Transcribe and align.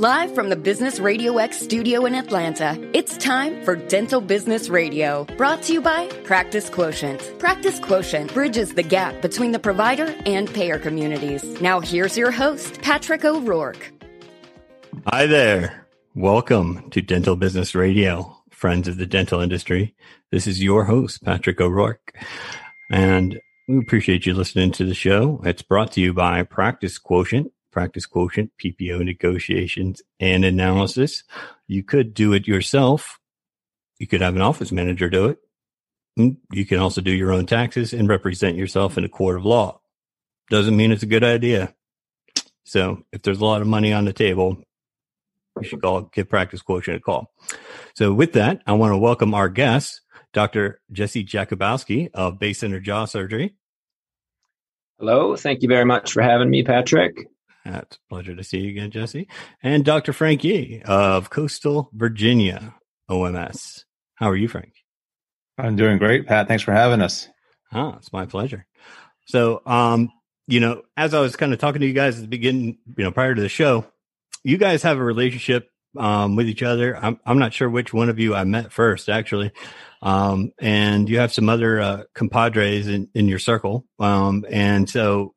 Live 0.00 0.34
from 0.34 0.48
the 0.48 0.56
Business 0.56 0.98
Radio 0.98 1.36
X 1.36 1.60
studio 1.60 2.06
in 2.06 2.14
Atlanta, 2.14 2.74
it's 2.94 3.18
time 3.18 3.62
for 3.66 3.76
Dental 3.76 4.22
Business 4.22 4.70
Radio, 4.70 5.26
brought 5.36 5.60
to 5.64 5.74
you 5.74 5.82
by 5.82 6.06
Practice 6.24 6.70
Quotient. 6.70 7.20
Practice 7.38 7.78
Quotient 7.78 8.32
bridges 8.32 8.72
the 8.72 8.82
gap 8.82 9.20
between 9.20 9.52
the 9.52 9.58
provider 9.58 10.06
and 10.24 10.50
payer 10.54 10.78
communities. 10.78 11.44
Now, 11.60 11.80
here's 11.80 12.16
your 12.16 12.30
host, 12.30 12.80
Patrick 12.80 13.26
O'Rourke. 13.26 13.92
Hi 15.08 15.26
there. 15.26 15.86
Welcome 16.14 16.88
to 16.92 17.02
Dental 17.02 17.36
Business 17.36 17.74
Radio, 17.74 18.42
friends 18.48 18.88
of 18.88 18.96
the 18.96 19.04
dental 19.04 19.42
industry. 19.42 19.94
This 20.30 20.46
is 20.46 20.62
your 20.62 20.84
host, 20.84 21.22
Patrick 21.22 21.60
O'Rourke. 21.60 22.16
And 22.90 23.38
we 23.68 23.76
appreciate 23.76 24.24
you 24.24 24.32
listening 24.32 24.72
to 24.72 24.86
the 24.86 24.94
show. 24.94 25.42
It's 25.44 25.60
brought 25.60 25.92
to 25.92 26.00
you 26.00 26.14
by 26.14 26.42
Practice 26.44 26.96
Quotient 26.96 27.52
practice 27.70 28.06
quotient, 28.06 28.52
PPO 28.62 29.04
negotiations 29.04 30.02
and 30.18 30.44
analysis. 30.44 31.24
You 31.66 31.82
could 31.82 32.14
do 32.14 32.32
it 32.32 32.48
yourself. 32.48 33.18
You 33.98 34.06
could 34.06 34.20
have 34.20 34.36
an 34.36 34.42
office 34.42 34.72
manager 34.72 35.08
do 35.08 35.26
it. 35.26 35.38
Mm, 36.18 36.36
you 36.52 36.64
can 36.64 36.78
also 36.78 37.00
do 37.00 37.10
your 37.10 37.32
own 37.32 37.46
taxes 37.46 37.92
and 37.92 38.08
represent 38.08 38.56
yourself 38.56 38.98
in 38.98 39.04
a 39.04 39.08
court 39.08 39.36
of 39.36 39.44
law. 39.44 39.80
Doesn't 40.48 40.76
mean 40.76 40.92
it's 40.92 41.02
a 41.02 41.06
good 41.06 41.24
idea. 41.24 41.74
So 42.64 43.04
if 43.12 43.22
there's 43.22 43.40
a 43.40 43.44
lot 43.44 43.62
of 43.62 43.68
money 43.68 43.92
on 43.92 44.04
the 44.04 44.12
table, 44.12 44.62
you 45.60 45.68
should 45.68 45.82
call, 45.82 46.02
give 46.02 46.28
practice 46.28 46.62
quotient 46.62 46.98
a 46.98 47.00
call. 47.00 47.32
So 47.94 48.12
with 48.12 48.32
that, 48.34 48.62
I 48.66 48.72
want 48.72 48.92
to 48.92 48.98
welcome 48.98 49.34
our 49.34 49.48
guest, 49.48 50.00
Dr. 50.32 50.80
Jesse 50.92 51.24
Jakubowski 51.24 52.10
of 52.14 52.38
Bay 52.38 52.52
Center 52.52 52.80
Jaw 52.80 53.04
Surgery. 53.04 53.54
Hello. 54.98 55.34
Thank 55.36 55.62
you 55.62 55.68
very 55.68 55.84
much 55.84 56.12
for 56.12 56.22
having 56.22 56.50
me, 56.50 56.62
Patrick. 56.62 57.26
It's 57.74 57.96
a 57.96 58.08
pleasure 58.08 58.34
to 58.34 58.44
see 58.44 58.58
you 58.58 58.70
again, 58.70 58.90
Jesse. 58.90 59.28
And 59.62 59.84
Dr. 59.84 60.12
Frank 60.12 60.44
Yee 60.44 60.82
of 60.84 61.30
Coastal 61.30 61.90
Virginia 61.92 62.74
OMS. 63.10 63.84
How 64.14 64.30
are 64.30 64.36
you, 64.36 64.48
Frank? 64.48 64.72
I'm 65.58 65.76
doing 65.76 65.98
great, 65.98 66.26
Pat. 66.26 66.48
Thanks 66.48 66.62
for 66.62 66.72
having 66.72 67.00
us. 67.00 67.28
Ah, 67.72 67.96
it's 67.96 68.12
my 68.12 68.26
pleasure. 68.26 68.66
So, 69.26 69.62
um, 69.66 70.10
you 70.46 70.60
know, 70.60 70.82
as 70.96 71.14
I 71.14 71.20
was 71.20 71.36
kind 71.36 71.52
of 71.52 71.58
talking 71.58 71.80
to 71.80 71.86
you 71.86 71.92
guys 71.92 72.16
at 72.16 72.22
the 72.22 72.28
beginning, 72.28 72.78
you 72.96 73.04
know, 73.04 73.12
prior 73.12 73.34
to 73.34 73.40
the 73.40 73.48
show, 73.48 73.86
you 74.42 74.56
guys 74.56 74.82
have 74.82 74.98
a 74.98 75.04
relationship 75.04 75.70
um, 75.96 76.36
with 76.36 76.48
each 76.48 76.62
other. 76.62 76.96
I'm 76.96 77.20
I'm 77.24 77.38
not 77.38 77.52
sure 77.52 77.68
which 77.68 77.92
one 77.92 78.08
of 78.08 78.18
you 78.18 78.34
I 78.34 78.44
met 78.44 78.72
first, 78.72 79.08
actually, 79.08 79.52
um, 80.02 80.52
and 80.58 81.08
you 81.08 81.18
have 81.18 81.32
some 81.32 81.48
other 81.48 81.80
uh, 81.80 82.02
compadres 82.14 82.88
in 82.88 83.08
in 83.14 83.28
your 83.28 83.38
circle, 83.38 83.86
um, 83.98 84.44
and 84.50 84.88
so 84.88 85.34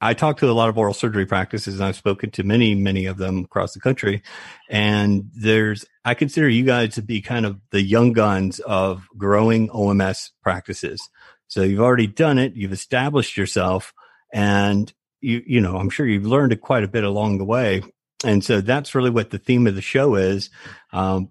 I 0.00 0.14
talk 0.14 0.38
to 0.38 0.50
a 0.50 0.52
lot 0.52 0.68
of 0.68 0.76
oral 0.76 0.92
surgery 0.92 1.24
practices 1.24 1.76
and 1.76 1.84
I've 1.84 1.96
spoken 1.96 2.30
to 2.32 2.42
many, 2.42 2.74
many 2.74 3.06
of 3.06 3.16
them 3.16 3.44
across 3.44 3.72
the 3.72 3.80
country. 3.80 4.22
And 4.68 5.30
there's, 5.34 5.84
I 6.04 6.14
consider 6.14 6.48
you 6.48 6.64
guys 6.64 6.94
to 6.94 7.02
be 7.02 7.22
kind 7.22 7.46
of 7.46 7.60
the 7.70 7.82
young 7.82 8.12
guns 8.12 8.60
of 8.60 9.06
growing 9.16 9.68
OMS 9.70 10.30
practices. 10.42 11.00
So 11.48 11.62
you've 11.62 11.80
already 11.80 12.06
done 12.06 12.38
it. 12.38 12.54
You've 12.54 12.72
established 12.72 13.36
yourself 13.36 13.94
and 14.32 14.92
you, 15.20 15.42
you 15.46 15.60
know, 15.60 15.76
I'm 15.76 15.90
sure 15.90 16.06
you've 16.06 16.26
learned 16.26 16.60
quite 16.60 16.84
a 16.84 16.88
bit 16.88 17.04
along 17.04 17.38
the 17.38 17.44
way. 17.44 17.82
And 18.24 18.44
so 18.44 18.60
that's 18.60 18.94
really 18.94 19.10
what 19.10 19.30
the 19.30 19.38
theme 19.38 19.66
of 19.66 19.74
the 19.74 19.82
show 19.82 20.14
is. 20.14 20.50
Um, 20.92 21.30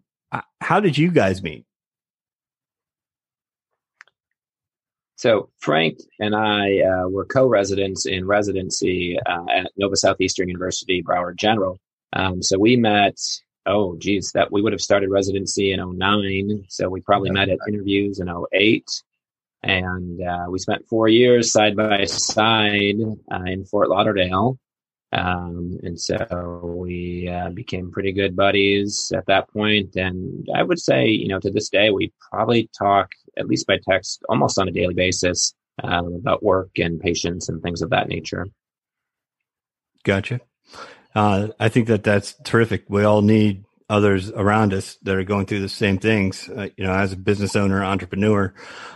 how 0.59 0.79
did 0.79 0.97
you 0.97 1.11
guys 1.11 1.43
meet? 1.43 1.65
So 5.15 5.49
Frank 5.59 5.99
and 6.19 6.35
I 6.35 6.79
uh, 6.79 7.07
were 7.07 7.25
co-residents 7.25 8.05
in 8.05 8.27
residency 8.27 9.17
uh, 9.25 9.45
at 9.49 9.71
Nova 9.77 9.95
Southeastern 9.95 10.49
University, 10.49 11.01
Broward 11.01 11.37
General. 11.37 11.79
Um, 12.13 12.41
so 12.41 12.57
we 12.59 12.75
met. 12.75 13.17
Oh, 13.67 13.95
geez, 13.97 14.31
that 14.33 14.51
we 14.51 14.61
would 14.61 14.73
have 14.73 14.81
started 14.81 15.09
residency 15.09 15.71
in 15.71 15.79
09. 15.97 16.65
So 16.69 16.87
we 16.87 17.01
probably 17.01 17.31
met 17.31 17.49
at 17.49 17.57
interviews 17.67 18.19
in 18.19 18.29
08. 18.53 18.87
And 19.63 20.21
uh, 20.21 20.45
we 20.49 20.59
spent 20.59 20.87
four 20.87 21.07
years 21.07 21.51
side 21.51 21.75
by 21.75 22.05
side 22.05 22.97
uh, 23.31 23.43
in 23.47 23.65
Fort 23.65 23.89
Lauderdale. 23.89 24.59
Um, 25.11 25.79
and 25.81 25.99
so 25.99 26.75
we 26.77 27.27
uh, 27.27 27.49
became 27.49 27.91
pretty 27.91 28.11
good 28.11 28.35
buddies 28.35 29.11
at 29.15 29.25
that 29.25 29.49
point. 29.49 29.95
And 29.95 30.47
I 30.53 30.61
would 30.61 30.79
say, 30.79 31.07
you 31.07 31.27
know, 31.27 31.39
to 31.39 31.49
this 31.49 31.69
day, 31.69 31.89
we 31.89 32.13
probably 32.29 32.69
talk 32.77 33.09
at 33.37 33.47
least 33.47 33.67
by 33.67 33.77
text 33.89 34.23
almost 34.29 34.59
on 34.59 34.67
a 34.67 34.71
daily 34.71 34.93
basis 34.93 35.53
um, 35.83 36.13
about 36.15 36.43
work 36.43 36.69
and 36.77 36.99
patients 36.99 37.49
and 37.49 37.61
things 37.61 37.81
of 37.81 37.89
that 37.89 38.07
nature. 38.07 38.47
Gotcha. 40.03 40.41
Uh, 41.13 41.49
I 41.59 41.69
think 41.69 41.87
that 41.87 42.03
that's 42.03 42.35
terrific. 42.43 42.85
We 42.89 43.03
all 43.03 43.21
need 43.21 43.65
others 43.89 44.31
around 44.31 44.73
us 44.73 44.97
that 45.03 45.15
are 45.15 45.23
going 45.23 45.45
through 45.45 45.61
the 45.61 45.69
same 45.69 45.97
things. 45.97 46.49
Uh, 46.49 46.69
you 46.75 46.83
know, 46.83 46.93
as 46.93 47.13
a 47.13 47.17
business 47.17 47.55
owner, 47.55 47.83
entrepreneur, 47.83 48.53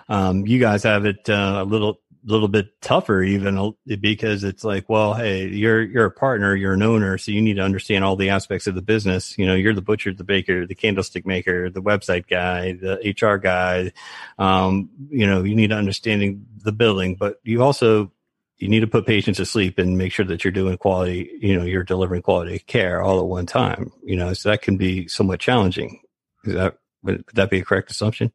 um, 0.08 0.46
you 0.46 0.60
guys 0.60 0.84
have 0.84 1.06
it 1.06 1.30
uh, 1.30 1.60
a 1.62 1.66
little 1.66 2.02
little 2.26 2.48
bit 2.48 2.82
tougher 2.82 3.22
even 3.24 3.74
because 3.86 4.44
it's 4.44 4.64
like, 4.64 4.90
well, 4.90 5.14
hey, 5.14 5.48
you're 5.48 5.82
you're 5.82 6.06
a 6.06 6.12
partner, 6.12 6.56
you're 6.56 6.74
an 6.74 6.84
owner, 6.84 7.18
so 7.18 7.32
you 7.32 7.42
need 7.42 7.56
to 7.56 7.62
understand 7.62 8.04
all 8.04 8.16
the 8.16 8.30
aspects 8.30 8.68
of 8.68 8.76
the 8.76 8.82
business. 8.82 9.38
You 9.38 9.46
know, 9.46 9.56
you're 9.56 9.74
the 9.74 9.82
butcher, 9.82 10.14
the 10.14 10.24
baker, 10.24 10.66
the 10.66 10.76
candlestick 10.76 11.26
maker, 11.26 11.70
the 11.70 11.82
website 11.82 12.28
guy, 12.28 12.74
the 12.74 13.16
HR 13.22 13.38
guy. 13.38 13.92
Um, 14.38 14.90
you 15.10 15.26
know, 15.26 15.44
you 15.44 15.56
need 15.56 15.70
to 15.70 15.76
understanding 15.76 16.46
the 16.64 16.72
billing, 16.72 17.16
but 17.16 17.40
you 17.44 17.64
also 17.64 18.12
you 18.58 18.68
need 18.68 18.82
to 18.82 18.88
put 18.88 19.06
patients 19.06 19.38
to 19.38 19.46
sleep 19.46 19.78
and 19.78 19.98
make 19.98 20.12
sure 20.12 20.26
that 20.26 20.44
you're 20.44 20.52
doing 20.52 20.78
quality, 20.78 21.32
you 21.42 21.58
know, 21.58 21.64
you're 21.64 21.84
delivering 21.84 22.22
quality 22.22 22.60
care 22.60 23.02
all 23.02 23.20
at 23.20 23.26
one 23.26 23.46
time. 23.46 23.92
You 24.04 24.18
know, 24.18 24.34
so 24.34 24.50
that 24.50 24.62
can 24.62 24.78
be 24.78 25.08
somewhat 25.08 25.40
challenging. 25.40 26.02
Is 26.44 26.54
that 26.54 26.78
would 27.04 27.24
that 27.34 27.50
be 27.50 27.60
a 27.60 27.66
correct 27.66 27.90
assumption? 27.92 28.32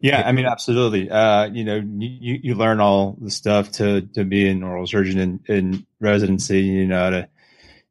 Yeah, 0.00 0.22
I 0.26 0.32
mean, 0.32 0.46
absolutely. 0.46 1.10
Uh, 1.10 1.46
you 1.46 1.64
know, 1.64 1.76
you, 1.76 2.40
you 2.42 2.54
learn 2.54 2.80
all 2.80 3.16
the 3.20 3.30
stuff 3.30 3.72
to, 3.72 4.02
to 4.14 4.24
be 4.24 4.48
an 4.48 4.62
oral 4.62 4.86
surgeon 4.86 5.18
in, 5.18 5.40
in 5.46 5.86
residency, 6.00 6.62
you 6.62 6.86
know, 6.86 7.10
to 7.10 7.28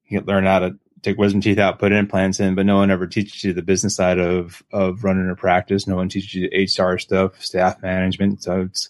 you 0.08 0.22
learn 0.22 0.46
how 0.46 0.60
to 0.60 0.80
take 1.02 1.18
wisdom 1.18 1.42
teeth 1.42 1.58
out, 1.58 1.80
put 1.80 1.92
implants 1.92 2.40
in, 2.40 2.56
but 2.56 2.66
no 2.66 2.78
one 2.78 2.92
ever 2.92 3.08
teaches 3.08 3.44
you 3.44 3.54
the 3.54 3.62
business 3.62 3.96
side 3.96 4.20
of, 4.20 4.64
of 4.72 5.04
running 5.04 5.30
a 5.30 5.36
practice. 5.36 5.88
No 5.88 5.96
one 5.96 6.10
teaches 6.10 6.34
you 6.34 6.50
HR 6.54 6.98
stuff, 6.98 7.42
staff 7.44 7.82
management. 7.82 8.44
So 8.44 8.62
it's, 8.62 8.90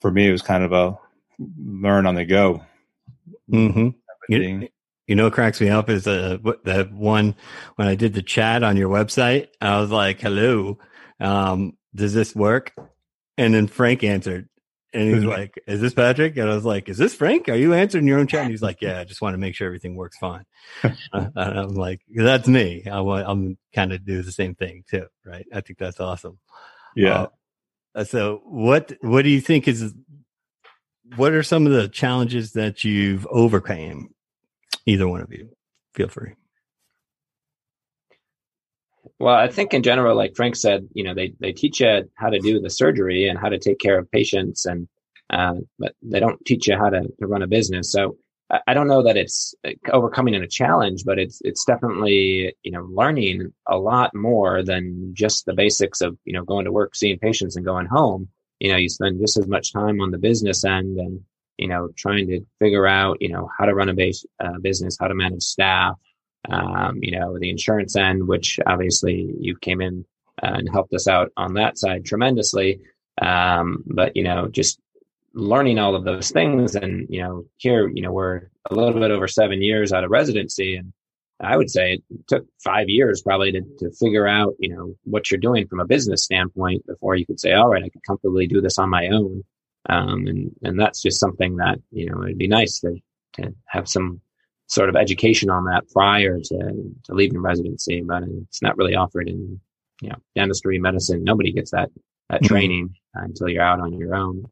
for 0.00 0.10
me, 0.10 0.28
it 0.28 0.32
was 0.32 0.42
kind 0.42 0.64
of 0.64 0.72
a 0.72 0.98
learn 1.58 2.06
on 2.06 2.14
the 2.14 2.24
go. 2.24 2.64
Mm-hmm. 3.50 3.88
You, 4.28 4.68
you 5.06 5.16
know, 5.16 5.24
what 5.24 5.32
cracks 5.32 5.60
me 5.60 5.68
up 5.68 5.90
is 5.90 6.06
uh, 6.06 6.38
that 6.64 6.92
one 6.92 7.34
when 7.76 7.88
I 7.88 7.96
did 7.96 8.14
the 8.14 8.22
chat 8.22 8.62
on 8.62 8.76
your 8.76 8.88
website, 8.88 9.48
I 9.60 9.80
was 9.80 9.90
like, 9.90 10.20
hello. 10.20 10.78
Um, 11.18 11.76
does 11.94 12.14
this 12.14 12.34
work? 12.34 12.72
And 13.36 13.54
then 13.54 13.66
Frank 13.66 14.04
answered, 14.04 14.48
and 14.92 15.08
he 15.08 15.14
was 15.14 15.24
like, 15.24 15.62
"Is 15.66 15.80
this 15.80 15.94
Patrick?" 15.94 16.36
And 16.36 16.50
I 16.50 16.54
was 16.54 16.64
like, 16.64 16.88
"Is 16.88 16.98
this 16.98 17.14
Frank? 17.14 17.48
Are 17.48 17.54
you 17.54 17.74
answering 17.74 18.06
your 18.06 18.18
own 18.18 18.26
chat?" 18.26 18.42
And 18.42 18.50
he's 18.50 18.62
like, 18.62 18.78
"Yeah, 18.82 18.98
I 18.98 19.04
just 19.04 19.22
want 19.22 19.34
to 19.34 19.38
make 19.38 19.54
sure 19.54 19.66
everything 19.66 19.94
works 19.94 20.18
fine." 20.18 20.44
uh, 20.82 21.26
I'm 21.36 21.74
like, 21.74 22.00
"That's 22.12 22.48
me. 22.48 22.84
I 22.90 23.00
want. 23.00 23.26
I'm 23.28 23.58
kind 23.72 23.92
of 23.92 24.04
do 24.04 24.22
the 24.22 24.32
same 24.32 24.54
thing 24.54 24.84
too, 24.90 25.06
right? 25.24 25.46
I 25.52 25.60
think 25.60 25.78
that's 25.78 26.00
awesome." 26.00 26.38
Yeah. 26.96 27.26
Uh, 27.94 28.04
so, 28.04 28.42
what 28.44 28.92
what 29.00 29.22
do 29.22 29.30
you 29.30 29.40
think 29.40 29.68
is? 29.68 29.94
What 31.16 31.32
are 31.32 31.42
some 31.42 31.66
of 31.66 31.72
the 31.72 31.88
challenges 31.88 32.52
that 32.52 32.84
you've 32.84 33.26
overcame? 33.28 34.14
Either 34.86 35.06
one 35.06 35.20
of 35.20 35.32
you, 35.32 35.50
feel 35.94 36.08
free. 36.08 36.34
Well, 39.20 39.34
I 39.34 39.48
think 39.48 39.74
in 39.74 39.82
general, 39.82 40.16
like 40.16 40.34
Frank 40.34 40.56
said, 40.56 40.88
you 40.94 41.04
know, 41.04 41.14
they, 41.14 41.34
they 41.40 41.52
teach 41.52 41.80
you 41.80 42.10
how 42.14 42.30
to 42.30 42.38
do 42.38 42.58
the 42.58 42.70
surgery 42.70 43.28
and 43.28 43.38
how 43.38 43.50
to 43.50 43.58
take 43.58 43.78
care 43.78 43.98
of 43.98 44.10
patients, 44.10 44.64
and 44.64 44.88
uh, 45.28 45.56
but 45.78 45.94
they 46.02 46.20
don't 46.20 46.42
teach 46.46 46.66
you 46.66 46.76
how 46.78 46.88
to, 46.88 47.02
to 47.02 47.26
run 47.26 47.42
a 47.42 47.46
business. 47.46 47.92
So 47.92 48.16
I, 48.66 48.72
don't 48.72 48.88
know 48.88 49.02
that 49.02 49.18
it's 49.18 49.54
overcoming 49.92 50.34
a 50.34 50.48
challenge, 50.48 51.04
but 51.04 51.18
it's 51.18 51.40
it's 51.44 51.66
definitely 51.66 52.54
you 52.62 52.72
know 52.72 52.88
learning 52.90 53.52
a 53.68 53.76
lot 53.76 54.14
more 54.14 54.62
than 54.64 55.12
just 55.12 55.44
the 55.44 55.54
basics 55.54 56.00
of 56.00 56.16
you 56.24 56.32
know 56.32 56.42
going 56.42 56.64
to 56.64 56.72
work, 56.72 56.96
seeing 56.96 57.18
patients, 57.18 57.56
and 57.56 57.64
going 57.64 57.86
home. 57.86 58.28
You 58.58 58.72
know, 58.72 58.78
you 58.78 58.88
spend 58.88 59.20
just 59.20 59.36
as 59.36 59.46
much 59.46 59.72
time 59.72 60.00
on 60.00 60.12
the 60.12 60.18
business 60.18 60.64
end 60.64 60.98
and 60.98 61.20
you 61.58 61.68
know 61.68 61.90
trying 61.94 62.26
to 62.28 62.40
figure 62.58 62.86
out 62.86 63.18
you 63.20 63.28
know 63.28 63.50
how 63.56 63.66
to 63.66 63.74
run 63.74 63.90
a 63.90 63.94
base, 63.94 64.24
uh, 64.42 64.58
business, 64.62 64.96
how 64.98 65.08
to 65.08 65.14
manage 65.14 65.42
staff, 65.42 65.96
um, 66.48 66.98
you 67.02 67.18
know, 67.18 67.38
the 67.38 67.50
insurance 67.50 67.96
end, 67.96 68.26
which 68.26 68.58
obviously 68.66 69.34
you 69.40 69.56
came 69.56 69.80
in 69.80 70.04
and 70.42 70.68
helped 70.70 70.94
us 70.94 71.06
out 71.06 71.30
on 71.36 71.54
that 71.54 71.78
side 71.78 72.04
tremendously. 72.04 72.80
Um, 73.20 73.84
but, 73.86 74.16
you 74.16 74.24
know, 74.24 74.48
just 74.48 74.80
learning 75.34 75.78
all 75.78 75.94
of 75.94 76.04
those 76.04 76.30
things. 76.30 76.74
And, 76.74 77.06
you 77.10 77.22
know, 77.22 77.44
here, 77.58 77.88
you 77.88 78.02
know, 78.02 78.12
we're 78.12 78.48
a 78.70 78.74
little 78.74 78.98
bit 78.98 79.10
over 79.10 79.28
seven 79.28 79.62
years 79.62 79.92
out 79.92 80.04
of 80.04 80.10
residency. 80.10 80.76
And 80.76 80.92
I 81.38 81.56
would 81.56 81.70
say 81.70 81.94
it 81.94 82.02
took 82.26 82.46
five 82.64 82.88
years 82.88 83.22
probably 83.22 83.52
to, 83.52 83.60
to 83.80 83.90
figure 83.92 84.26
out, 84.26 84.54
you 84.58 84.74
know, 84.74 84.94
what 85.04 85.30
you're 85.30 85.38
doing 85.40 85.66
from 85.68 85.80
a 85.80 85.86
business 85.86 86.24
standpoint 86.24 86.86
before 86.86 87.14
you 87.14 87.26
could 87.26 87.40
say, 87.40 87.52
all 87.52 87.68
right, 87.68 87.84
I 87.84 87.90
could 87.90 88.04
comfortably 88.06 88.46
do 88.46 88.60
this 88.60 88.78
on 88.78 88.88
my 88.88 89.08
own. 89.08 89.44
Um, 89.88 90.26
and, 90.26 90.56
and 90.62 90.80
that's 90.80 91.02
just 91.02 91.20
something 91.20 91.56
that, 91.56 91.78
you 91.90 92.06
know, 92.06 92.22
it'd 92.22 92.38
be 92.38 92.48
nice 92.48 92.80
to, 92.80 92.96
to 93.34 93.54
have 93.66 93.88
some 93.88 94.20
sort 94.70 94.88
of 94.88 94.94
education 94.94 95.50
on 95.50 95.64
that 95.64 95.82
prior 95.90 96.38
to, 96.38 96.94
to 97.04 97.12
leaving 97.12 97.40
residency, 97.40 98.02
but 98.02 98.22
it's 98.22 98.62
not 98.62 98.76
really 98.78 98.94
offered 98.94 99.28
in, 99.28 99.60
you 100.00 100.08
know, 100.08 100.16
dentistry, 100.36 100.78
medicine. 100.78 101.24
Nobody 101.24 101.52
gets 101.52 101.72
that, 101.72 101.90
that 102.28 102.36
mm-hmm. 102.36 102.46
training 102.46 102.94
until 103.12 103.48
you're 103.48 103.64
out 103.64 103.80
on 103.80 103.92
your 103.98 104.14
own. 104.14 104.44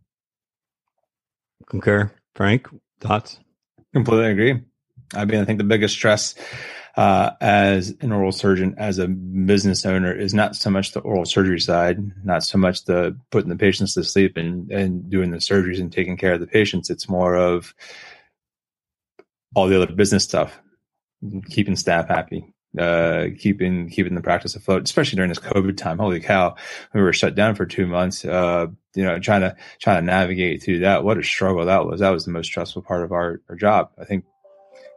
Concur. 1.68 2.10
Frank, 2.34 2.68
thoughts? 3.00 3.38
Completely 3.92 4.30
agree. 4.30 4.60
I 5.14 5.24
mean, 5.24 5.40
I 5.40 5.44
think 5.44 5.58
the 5.58 5.64
biggest 5.64 5.94
stress 5.94 6.34
uh, 6.96 7.30
as 7.40 7.94
an 8.00 8.10
oral 8.10 8.32
surgeon, 8.32 8.74
as 8.76 8.98
a 8.98 9.06
business 9.06 9.86
owner, 9.86 10.12
is 10.12 10.34
not 10.34 10.56
so 10.56 10.68
much 10.68 10.92
the 10.92 11.00
oral 11.00 11.26
surgery 11.26 11.60
side, 11.60 12.00
not 12.24 12.42
so 12.42 12.58
much 12.58 12.84
the 12.86 13.16
putting 13.30 13.50
the 13.50 13.56
patients 13.56 13.94
to 13.94 14.02
sleep 14.02 14.36
and, 14.36 14.70
and 14.72 15.08
doing 15.08 15.30
the 15.30 15.38
surgeries 15.38 15.78
and 15.80 15.92
taking 15.92 16.16
care 16.16 16.32
of 16.32 16.40
the 16.40 16.46
patients. 16.48 16.90
It's 16.90 17.08
more 17.08 17.36
of 17.36 17.72
all 19.54 19.68
the 19.68 19.80
other 19.80 19.92
business 19.92 20.24
stuff, 20.24 20.60
keeping 21.48 21.76
staff 21.76 22.08
happy, 22.08 22.52
uh, 22.78 23.26
keeping 23.38 23.88
keeping 23.88 24.14
the 24.14 24.20
practice 24.20 24.54
afloat, 24.54 24.84
especially 24.84 25.16
during 25.16 25.30
this 25.30 25.38
COVID 25.38 25.76
time. 25.76 25.98
Holy 25.98 26.20
cow, 26.20 26.54
we 26.94 27.00
were 27.00 27.12
shut 27.12 27.34
down 27.34 27.54
for 27.54 27.66
two 27.66 27.86
months. 27.86 28.24
Uh, 28.24 28.66
you 28.94 29.04
know, 29.04 29.18
trying 29.18 29.40
to 29.42 29.56
trying 29.80 30.02
to 30.02 30.06
navigate 30.06 30.62
through 30.62 30.80
that. 30.80 31.04
What 31.04 31.18
a 31.18 31.22
struggle 31.22 31.64
that 31.64 31.86
was. 31.86 32.00
That 32.00 32.10
was 32.10 32.24
the 32.24 32.32
most 32.32 32.46
stressful 32.46 32.82
part 32.82 33.04
of 33.04 33.12
our, 33.12 33.40
our 33.48 33.56
job. 33.56 33.90
I 33.98 34.04
think 34.04 34.24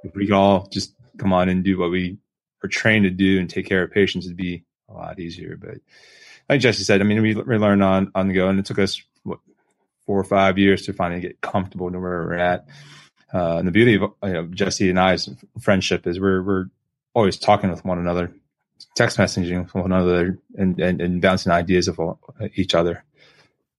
if 0.04 0.16
we 0.16 0.26
could 0.26 0.36
all 0.36 0.68
just 0.68 0.96
come 1.18 1.34
on 1.34 1.50
and 1.50 1.64
do 1.64 1.78
what 1.78 1.92
we 1.92 2.18
are 2.64 2.70
trained 2.70 3.04
to 3.04 3.10
do 3.10 3.40
and 3.40 3.50
take 3.50 3.68
care 3.68 3.84
of 3.84 3.92
patients, 3.92 4.26
it'd 4.26 4.38
be 4.38 4.64
a 4.90 4.94
lot 4.94 5.20
easier. 5.20 5.58
But 5.58 5.78
like 6.50 6.62
Jesse 6.62 6.84
said, 6.84 7.02
I 7.02 7.04
mean, 7.04 7.22
we, 7.22 7.36
we 7.36 7.58
learned 7.58 7.84
on, 7.84 8.12
on 8.16 8.28
the 8.28 8.34
go 8.34 8.50
and 8.50 8.60
it 8.60 8.66
took 8.66 8.80
us 8.80 9.02
what, 9.24 9.40
four 10.06 10.20
or 10.20 10.24
five 10.24 10.58
years 10.58 10.84
to 10.84 10.94
finally 10.94 11.22
get 11.22 11.42
comfortable 11.42 11.92
to 11.92 12.00
where 12.00 12.24
we're 12.24 12.34
at. 12.34 12.66
Uh, 13.34 13.58
and 13.58 13.68
the 13.68 13.72
beauty 13.72 13.96
of 13.96 14.12
you 14.24 14.34
know, 14.34 14.48
Jesse 14.48 14.90
and 14.90 15.00
I's 15.00 15.30
friendship 15.60 16.06
is 16.06 16.20
we're, 16.20 16.44
we're 16.44 16.66
always 17.14 17.38
talking 17.38 17.70
with 17.70 17.86
one 17.86 18.00
another, 18.00 18.34
text 18.96 19.18
messaging 19.18 19.64
with 19.64 19.74
one 19.74 19.92
another 19.92 20.38
and, 20.56 20.80
and, 20.80 21.02
and 21.02 21.22
bouncing 21.22 21.52
ideas 21.52 21.88
of 21.88 22.00
each 22.56 22.76
other. 22.76 23.04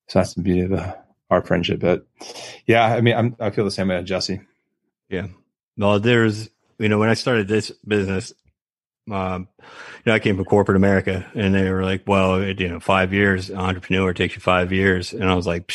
So 0.09 0.19
that's 0.19 0.35
the 0.35 0.43
beauty 0.43 0.63
of 0.63 0.73
uh, 0.73 0.95
our 1.31 1.43
friendship. 1.43 1.81
But 1.81 2.07
yeah, 2.67 2.85
I 2.85 3.01
mean, 3.01 3.17
I'm, 3.17 3.37
I 3.41 3.51
feel 3.51 3.65
the 3.65 3.71
same 3.71 3.89
way 3.89 4.03
Jesse. 4.03 4.41
Yeah. 5.09 5.29
Well, 5.77 6.01
there's 6.01 6.49
you 6.83 6.89
know, 6.89 6.99
when 6.99 7.09
I 7.09 7.15
started 7.15 7.47
this 7.47 7.71
business, 7.87 8.33
um, 9.11 9.49
you 9.61 9.67
know, 10.07 10.15
I 10.15 10.19
came 10.19 10.37
from 10.37 10.45
corporate 10.45 10.77
America 10.77 11.25
and 11.35 11.55
they 11.55 11.71
were 11.71 11.85
like, 11.85 12.03
well, 12.09 12.43
you 12.43 12.69
know, 12.69 12.81
five 12.81 13.13
years, 13.13 13.51
entrepreneur 13.51 14.13
takes 14.13 14.35
you 14.35 14.41
five 14.41 14.73
years. 14.73 15.13
And 15.13 15.25
I 15.25 15.35
was 15.35 15.47
like, 15.47 15.73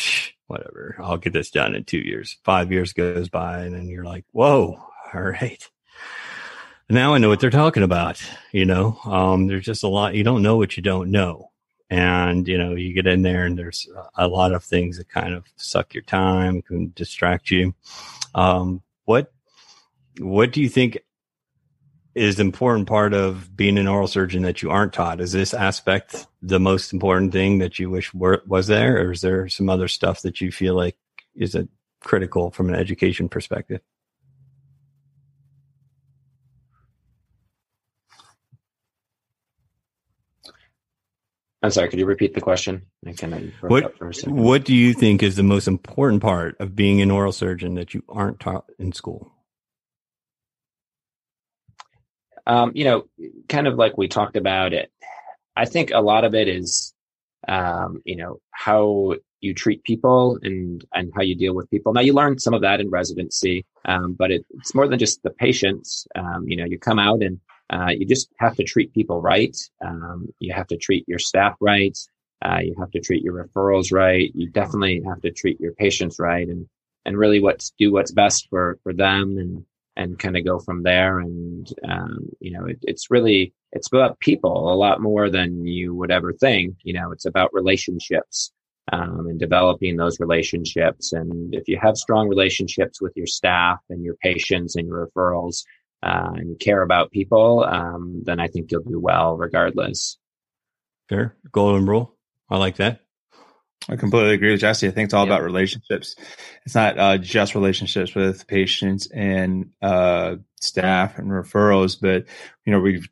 whatever, 0.48 0.96
I'll 0.98 1.16
get 1.16 1.32
this 1.32 1.50
done 1.50 1.74
in 1.74 1.84
two 1.84 1.98
years. 1.98 2.38
Five 2.42 2.72
years 2.72 2.92
goes 2.92 3.28
by 3.28 3.60
and 3.60 3.74
then 3.74 3.88
you're 3.88 4.04
like, 4.04 4.24
whoa, 4.32 4.82
all 5.14 5.20
right. 5.20 5.68
Now 6.90 7.14
I 7.14 7.18
know 7.18 7.28
what 7.28 7.38
they're 7.40 7.50
talking 7.50 7.82
about. 7.82 8.20
You 8.50 8.64
know, 8.64 8.98
um, 9.04 9.46
there's 9.46 9.64
just 9.64 9.84
a 9.84 9.88
lot, 9.88 10.14
you 10.14 10.24
don't 10.24 10.42
know 10.42 10.56
what 10.56 10.76
you 10.76 10.82
don't 10.82 11.10
know. 11.10 11.50
And, 11.90 12.46
you 12.48 12.58
know, 12.58 12.74
you 12.74 12.92
get 12.92 13.06
in 13.06 13.22
there 13.22 13.44
and 13.44 13.58
there's 13.58 13.88
a 14.16 14.28
lot 14.28 14.52
of 14.52 14.64
things 14.64 14.98
that 14.98 15.08
kind 15.08 15.34
of 15.34 15.46
suck 15.56 15.94
your 15.94 16.02
time, 16.02 16.60
can 16.62 16.92
distract 16.94 17.50
you. 17.50 17.74
Um, 18.34 18.82
what 19.04 19.32
what 20.18 20.52
do 20.52 20.60
you 20.60 20.68
think 20.68 20.98
is 22.14 22.36
the 22.36 22.42
important 22.42 22.88
part 22.88 23.14
of 23.14 23.56
being 23.56 23.78
an 23.78 23.86
oral 23.86 24.08
surgeon 24.08 24.42
that 24.42 24.62
you 24.62 24.70
aren't 24.70 24.92
taught? 24.92 25.20
Is 25.20 25.32
this 25.32 25.54
aspect 25.54 26.26
the 26.42 26.58
most 26.58 26.92
important 26.92 27.32
thing 27.32 27.58
that 27.58 27.78
you 27.78 27.90
wish 27.90 28.12
were, 28.14 28.42
was 28.46 28.66
there, 28.66 29.06
or 29.06 29.12
is 29.12 29.20
there 29.20 29.48
some 29.48 29.68
other 29.68 29.88
stuff 29.88 30.22
that 30.22 30.40
you 30.40 30.50
feel 30.50 30.74
like 30.74 30.96
is 31.34 31.54
a 31.54 31.68
critical 32.00 32.50
from 32.50 32.68
an 32.68 32.74
education 32.74 33.28
perspective? 33.28 33.80
I'm 41.60 41.72
sorry, 41.72 41.88
could 41.88 41.98
you 41.98 42.06
repeat 42.06 42.34
the 42.34 42.40
question? 42.40 42.86
I 43.04 43.12
of 43.64 43.70
what, 43.70 44.28
what 44.28 44.64
do 44.64 44.74
you 44.74 44.94
think 44.94 45.24
is 45.24 45.34
the 45.34 45.42
most 45.42 45.66
important 45.66 46.22
part 46.22 46.56
of 46.60 46.76
being 46.76 47.00
an 47.02 47.10
oral 47.10 47.32
surgeon 47.32 47.74
that 47.74 47.94
you 47.94 48.04
aren't 48.08 48.38
taught 48.38 48.66
in 48.78 48.92
school? 48.92 49.32
Um, 52.48 52.72
you 52.74 52.84
know, 52.84 53.04
kind 53.48 53.68
of 53.68 53.76
like 53.76 53.96
we 53.98 54.08
talked 54.08 54.36
about 54.36 54.72
it. 54.72 54.90
I 55.54 55.66
think 55.66 55.90
a 55.92 56.00
lot 56.00 56.24
of 56.24 56.34
it 56.34 56.48
is, 56.48 56.94
um, 57.46 58.00
you 58.04 58.16
know, 58.16 58.40
how 58.50 59.14
you 59.40 59.54
treat 59.54 59.84
people 59.84 60.38
and 60.42 60.84
and 60.94 61.12
how 61.14 61.22
you 61.22 61.36
deal 61.36 61.54
with 61.54 61.70
people. 61.70 61.92
Now 61.92 62.00
you 62.00 62.12
learn 62.12 62.38
some 62.38 62.54
of 62.54 62.62
that 62.62 62.80
in 62.80 62.90
residency, 62.90 63.64
um, 63.84 64.14
but 64.18 64.30
it, 64.30 64.44
it's 64.50 64.74
more 64.74 64.88
than 64.88 64.98
just 64.98 65.22
the 65.22 65.30
patients. 65.30 66.06
Um, 66.16 66.48
you 66.48 66.56
know, 66.56 66.64
you 66.64 66.78
come 66.78 66.98
out 66.98 67.22
and 67.22 67.38
uh, 67.70 67.90
you 67.90 68.06
just 68.06 68.30
have 68.38 68.56
to 68.56 68.64
treat 68.64 68.94
people 68.94 69.20
right. 69.20 69.56
Um, 69.84 70.28
you 70.40 70.52
have 70.54 70.66
to 70.68 70.76
treat 70.76 71.06
your 71.06 71.18
staff 71.18 71.54
right. 71.60 71.96
Uh, 72.44 72.60
you 72.62 72.74
have 72.78 72.90
to 72.92 73.00
treat 73.00 73.22
your 73.22 73.44
referrals 73.44 73.92
right. 73.92 74.30
You 74.34 74.48
definitely 74.50 75.02
have 75.06 75.20
to 75.22 75.32
treat 75.32 75.60
your 75.60 75.72
patients 75.72 76.18
right, 76.18 76.48
and 76.48 76.66
and 77.04 77.18
really 77.18 77.40
what's 77.40 77.72
do 77.78 77.92
what's 77.92 78.12
best 78.12 78.48
for 78.48 78.78
for 78.82 78.92
them 78.92 79.38
and 79.38 79.64
and 79.98 80.18
kind 80.18 80.38
of 80.38 80.46
go 80.46 80.58
from 80.58 80.82
there. 80.84 81.18
And, 81.20 81.68
um, 81.86 82.30
you 82.40 82.52
know, 82.52 82.64
it, 82.64 82.78
it's 82.82 83.10
really, 83.10 83.52
it's 83.72 83.88
about 83.88 84.20
people 84.20 84.72
a 84.72 84.76
lot 84.76 85.02
more 85.02 85.28
than 85.28 85.66
you 85.66 85.94
would 85.94 86.10
ever 86.10 86.32
think. 86.32 86.76
You 86.84 86.94
know, 86.94 87.12
it's 87.12 87.26
about 87.26 87.52
relationships. 87.52 88.50
Um, 88.90 89.26
and 89.28 89.38
developing 89.38 89.98
those 89.98 90.18
relationships. 90.18 91.12
And 91.12 91.54
if 91.54 91.68
you 91.68 91.78
have 91.78 91.98
strong 91.98 92.26
relationships 92.26 93.02
with 93.02 93.12
your 93.16 93.26
staff 93.26 93.80
and 93.90 94.02
your 94.02 94.14
patients 94.14 94.76
and 94.76 94.88
your 94.88 95.06
referrals, 95.06 95.64
uh, 96.02 96.30
and 96.34 96.48
you 96.48 96.56
care 96.56 96.80
about 96.80 97.10
people, 97.10 97.64
um, 97.64 98.22
then 98.24 98.40
I 98.40 98.48
think 98.48 98.70
you'll 98.70 98.82
do 98.84 98.98
well 98.98 99.36
regardless. 99.36 100.16
Fair. 101.06 101.36
Golden 101.52 101.84
rule. 101.84 102.16
I 102.48 102.56
like 102.56 102.76
that. 102.76 103.02
I 103.88 103.96
completely 103.96 104.34
agree 104.34 104.50
with 104.50 104.60
Jesse. 104.60 104.86
I 104.86 104.90
think 104.90 105.06
it's 105.06 105.14
all 105.14 105.24
about 105.24 105.42
relationships. 105.42 106.14
It's 106.66 106.74
not 106.74 106.98
uh, 106.98 107.18
just 107.18 107.54
relationships 107.54 108.14
with 108.14 108.46
patients 108.46 109.06
and 109.10 109.70
uh, 109.80 110.36
staff 110.60 111.18
and 111.18 111.30
referrals, 111.30 111.98
but 112.00 112.24
you 112.66 112.72
know 112.72 112.80
we've 112.80 113.08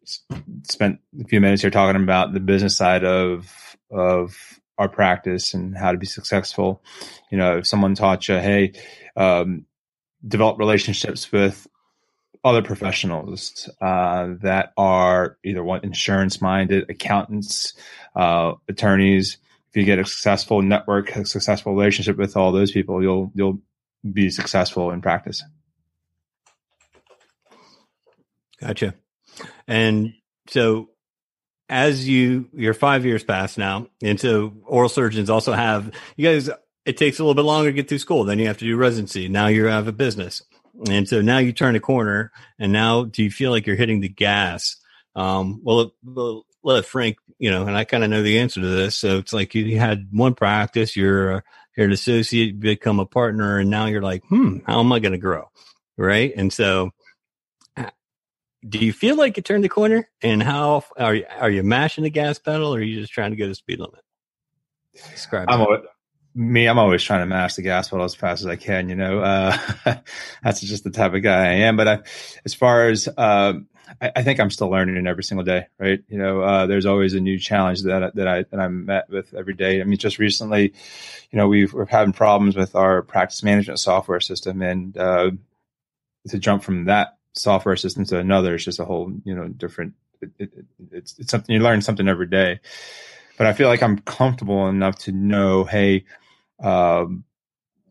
spent 0.65 0.99
a 1.21 1.25
few 1.25 1.41
minutes 1.41 1.63
here 1.63 1.71
talking 1.71 2.03
about 2.03 2.33
the 2.33 2.41
business 2.41 2.77
side 2.77 3.05
of 3.05 3.77
of 3.91 4.37
our 4.79 4.89
practice 4.89 5.55
and 5.55 5.77
how 5.77 5.93
to 5.93 5.99
be 5.99 6.07
successful. 6.07 6.83
You 7.31 7.39
know, 7.39 7.59
if 7.59 7.67
someone 7.67 7.95
taught 7.95 8.29
you, 8.29 8.35
hey, 8.35 8.73
um, 9.17 9.65
develop 10.27 10.59
relationships 10.59 11.33
with 11.33 11.67
other 12.45 12.63
professionals 12.63 13.69
uh, 13.81 14.35
that 14.43 14.73
are 14.77 15.39
either 15.45 15.65
one 15.65 15.81
insurance 15.83 16.41
minded, 16.41 16.89
accountants, 16.91 17.75
uh, 18.15 18.53
you 19.77 19.85
get 19.85 19.99
a 19.99 20.05
successful 20.05 20.63
network, 20.63 21.15
a 21.15 21.25
successful 21.25 21.75
relationship 21.75 22.17
with 22.17 22.37
all 22.37 22.53
those 22.53 22.73
people, 22.73 23.03
you'll 23.03 23.31
you'll 23.35 23.61
be 24.13 24.31
successful 24.31 24.91
in 24.91 25.01
practice. 25.01 25.43
Gotcha. 28.61 28.95
And 29.69 30.15
so 30.49 30.91
as 31.69 32.09
you 32.09 32.49
you're 32.53 32.75
five 32.75 33.05
years 33.05 33.25
past 33.25 33.59
now, 33.59 33.89
and 34.03 34.19
so 34.21 34.55
oral 34.65 34.89
surgeons 34.89 35.31
also 35.31 35.53
have 35.53 35.91
you 36.17 36.29
guys 36.29 36.49
it 36.85 36.97
takes 36.97 37.19
a 37.19 37.23
little 37.23 37.35
bit 37.35 37.43
longer 37.43 37.71
to 37.71 37.75
get 37.75 37.89
through 37.89 37.99
school. 37.99 38.25
Then 38.25 38.39
you 38.39 38.47
have 38.47 38.59
to 38.59 38.65
do 38.65 38.77
residency. 38.77 39.29
Now 39.29 39.49
you 39.49 39.67
have 39.67 39.89
a 39.89 39.93
business. 39.93 40.43
And 40.89 41.09
so 41.09 41.21
now 41.21 41.39
you 41.39 41.53
turn 41.53 41.75
a 41.75 41.81
corner 41.81 42.31
and 42.59 42.73
now 42.73 43.05
do 43.05 43.23
you 43.25 43.31
feel 43.31 43.51
like 43.51 43.67
you're 43.67 43.77
hitting 43.77 44.01
the 44.01 44.09
gas? 44.09 44.77
Um, 45.17 45.61
well, 45.65 45.93
well, 46.05 46.46
let 46.63 46.85
Frank, 46.85 47.19
you 47.39 47.51
know, 47.51 47.67
and 47.67 47.77
I 47.77 47.85
kind 47.85 48.05
of 48.05 48.11
know 48.11 48.23
the 48.23 48.39
answer 48.39 48.61
to 48.61 48.67
this. 48.67 48.97
So 48.97 49.19
it's 49.19 49.33
like 49.33 49.55
you 49.55 49.79
had 49.79 50.09
one 50.11 50.35
practice, 50.35 50.97
you're, 50.97 51.45
you're 51.77 51.87
an 51.87 51.93
associate, 51.93 52.59
become 52.59 52.99
a 52.99 53.07
partner, 53.07 53.59
and 53.59 53.71
now 53.71 53.87
you're 53.87 54.03
like, 54.03 54.25
hmm, 54.27 54.59
how 54.67 54.81
am 54.81 54.93
I 54.93 54.99
going 54.99 55.13
to 55.13 55.19
grow? 55.19 55.51
Right. 55.97 56.33
And 56.37 56.53
so, 56.53 56.91
do 58.69 58.79
you 58.79 58.93
feel 58.93 59.17
like 59.17 59.37
you 59.37 59.43
turned 59.43 59.65
the 59.65 59.69
corner? 59.69 60.09
And 60.23 60.43
how 60.43 60.85
are 60.99 61.15
you, 61.15 61.25
are 61.39 61.51
you 61.51 61.63
mashing 61.63 62.05
the 62.05 62.11
gas 62.11 62.39
pedal 62.39 62.75
or 62.75 62.79
are 62.79 62.83
you 62.83 63.01
just 63.01 63.13
trying 63.13 63.31
to 63.31 63.37
go 63.37 63.47
the 63.47 63.55
speed 63.55 63.79
limit? 63.79 64.01
Describe 65.11 65.49
I'm 65.49 65.61
always, 65.61 65.81
me, 66.35 66.67
I'm 66.67 66.79
always 66.79 67.03
trying 67.03 67.21
to 67.21 67.27
mash 67.27 67.55
the 67.55 67.63
gas 67.63 67.89
pedal 67.89 68.05
as 68.05 68.15
fast 68.15 68.43
as 68.43 68.47
I 68.47 68.57
can, 68.57 68.89
you 68.89 68.97
know, 68.97 69.21
uh, 69.21 69.57
that's 70.43 70.61
just 70.61 70.85
the 70.85 70.91
type 70.91 71.15
of 71.15 71.23
guy 71.23 71.47
I 71.47 71.53
am. 71.53 71.77
But 71.77 71.89
I, 71.89 71.99
as 72.45 72.55
far 72.55 72.89
as, 72.89 73.09
uh, 73.17 73.55
I, 74.01 74.13
I, 74.17 74.23
think 74.23 74.41
I'm 74.41 74.51
still 74.51 74.69
learning 74.69 75.07
every 75.07 75.25
single 75.25 75.45
day, 75.45 75.67
right? 75.79 76.03
You 76.09 76.19
know, 76.19 76.41
uh, 76.41 76.67
there's 76.67 76.87
always 76.87 77.15
a 77.15 77.21
new 77.21 77.39
challenge 77.39 77.83
that 77.83 78.15
that 78.15 78.29
I 78.29 78.43
that 78.43 78.61
I'm 78.61 78.87
met 78.87 79.09
with 79.09 79.33
every 79.35 79.55
day. 79.55 79.81
I 79.81 79.85
mean, 79.85 79.99
just 79.99 80.19
recently, 80.19 80.73
you 81.31 81.37
know, 81.37 81.49
we've 81.49 81.73
we're 81.73 81.87
having 81.87 82.13
problems 82.13 82.57
with 82.57 82.75
our 82.75 83.03
practice 83.03 83.43
management 83.43 83.79
software 83.79 84.21
system, 84.21 84.63
and 84.63 84.97
uh, 84.97 85.31
to 86.29 86.39
jump 86.39 86.63
from 86.63 86.87
that 86.87 87.17
software 87.35 87.77
system 87.77 88.05
to 88.07 88.19
another 88.19 88.55
is 88.55 88.65
just 88.65 88.81
a 88.81 88.85
whole, 88.85 89.13
you 89.25 89.35
know, 89.35 89.49
different. 89.49 89.95
It, 90.21 90.31
it, 90.39 90.51
it's 90.93 91.19
it's 91.19 91.31
something 91.31 91.55
you 91.55 91.61
learn 91.61 91.83
something 91.83 92.09
every 92.09 92.27
day, 92.27 92.61
but 93.39 93.47
I 93.47 93.53
feel 93.53 93.69
like 93.69 93.83
I'm 93.83 93.99
comfortable 94.01 94.69
enough 94.69 94.99
to 95.01 95.13
know, 95.13 95.65
hey. 95.65 96.05
Um, 96.59 97.25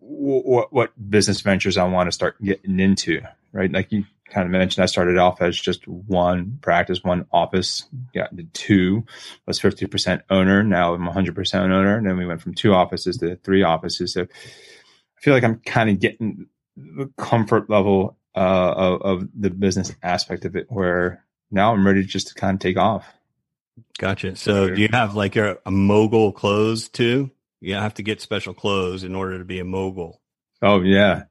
what 0.07 0.71
what 0.71 1.09
business 1.09 1.41
ventures 1.41 1.77
I 1.77 1.83
want 1.85 2.07
to 2.07 2.11
start 2.11 2.41
getting 2.41 2.79
into, 2.79 3.21
right? 3.51 3.71
Like 3.71 3.91
you 3.91 4.05
kind 4.29 4.45
of 4.45 4.51
mentioned, 4.51 4.83
I 4.83 4.87
started 4.87 5.17
off 5.17 5.41
as 5.41 5.59
just 5.59 5.87
one 5.87 6.57
practice, 6.61 7.03
one 7.03 7.25
office, 7.31 7.85
got 8.13 8.35
to 8.35 8.43
two, 8.53 9.05
was 9.45 9.59
50% 9.59 10.21
owner. 10.29 10.63
Now 10.63 10.93
I'm 10.93 11.07
100% 11.07 11.55
owner. 11.55 11.97
And 11.97 12.07
then 12.07 12.17
we 12.17 12.25
went 12.25 12.41
from 12.41 12.53
two 12.53 12.73
offices 12.73 13.17
to 13.17 13.35
three 13.37 13.63
offices. 13.63 14.13
So 14.13 14.23
I 14.23 15.21
feel 15.21 15.33
like 15.33 15.43
I'm 15.43 15.59
kind 15.59 15.89
of 15.89 15.99
getting 15.99 16.47
the 16.75 17.11
comfort 17.17 17.69
level 17.69 18.17
uh, 18.35 18.73
of, 18.75 19.01
of 19.01 19.29
the 19.33 19.49
business 19.49 19.93
aspect 20.03 20.45
of 20.45 20.55
it 20.55 20.67
where 20.69 21.23
now 21.51 21.73
I'm 21.73 21.85
ready 21.85 22.03
just 22.03 22.29
to 22.29 22.33
kind 22.33 22.55
of 22.55 22.59
take 22.59 22.77
off. 22.77 23.05
Gotcha. 23.97 24.35
So 24.35 24.69
do 24.69 24.81
you 24.81 24.89
have 24.91 25.15
like 25.15 25.35
a, 25.35 25.57
a 25.65 25.71
mogul 25.71 26.31
clothes 26.31 26.89
too? 26.89 27.31
You 27.61 27.75
have 27.75 27.93
to 27.95 28.03
get 28.03 28.21
special 28.21 28.53
clothes 28.53 29.03
in 29.03 29.15
order 29.15 29.37
to 29.37 29.45
be 29.45 29.59
a 29.59 29.65
mogul. 29.65 30.21
Oh 30.61 30.81
yeah. 30.81 31.23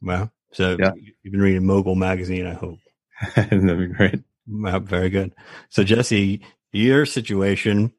Well, 0.00 0.32
so 0.54 0.76
yeah. 0.78 0.92
you've 1.22 1.32
been 1.32 1.40
reading 1.40 1.66
Mogul 1.66 1.94
magazine, 1.94 2.46
I 2.46 2.54
hope. 2.54 2.78
That'd 3.36 3.78
be 3.78 3.86
great. 3.86 4.22
Very 4.46 5.10
good. 5.10 5.34
So 5.70 5.84
Jesse, 5.84 6.42
your 6.72 7.06
situation, 7.06 7.92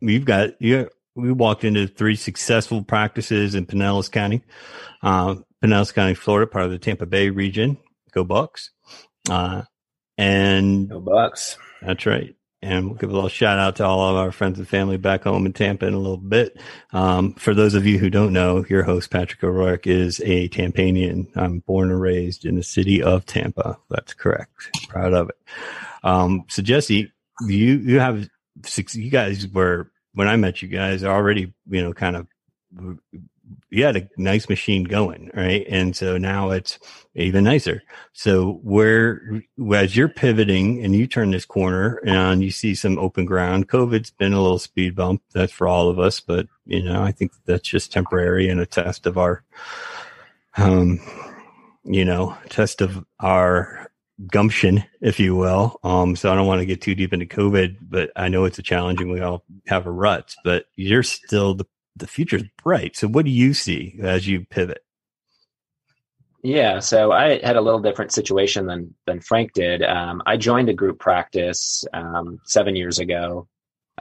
you've 0.00 0.24
got 0.24 0.60
you. 0.60 0.88
We 1.14 1.32
walked 1.32 1.64
into 1.64 1.86
three 1.86 2.16
successful 2.16 2.82
practices 2.82 3.54
in 3.54 3.66
Pinellas 3.66 4.10
County, 4.10 4.42
uh, 5.02 5.36
Pinellas 5.62 5.92
County, 5.92 6.14
Florida, 6.14 6.50
part 6.50 6.64
of 6.64 6.70
the 6.70 6.78
Tampa 6.78 7.06
Bay 7.06 7.28
region. 7.28 7.76
Go 8.12 8.24
Bucs! 8.24 8.70
Uh, 9.28 9.62
and 10.16 10.88
Go 10.88 11.00
Bucs! 11.00 11.56
That's 11.82 12.06
right 12.06 12.34
and 12.62 12.86
we'll 12.86 12.96
give 12.96 13.10
a 13.10 13.14
little 13.14 13.28
shout 13.28 13.58
out 13.58 13.76
to 13.76 13.84
all 13.84 14.08
of 14.08 14.16
our 14.16 14.30
friends 14.30 14.58
and 14.58 14.68
family 14.68 14.96
back 14.96 15.24
home 15.24 15.46
in 15.46 15.52
Tampa 15.52 15.86
in 15.86 15.94
a 15.94 15.98
little 15.98 16.16
bit. 16.16 16.58
Um, 16.92 17.34
for 17.34 17.54
those 17.54 17.74
of 17.74 17.86
you 17.86 17.98
who 17.98 18.08
don't 18.08 18.32
know, 18.32 18.64
your 18.68 18.84
host 18.84 19.10
Patrick 19.10 19.42
O'Rourke 19.42 19.86
is 19.86 20.20
a 20.24 20.48
Tampanian. 20.48 21.26
I'm 21.34 21.58
born 21.60 21.90
and 21.90 22.00
raised 22.00 22.44
in 22.44 22.54
the 22.54 22.62
city 22.62 23.02
of 23.02 23.26
Tampa. 23.26 23.78
That's 23.90 24.14
correct. 24.14 24.70
Proud 24.88 25.12
of 25.12 25.30
it. 25.30 25.36
Um, 26.04 26.44
so 26.48 26.62
Jesse, 26.62 27.12
you 27.46 27.78
you 27.78 28.00
have 28.00 28.28
six. 28.64 28.94
You 28.94 29.10
guys 29.10 29.48
were 29.48 29.90
when 30.14 30.28
I 30.28 30.36
met 30.36 30.62
you 30.62 30.68
guys 30.68 31.04
already, 31.04 31.52
you 31.68 31.82
know, 31.82 31.92
kind 31.92 32.16
of 32.16 32.26
you 33.70 33.84
had 33.84 33.96
a 33.96 34.08
nice 34.16 34.48
machine 34.48 34.84
going, 34.84 35.30
right? 35.34 35.66
And 35.68 35.96
so 35.96 36.18
now 36.18 36.50
it's 36.50 36.78
even 37.14 37.44
nicer. 37.44 37.82
So 38.12 38.60
where, 38.62 39.42
as 39.74 39.96
you're 39.96 40.08
pivoting 40.08 40.84
and 40.84 40.94
you 40.94 41.06
turn 41.06 41.30
this 41.30 41.44
corner 41.44 42.00
and 42.06 42.42
you 42.42 42.50
see 42.50 42.74
some 42.74 42.98
open 42.98 43.24
ground, 43.24 43.68
COVID's 43.68 44.10
been 44.10 44.32
a 44.32 44.40
little 44.40 44.58
speed 44.58 44.94
bump. 44.94 45.22
That's 45.32 45.52
for 45.52 45.66
all 45.68 45.88
of 45.88 45.98
us, 45.98 46.20
but 46.20 46.46
you 46.66 46.82
know, 46.82 47.02
I 47.02 47.12
think 47.12 47.32
that's 47.44 47.68
just 47.68 47.92
temporary 47.92 48.48
and 48.48 48.60
a 48.60 48.66
test 48.66 49.06
of 49.06 49.18
our, 49.18 49.42
um, 50.56 51.00
you 51.84 52.04
know, 52.04 52.36
test 52.48 52.80
of 52.80 53.04
our 53.20 53.90
gumption, 54.26 54.84
if 55.00 55.18
you 55.18 55.34
will. 55.34 55.78
Um, 55.82 56.16
so 56.16 56.30
I 56.30 56.34
don't 56.34 56.46
want 56.46 56.60
to 56.60 56.66
get 56.66 56.80
too 56.80 56.94
deep 56.94 57.12
into 57.12 57.26
COVID, 57.26 57.78
but 57.82 58.10
I 58.16 58.28
know 58.28 58.44
it's 58.44 58.58
a 58.58 58.62
challenge 58.62 59.00
and 59.00 59.10
We 59.10 59.20
all 59.20 59.44
have 59.66 59.86
a 59.86 59.90
rut, 59.90 60.34
but 60.44 60.66
you're 60.76 61.02
still 61.02 61.54
the 61.54 61.66
the 61.96 62.06
future's 62.06 62.44
bright. 62.62 62.96
So 62.96 63.08
what 63.08 63.24
do 63.24 63.30
you 63.30 63.54
see 63.54 63.98
as 64.02 64.26
you 64.26 64.46
pivot? 64.48 64.84
Yeah, 66.42 66.80
so 66.80 67.12
I 67.12 67.38
had 67.44 67.54
a 67.54 67.60
little 67.60 67.80
different 67.80 68.12
situation 68.12 68.66
than 68.66 68.94
than 69.06 69.20
Frank 69.20 69.52
did. 69.52 69.82
Um, 69.82 70.22
I 70.26 70.36
joined 70.36 70.68
a 70.68 70.74
group 70.74 70.98
practice 70.98 71.84
um, 71.92 72.40
seven 72.44 72.74
years 72.74 72.98
ago. 72.98 73.46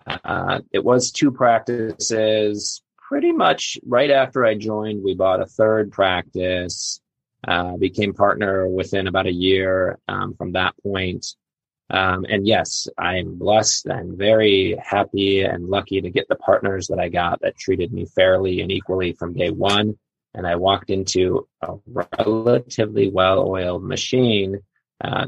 Uh, 0.08 0.62
it 0.72 0.84
was 0.84 1.12
two 1.12 1.32
practices. 1.32 2.82
Pretty 2.98 3.32
much 3.32 3.78
right 3.86 4.10
after 4.10 4.44
I 4.46 4.56
joined, 4.56 5.04
we 5.04 5.14
bought 5.14 5.42
a 5.42 5.46
third 5.46 5.92
practice. 5.92 7.00
Uh, 7.48 7.76
became 7.78 8.14
partner 8.14 8.68
within 8.68 9.08
about 9.08 9.26
a 9.26 9.32
year 9.32 9.98
um, 10.08 10.36
from 10.36 10.52
that 10.52 10.76
point. 10.84 11.36
Um, 11.92 12.26
and 12.30 12.48
yes, 12.48 12.88
I'm 12.98 13.36
blessed. 13.36 13.90
I'm 13.90 14.18
very 14.18 14.78
happy 14.82 15.42
and 15.42 15.68
lucky 15.68 16.00
to 16.00 16.10
get 16.10 16.28
the 16.30 16.36
partners 16.36 16.88
that 16.88 17.00
I 17.00 17.10
got 17.10 17.42
that 17.42 17.58
treated 17.58 17.92
me 17.92 18.06
fairly 18.06 18.62
and 18.62 18.72
equally 18.72 19.12
from 19.12 19.34
day 19.34 19.52
one. 19.52 19.98
And 20.34 20.48
I 20.48 20.56
walked 20.56 20.90
into 20.90 21.48
a 21.62 21.76
relatively 21.86 23.10
well 23.10 23.46
oiled 23.46 23.84
machine. 23.84 24.60
Uh, 25.04 25.28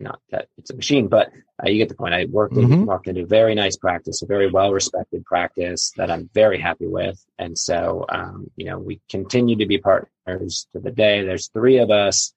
not 0.00 0.20
that 0.30 0.48
it's 0.56 0.70
a 0.70 0.76
machine, 0.76 1.08
but 1.08 1.30
uh, 1.62 1.68
you 1.68 1.76
get 1.76 1.90
the 1.90 1.94
point. 1.94 2.14
I 2.14 2.24
worked 2.24 2.56
in, 2.56 2.68
mm-hmm. 2.68 2.84
walked 2.84 3.08
into 3.08 3.22
a 3.22 3.26
very 3.26 3.54
nice 3.54 3.76
practice, 3.76 4.22
a 4.22 4.26
very 4.26 4.50
well 4.50 4.72
respected 4.72 5.24
practice 5.26 5.92
that 5.96 6.10
I'm 6.10 6.30
very 6.32 6.58
happy 6.58 6.86
with. 6.86 7.22
And 7.38 7.58
so, 7.58 8.06
um, 8.08 8.50
you 8.56 8.66
know, 8.66 8.78
we 8.78 9.00
continue 9.10 9.56
to 9.56 9.66
be 9.66 9.76
partners 9.78 10.68
to 10.72 10.80
the 10.80 10.92
day. 10.92 11.22
There's 11.22 11.48
three 11.48 11.78
of 11.78 11.90
us 11.90 12.32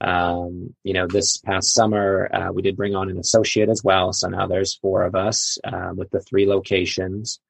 um, 0.00 0.74
you 0.84 0.92
know, 0.92 1.06
this 1.06 1.38
past 1.38 1.74
summer, 1.74 2.28
uh, 2.32 2.52
we 2.52 2.62
did 2.62 2.76
bring 2.76 2.94
on 2.94 3.10
an 3.10 3.18
associate 3.18 3.68
as 3.68 3.82
well. 3.82 4.12
So 4.12 4.28
now 4.28 4.46
there's 4.46 4.74
four 4.74 5.04
of 5.04 5.14
us 5.14 5.58
uh, 5.64 5.92
with 5.94 6.10
the 6.10 6.20
three 6.20 6.46
locations. 6.46 7.40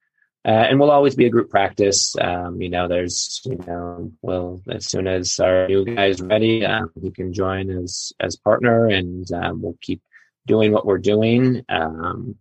Uh, 0.44 0.64
and 0.70 0.78
we'll 0.78 0.92
always 0.92 1.16
be 1.16 1.26
a 1.26 1.30
group 1.30 1.50
practice. 1.50 2.14
Um, 2.20 2.62
you 2.62 2.68
know, 2.68 2.86
there's, 2.86 3.40
you 3.44 3.58
know, 3.66 4.12
well, 4.22 4.62
as 4.70 4.86
soon 4.86 5.08
as 5.08 5.40
our 5.40 5.66
new 5.66 5.84
guy 5.84 6.06
is 6.06 6.20
ready, 6.20 6.64
um, 6.64 6.92
he 7.02 7.10
can 7.10 7.32
join 7.32 7.68
as 7.68 8.12
as 8.20 8.36
partner, 8.36 8.86
and 8.86 9.26
um, 9.32 9.60
we'll 9.60 9.76
keep 9.80 10.02
doing 10.46 10.70
what 10.70 10.86
we're 10.86 10.98
doing. 10.98 11.64
Um, 11.68 12.36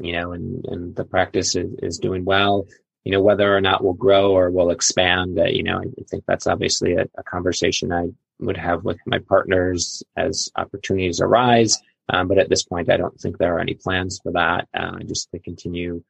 you 0.00 0.12
know, 0.12 0.30
and 0.30 0.64
and 0.66 0.94
the 0.94 1.04
practice 1.04 1.56
is, 1.56 1.74
is 1.82 1.98
doing 1.98 2.24
well 2.24 2.68
you 3.04 3.12
know 3.12 3.22
whether 3.22 3.56
or 3.56 3.60
not 3.60 3.82
we'll 3.82 3.94
grow 3.94 4.36
or 4.36 4.50
we'll 4.50 4.70
expand 4.70 5.38
uh, 5.38 5.44
you 5.44 5.62
know 5.62 5.78
i 5.78 6.02
think 6.08 6.24
that's 6.26 6.46
obviously 6.46 6.94
a, 6.94 7.06
a, 7.16 7.22
conversation 7.22 7.92
i 7.92 8.06
would 8.40 8.56
have 8.56 8.84
with 8.84 8.98
my 9.06 9.18
partners 9.18 10.02
as 10.16 10.50
opportunities 10.56 11.20
arise. 11.20 11.78
Um, 12.08 12.28
but 12.28 12.38
at 12.38 12.48
this 12.48 12.64
point, 12.64 12.90
I 12.90 12.96
don't 12.96 13.18
think 13.20 13.38
there 13.38 13.54
are 13.54 13.60
any 13.60 13.74
plans 13.74 14.20
for 14.22 14.32
that. 14.32 14.68
Uh, 14.74 14.98
just 15.00 15.30
to 15.30 15.38
continue, 15.38 16.02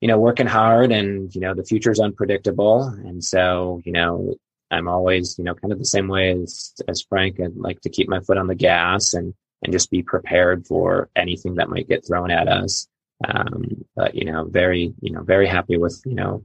you 0.00 0.08
know, 0.08 0.18
working 0.18 0.46
hard 0.46 0.92
and, 0.92 1.34
you 1.34 1.40
know, 1.40 1.54
the 1.54 1.64
future 1.64 1.90
is 1.90 2.00
unpredictable. 2.00 2.82
And 2.82 3.24
so, 3.24 3.80
you 3.84 3.92
know, 3.92 4.34
I'm 4.70 4.88
always, 4.88 5.38
you 5.38 5.44
know, 5.44 5.54
kind 5.54 5.72
of 5.72 5.78
the 5.78 5.84
same 5.84 6.08
way 6.08 6.32
as, 6.32 6.74
as 6.88 7.02
Frank. 7.02 7.40
I'd 7.40 7.56
like 7.56 7.80
to 7.82 7.88
keep 7.88 8.08
my 8.08 8.20
foot 8.20 8.36
on 8.36 8.48
the 8.48 8.54
gas 8.54 9.14
and, 9.14 9.32
and 9.62 9.72
just 9.72 9.90
be 9.90 10.02
prepared 10.02 10.66
for 10.66 11.08
anything 11.16 11.54
that 11.54 11.70
might 11.70 11.88
get 11.88 12.06
thrown 12.06 12.30
at 12.30 12.48
us. 12.48 12.86
Um, 13.26 13.84
but, 13.94 14.14
you 14.14 14.26
know, 14.26 14.44
very, 14.44 14.92
you 15.00 15.12
know, 15.12 15.22
very 15.22 15.46
happy 15.46 15.78
with, 15.78 16.02
you 16.04 16.16
know, 16.16 16.44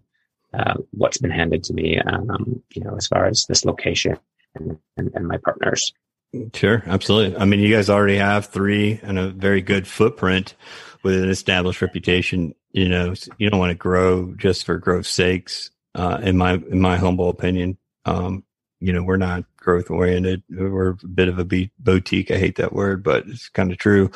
uh, 0.53 0.75
what's 0.91 1.17
been 1.17 1.31
handed 1.31 1.63
to 1.65 1.74
me, 1.74 2.00
um, 2.00 2.63
you 2.74 2.83
know, 2.83 2.95
as 2.95 3.07
far 3.07 3.25
as 3.25 3.45
this 3.45 3.65
location 3.65 4.17
and, 4.55 4.77
and, 4.98 5.12
and 5.13 5.27
my 5.27 5.38
partners. 5.38 5.93
Sure, 6.53 6.81
absolutely. 6.86 7.38
I 7.38 7.46
mean, 7.46 7.60
you 7.60 7.74
guys 7.74 7.89
already 7.89 8.17
have 8.17 8.46
three 8.46 9.00
and 9.03 9.20
a 9.20 9.29
very 9.29 9.62
good 9.62 9.86
footprint 9.86 10.55
with 11.03 11.22
an 11.22 11.29
established 11.29 11.81
reputation. 11.81 12.55
You 12.72 12.88
know, 12.88 13.13
you 13.38 13.50
don't 13.50 13.60
want 13.60 13.72
to 13.72 13.75
grow 13.75 14.34
just 14.36 14.65
for 14.65 14.77
growth's 14.77 15.10
sakes. 15.10 15.72
Uh, 15.93 16.20
in 16.24 16.38
my 16.38 16.53
in 16.53 16.79
my 16.79 16.96
humble 16.96 17.27
opinion, 17.27 17.77
um, 18.05 18.46
you 18.79 18.93
know, 18.93 19.03
we're 19.03 19.17
not 19.17 19.43
growth 19.58 19.91
oriented. 19.91 20.41
We're 20.50 20.91
a 20.91 21.08
bit 21.08 21.27
of 21.27 21.38
a 21.38 21.43
be- 21.43 21.72
boutique. 21.79 22.31
I 22.31 22.38
hate 22.38 22.55
that 22.55 22.72
word, 22.72 23.03
but 23.03 23.27
it's 23.27 23.50
kind 23.50 23.74
of 23.74 23.77
true. 23.77 24.10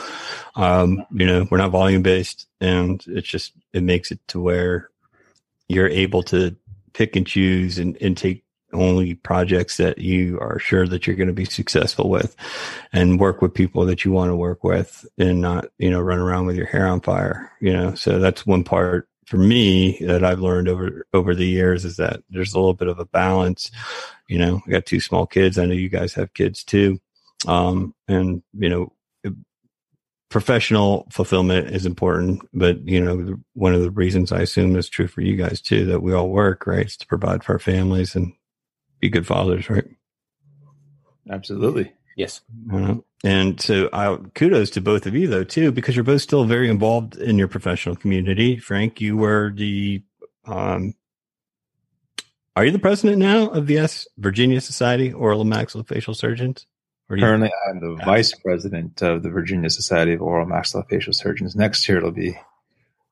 Um, 0.56 1.06
you 1.12 1.26
know, 1.26 1.46
we're 1.52 1.58
not 1.58 1.72
volume 1.72 2.02
based, 2.02 2.48
and 2.62 3.04
it's 3.08 3.28
just 3.28 3.52
it 3.74 3.84
makes 3.84 4.10
it 4.12 4.26
to 4.30 4.40
where 4.40 4.90
you're 5.68 5.90
able 5.90 6.24
to 6.24 6.56
pick 6.94 7.18
and 7.18 7.28
choose 7.28 7.78
and, 7.78 7.98
and 8.02 8.16
take 8.16 8.45
only 8.76 9.16
projects 9.16 9.78
that 9.78 9.98
you 9.98 10.40
are 10.40 10.60
sure 10.60 10.88
that 10.88 11.08
you're 11.08 11.16
going 11.16 11.28
to 11.28 11.34
be 11.34 11.46
successful 11.46 12.10
with 12.10 12.36
and 12.94 13.20
work 13.20 13.42
with 13.42 13.54
people 13.54 13.86
that 13.86 14.06
you 14.06 14.12
want 14.12 14.30
to 14.30 14.36
work 14.36 14.64
with 14.64 15.06
and 15.18 15.42
not, 15.42 15.68
you 15.78 15.90
know, 15.90 16.02
run 16.02 16.20
around 16.20 16.46
with 16.46 16.56
your 16.56 16.68
hair 16.68 16.88
on 16.88 17.02
fire, 17.02 17.52
you 17.60 17.74
know. 17.74 17.96
So 17.96 18.20
that's 18.20 18.46
one 18.46 18.64
part 18.64 19.08
for 19.26 19.38
me 19.38 19.98
that 20.02 20.24
I've 20.24 20.40
learned 20.40 20.70
over 20.70 21.06
over 21.14 21.34
the 21.34 21.48
years 21.48 21.84
is 21.84 21.98
that 21.98 22.22
there's 22.30 22.54
a 22.54 22.60
little 22.60 22.74
bit 22.74 22.88
of 22.88 23.00
a 23.00 23.06
balance. 23.06 23.72
You 24.28 24.40
know, 24.40 24.62
I 24.66 24.70
got 24.70 24.86
two 24.86 25.00
small 25.00 25.26
kids. 25.26 25.58
I 25.58 25.66
know 25.66 25.74
you 25.74 25.90
guys 25.90 26.14
have 26.14 26.34
kids 26.34 26.64
too. 26.64 27.00
Um, 27.48 27.94
and 28.08 28.44
you 28.54 28.70
know, 28.70 28.94
professional 30.30 31.08
fulfillment 31.12 31.70
is 31.70 31.86
important, 31.86 32.42
but 32.54 32.86
you 32.88 33.02
know, 33.02 33.38
one 33.54 33.74
of 33.74 33.82
the 33.82 33.92
reasons 33.92 34.32
I 34.32 34.42
assume 34.42 34.76
is 34.76 34.90
true 34.90 35.08
for 35.08 35.22
you 35.22 35.36
guys 35.36 35.62
too 35.62 35.86
that 35.86 36.02
we 36.02 36.14
all 36.14 36.30
work, 36.30 36.68
right? 36.68 36.86
Is 36.86 36.98
to 36.98 37.08
provide 37.08 37.44
for 37.44 37.54
our 37.54 37.60
families 37.60 38.16
and 38.16 38.34
be 39.00 39.10
good 39.10 39.28
fathers, 39.28 39.70
right? 39.70 39.86
Absolutely. 41.30 41.92
Yes. 42.16 42.42
Uh, 42.72 42.96
and 43.24 43.60
so, 43.60 43.90
I, 43.92 44.18
kudos 44.36 44.70
to 44.72 44.82
both 44.82 45.06
of 45.06 45.16
you, 45.16 45.28
though, 45.28 45.44
too, 45.44 45.72
because 45.72 45.96
you're 45.96 46.04
both 46.04 46.22
still 46.22 46.46
very 46.46 46.70
involved 46.70 47.18
in 47.18 47.38
your 47.38 47.48
professional 47.48 47.96
community. 47.96 48.58
Frank, 48.58 49.02
you 49.02 49.18
were 49.18 49.52
the, 49.54 50.04
um, 50.46 50.94
are 52.56 52.64
you 52.64 52.72
the 52.72 52.80
president 52.80 53.18
now 53.18 53.50
of 53.50 53.68
the 53.68 53.80
S 53.80 54.08
Virginia 54.18 54.62
Society 54.62 55.12
Oral 55.12 55.42
and 55.42 55.52
Maxillofacial 55.52 56.16
Surgeons? 56.16 56.68
Currently, 57.10 57.50
you- 57.50 57.70
I'm 57.70 57.80
the 57.80 58.04
vice 58.04 58.34
president 58.34 59.02
of 59.04 59.22
the 59.24 59.30
Virginia 59.30 59.70
Society 59.70 60.14
of 60.14 60.22
Oral 60.22 60.48
Maxillofacial 60.48 61.14
Surgeons. 61.14 61.56
Next 61.56 61.88
year, 61.90 61.98
it'll 61.98 62.12
be 62.12 62.38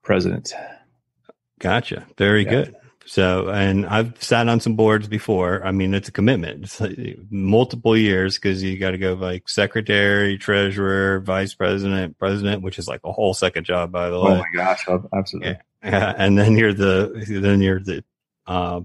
president. 0.01 0.53
Gotcha. 1.59 2.05
Very 2.17 2.43
yeah. 2.43 2.49
good. 2.49 2.75
So, 3.05 3.49
and 3.49 3.85
I've 3.85 4.21
sat 4.23 4.47
on 4.47 4.59
some 4.59 4.75
boards 4.75 5.07
before. 5.07 5.63
I 5.65 5.71
mean, 5.71 5.93
it's 5.93 6.07
a 6.07 6.11
commitment. 6.11 6.63
It's 6.63 6.79
like 6.79 6.97
multiple 7.29 7.97
years 7.97 8.35
because 8.35 8.63
you 8.63 8.77
got 8.77 8.91
to 8.91 8.97
go 8.97 9.13
like 9.13 9.49
secretary, 9.49 10.37
treasurer, 10.37 11.19
vice 11.19 11.53
president, 11.53 12.17
president, 12.17 12.63
which 12.63 12.79
is 12.79 12.87
like 12.87 13.01
a 13.03 13.11
whole 13.11 13.33
second 13.33 13.65
job, 13.65 13.91
by 13.91 14.09
the 14.09 14.19
way. 14.19 14.31
Oh 14.31 14.37
my 14.37 14.49
gosh, 14.53 14.87
absolutely. 15.13 15.57
Yeah. 15.83 16.13
And 16.17 16.37
then 16.37 16.57
you're 16.57 16.73
the, 16.73 17.25
then 17.27 17.61
you're 17.61 17.81
the, 17.81 18.05
uh, 18.47 18.81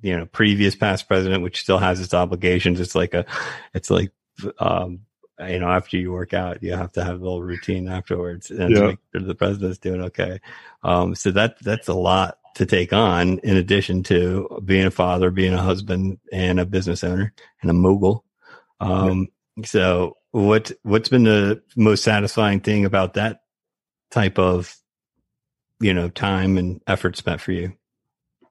you 0.00 0.16
know, 0.16 0.26
previous 0.26 0.76
past 0.76 1.08
president, 1.08 1.42
which 1.42 1.60
still 1.60 1.78
has 1.78 2.00
its 2.00 2.14
obligations. 2.14 2.78
It's 2.78 2.94
like 2.94 3.14
a, 3.14 3.26
it's 3.74 3.90
like, 3.90 4.12
um, 4.60 5.00
you 5.40 5.58
know, 5.58 5.68
after 5.68 5.96
you 5.96 6.12
work 6.12 6.32
out, 6.34 6.62
you 6.62 6.72
have 6.74 6.92
to 6.92 7.04
have 7.04 7.20
a 7.20 7.22
little 7.24 7.42
routine 7.42 7.88
afterwards 7.88 8.50
and 8.50 8.70
Yeah. 8.70 8.86
make 8.86 8.98
sure 9.12 9.22
the 9.22 9.34
president's 9.34 9.78
doing 9.78 10.02
okay. 10.02 10.40
Um, 10.84 11.14
so 11.16 11.32
that, 11.32 11.58
that's 11.60 11.88
a 11.88 11.94
lot 11.94 12.38
to 12.56 12.66
take 12.66 12.92
on 12.92 13.38
in 13.38 13.56
addition 13.56 14.02
to 14.02 14.60
being 14.64 14.86
a 14.86 14.90
father, 14.90 15.30
being 15.30 15.54
a 15.54 15.62
husband 15.62 16.18
and 16.32 16.58
a 16.58 16.66
business 16.66 17.04
owner 17.04 17.32
and 17.62 17.70
a 17.70 17.74
mogul. 17.74 18.24
Um, 18.80 19.28
so 19.64 20.16
what, 20.32 20.72
what's 20.82 21.08
been 21.08 21.24
the 21.24 21.62
most 21.76 22.02
satisfying 22.02 22.60
thing 22.60 22.84
about 22.84 23.14
that 23.14 23.40
type 24.10 24.38
of, 24.38 24.76
you 25.80 25.94
know, 25.94 26.08
time 26.08 26.58
and 26.58 26.80
effort 26.86 27.16
spent 27.16 27.40
for 27.40 27.52
you? 27.52 27.72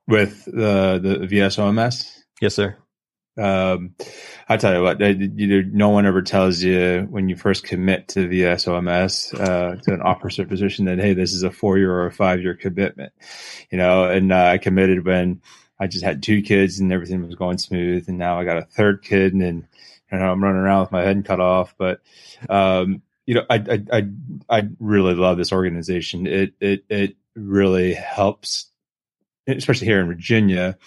With 0.07 0.45
the 0.45 1.00
the 1.01 1.27
VSOMS, 1.27 2.15
Yes, 2.41 2.55
sir. 2.55 2.77
Um, 3.38 3.96
I 4.48 4.58
tell 4.58 4.74
you 4.74 4.82
what, 4.82 5.00
you 5.01 5.63
no 5.63 5.89
one 5.89 6.06
ever 6.06 6.22
tells 6.22 6.62
you 6.62 7.06
when 7.10 7.27
you 7.27 7.36
first 7.36 7.65
commit 7.65 8.10
to 8.10 8.27
the 8.27 8.58
SOMS 8.58 9.34
uh, 9.34 9.75
to 9.84 9.94
an 9.94 10.01
officer 10.01 10.46
position 10.46 10.86
that 10.86 11.00
hey, 11.00 11.13
this 11.13 11.34
is 11.34 11.44
a 11.44 11.51
four 11.51 11.77
year 11.77 11.92
or 11.92 12.06
a 12.06 12.12
five 12.12 12.42
year 12.42 12.56
commitment, 12.56 13.12
you 13.70 13.77
know. 13.77 14.06
And 14.06 14.32
uh, 14.32 14.46
I 14.54 14.58
committed 14.58 15.06
when 15.06 15.42
I 15.80 15.88
just 15.88 16.06
had 16.06 16.24
two 16.24 16.42
kids 16.42 16.80
and 16.80 16.94
everything 16.94 17.25
was 17.25 17.36
going 17.36 17.58
smooth, 17.58 18.08
and 18.08 18.18
now 18.18 18.39
I 18.39 18.46
got 18.46 18.58
a 18.58 18.63
third 18.63 19.04
kid, 19.04 19.34
and, 19.34 19.68
and 20.10 20.24
I'm 20.24 20.44
running 20.44 20.62
around 20.62 20.82
with 20.82 20.92
my 20.92 21.01
head 21.01 21.25
cut 21.25 21.42
off. 21.42 21.75
But 21.77 22.01
um, 22.50 23.01
you 23.25 23.36
know, 23.36 23.46
I, 23.50 23.56
I 23.56 23.98
I 23.98 24.08
I 24.50 24.70
really 24.80 25.15
love 25.15 25.38
this 25.38 25.51
organization. 25.51 26.25
It 26.25 26.54
it 26.62 26.86
it 26.88 27.15
really 27.36 27.96
helps, 27.96 28.68
especially 29.46 29.88
here 29.88 30.00
in 30.00 30.08
Virginia 30.08 30.77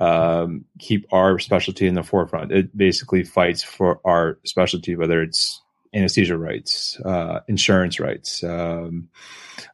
um, 0.00 0.64
keep 0.78 1.06
our 1.12 1.38
specialty 1.38 1.86
in 1.86 1.94
the 1.94 2.02
forefront. 2.02 2.52
It 2.52 2.76
basically 2.76 3.24
fights 3.24 3.62
for 3.62 4.00
our 4.04 4.38
specialty, 4.44 4.96
whether 4.96 5.22
it's 5.22 5.60
anesthesia 5.94 6.36
rights, 6.36 7.00
uh, 7.04 7.40
insurance 7.48 7.98
rights, 7.98 8.44
um, 8.44 9.08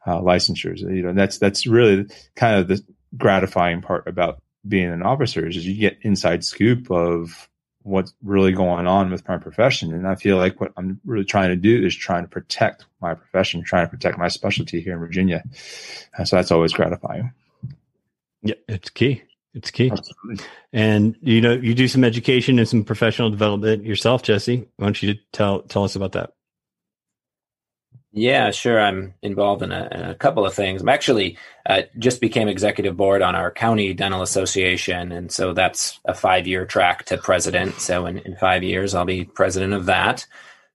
uh, 0.05 0.19
licensures. 0.21 0.79
You 0.79 1.03
know, 1.03 1.13
that's 1.13 1.37
that's 1.37 1.67
really 1.67 2.07
kind 2.35 2.59
of 2.59 2.67
the 2.67 2.83
gratifying 3.17 3.81
part 3.81 4.07
about 4.07 4.41
being 4.67 4.91
an 4.91 5.03
officer 5.03 5.45
is 5.47 5.65
you 5.65 5.77
get 5.79 5.97
inside 6.01 6.43
scoop 6.43 6.89
of 6.89 7.49
what's 7.83 8.13
really 8.23 8.51
going 8.51 8.87
on 8.87 9.11
with 9.11 9.27
my 9.27 9.37
profession. 9.37 9.93
And 9.93 10.07
I 10.07 10.15
feel 10.15 10.37
like 10.37 10.59
what 10.59 10.71
I'm 10.75 10.99
really 11.05 11.23
trying 11.23 11.49
to 11.49 11.55
do 11.55 11.85
is 11.85 11.95
trying 11.95 12.23
to 12.23 12.27
protect 12.27 12.85
my 12.99 13.13
profession, 13.13 13.63
trying 13.63 13.85
to 13.85 13.91
protect 13.91 14.17
my 14.17 14.27
specialty 14.27 14.81
here 14.81 14.93
in 14.93 14.99
Virginia. 14.99 15.43
So 16.23 16.35
that's 16.35 16.51
always 16.51 16.73
gratifying. 16.73 17.31
Yeah, 18.41 18.55
it's 18.67 18.89
key. 18.89 19.21
It's 19.55 19.71
key. 19.71 19.91
And 20.73 21.15
you 21.21 21.39
know, 21.39 21.53
you 21.53 21.73
do 21.73 21.87
some 21.87 22.03
education 22.03 22.59
and 22.59 22.67
some 22.67 22.83
professional 22.83 23.29
development 23.29 23.85
yourself, 23.85 24.21
Jesse. 24.21 24.67
Why 24.75 24.85
don't 24.85 25.01
you 25.01 25.15
tell 25.31 25.61
tell 25.61 25.85
us 25.85 25.95
about 25.95 26.11
that? 26.11 26.33
Yeah, 28.11 28.51
sure. 28.51 28.79
I'm 28.79 29.13
involved 29.21 29.61
in 29.61 29.73
a, 29.73 29.89
in 29.91 30.01
a 30.01 30.15
couple 30.15 30.45
of 30.45 30.53
things. 30.53 30.81
I'm 30.81 30.89
actually 30.89 31.37
uh, 31.65 31.81
just 31.99 32.21
became 32.21 32.47
executive 32.47 32.95
board 32.95 33.21
on 33.21 33.35
our 33.35 33.51
county 33.51 33.93
dental 33.93 34.21
association, 34.21 35.11
and 35.11 35.31
so 35.31 35.53
that's 35.53 35.99
a 36.05 36.13
five 36.13 36.47
year 36.47 36.65
track 36.65 37.05
to 37.05 37.17
president. 37.17 37.79
So 37.79 38.05
in, 38.05 38.19
in 38.19 38.35
five 38.35 38.63
years, 38.63 38.93
I'll 38.93 39.05
be 39.05 39.25
president 39.25 39.73
of 39.73 39.85
that. 39.87 40.25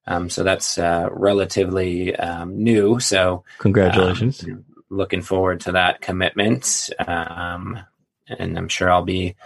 Um, 0.06 0.30
so 0.30 0.42
that's 0.42 0.78
uh, 0.78 1.08
relatively 1.12 2.16
um, 2.16 2.62
new. 2.62 2.98
So 2.98 3.44
Congratulations. 3.58 4.42
um, 4.44 4.64
looking 4.90 5.22
forward 5.22 5.60
to 5.60 5.72
that 5.72 6.00
commitment, 6.00 6.90
um, 7.06 7.78
and 8.38 8.56
I'm 8.56 8.68
sure 8.68 8.90
I'll 8.90 9.02
be 9.04 9.36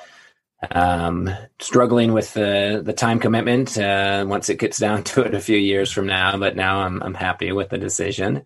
um, 0.70 1.31
struggling 1.59 2.12
with 2.12 2.33
the 2.35 2.81
the 2.85 2.92
time 2.92 3.20
commitment 3.20 3.77
uh, 3.79 4.25
once 4.27 4.49
it 4.49 4.59
gets 4.59 4.79
down 4.79 5.03
to 5.05 5.23
it 5.23 5.35
a 5.35 5.40
few 5.40 5.57
years 5.57 5.90
from 5.90 6.07
now. 6.07 6.37
But 6.37 6.57
now 6.57 6.81
I'm 6.81 7.03
I'm 7.03 7.14
happy 7.14 7.53
with 7.53 7.70
the 7.70 7.79
decision, 7.79 8.44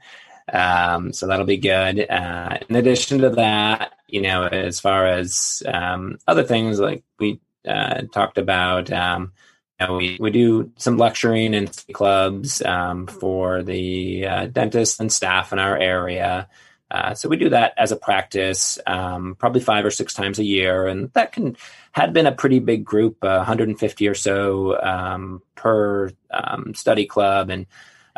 um, 0.53 1.13
so 1.13 1.27
that'll 1.27 1.47
be 1.47 1.59
good. 1.59 2.09
Uh, 2.09 2.59
in 2.69 2.77
addition 2.77 3.19
to 3.21 3.31
that, 3.31 3.93
you 4.07 4.21
know, 4.23 4.45
as 4.45 4.81
far 4.81 5.07
as 5.07 5.63
um, 5.67 6.19
other 6.27 6.45
things 6.45 6.81
like 6.81 7.05
we 7.19 7.41
uh, 7.67 8.03
talked 8.13 8.39
about. 8.39 8.91
Um, 8.91 9.33
you 9.81 9.87
know, 9.87 9.97
we, 9.97 10.17
we 10.19 10.31
do 10.33 10.73
some 10.77 10.97
lecturing 10.97 11.55
in 11.55 11.69
clubs 11.93 12.61
um, 12.63 13.07
for 13.07 13.63
the 13.63 14.27
uh, 14.27 14.47
dentists 14.47 14.99
and 14.99 15.13
staff 15.13 15.53
in 15.53 15.61
our 15.61 15.77
area. 15.77 16.49
Uh, 16.91 17.15
so 17.15 17.29
we 17.29 17.37
do 17.37 17.51
that 17.51 17.75
as 17.77 17.93
a 17.93 17.97
practice, 17.97 18.79
um, 18.87 19.35
probably 19.39 19.61
five 19.61 19.85
or 19.85 19.91
six 19.91 20.15
times 20.15 20.39
a 20.39 20.45
year, 20.45 20.87
and 20.87 21.13
that 21.13 21.33
can 21.33 21.57
had 21.93 22.13
been 22.13 22.27
a 22.27 22.33
pretty 22.33 22.61
big 22.61 22.85
group, 22.85 23.23
uh, 23.23 23.37
150 23.37 24.09
or 24.09 24.15
so 24.15 24.81
um, 24.81 25.43
per 25.55 26.11
um, 26.31 26.73
study 26.75 27.05
club, 27.05 27.51
and 27.51 27.67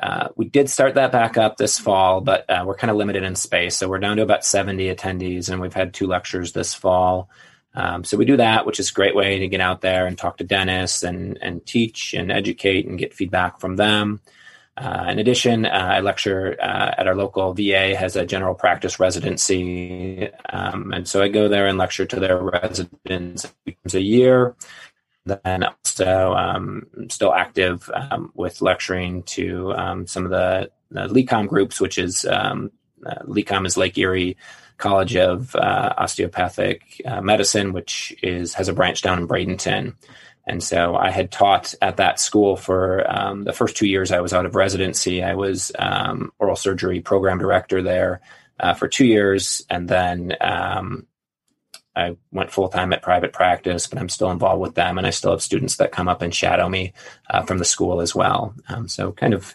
uh, 0.01 0.29
we 0.37 0.47
did 0.47 0.71
start 0.71 0.95
that 0.95 1.11
back 1.11 1.37
up 1.37 1.57
this 1.57 1.79
fall, 1.79 2.21
but 2.21 2.49
uh, 2.49 2.63
we're 2.65 2.77
kind 2.77 2.91
of 2.91 2.97
limited 2.97 3.25
in 3.25 3.35
space, 3.35 3.77
so 3.77 3.89
we're 3.89 3.99
down 3.99 4.17
to 4.17 4.23
about 4.23 4.45
70 4.45 4.95
attendees, 4.95 5.51
and 5.51 5.61
we've 5.61 5.75
had 5.75 5.93
two 5.93 6.07
lectures 6.07 6.53
this 6.53 6.73
fall. 6.73 7.29
Um, 7.75 8.05
so 8.05 8.17
we 8.17 8.25
do 8.25 8.37
that, 8.37 8.67
which 8.67 8.81
is 8.81 8.91
a 8.91 8.95
great 8.95 9.15
way 9.15 9.41
to 9.41 9.49
get 9.49 9.61
out 9.61 9.81
there 9.81 10.07
and 10.07 10.17
talk 10.17 10.39
to 10.39 10.45
dentists 10.45 11.03
and 11.03 11.39
and 11.41 11.65
teach 11.65 12.15
and 12.15 12.31
educate 12.33 12.87
and 12.87 12.99
get 12.99 13.15
feedback 13.15 13.61
from 13.61 13.77
them. 13.77 14.21
Uh, 14.81 15.05
in 15.11 15.19
addition, 15.19 15.67
uh, 15.67 15.69
I 15.69 16.01
lecture 16.01 16.57
uh, 16.59 16.95
at 16.97 17.07
our 17.07 17.15
local 17.15 17.53
VA 17.53 17.95
has 17.95 18.17
a 18.17 18.25
general 18.25 18.55
practice 18.55 18.99
residency, 18.99 20.31
um, 20.49 20.93
and 20.95 21.07
so 21.07 21.23
I 21.23 21.29
go 21.29 21.49
there 21.49 21.67
and 21.67 21.77
lecture 21.77 22.07
to 22.07 22.19
their 22.19 22.41
residents 22.41 23.47
a 23.93 24.01
year. 24.01 24.57
Then 25.27 25.65
also 25.65 26.33
um, 26.33 26.87
still 27.11 27.35
active 27.35 27.91
um, 27.93 28.33
with 28.35 28.63
lecturing 28.63 29.23
to 29.25 29.75
um, 29.75 30.07
some 30.07 30.25
of 30.25 30.31
the, 30.31 30.71
the 30.91 31.09
LECOM 31.09 31.47
groups, 31.47 31.79
which 31.79 31.99
is 31.99 32.25
um, 32.25 32.71
uh, 33.05 33.23
LECOM 33.27 33.67
is 33.67 33.77
Lake 33.77 33.99
Erie 33.99 34.39
College 34.79 35.15
of 35.17 35.55
uh, 35.57 35.93
Osteopathic 35.99 37.03
Medicine, 37.21 37.75
which 37.75 38.17
is 38.23 38.55
has 38.55 38.69
a 38.69 38.73
branch 38.73 39.03
down 39.03 39.19
in 39.19 39.29
Bradenton. 39.29 39.95
And 40.51 40.65
so 40.65 40.97
I 40.97 41.11
had 41.11 41.31
taught 41.31 41.75
at 41.81 41.99
that 41.99 42.19
school 42.19 42.57
for 42.57 43.09
um, 43.09 43.45
the 43.45 43.53
first 43.53 43.77
two 43.77 43.87
years 43.87 44.11
I 44.11 44.19
was 44.19 44.33
out 44.33 44.47
of 44.47 44.57
residency. 44.57 45.23
I 45.23 45.35
was 45.35 45.71
um, 45.79 46.33
oral 46.41 46.57
surgery 46.57 47.01
program 47.01 47.39
director 47.39 47.83
there 47.83 48.21
uh, 48.59 48.75
for 48.75 48.89
two 48.89 49.07
years. 49.07 49.65
And 49.71 49.89
then 49.89 50.35
um, 50.41 51.07
I 51.95 52.17
went 52.33 52.51
full 52.51 52.69
time 52.69 52.93
at 52.93 53.01
private 53.01 53.33
practice, 53.33 53.87
but 53.87 54.01
I'm 54.01 54.09
still 54.09 54.33
involved 54.33 54.61
with 54.61 54.75
them. 54.75 54.99
And 54.99 55.07
I 55.07 55.11
still 55.11 55.31
have 55.31 55.41
students 55.41 55.77
that 55.77 55.93
come 55.93 56.09
up 56.09 56.21
and 56.21 56.35
shadow 56.35 56.69
me 56.69 56.95
uh, 57.31 57.43
from 57.43 57.59
the 57.59 57.65
school 57.65 58.01
as 58.01 58.13
well. 58.13 58.53
Um, 58.69 58.89
so 58.89 59.13
kind 59.13 59.35
of 59.35 59.55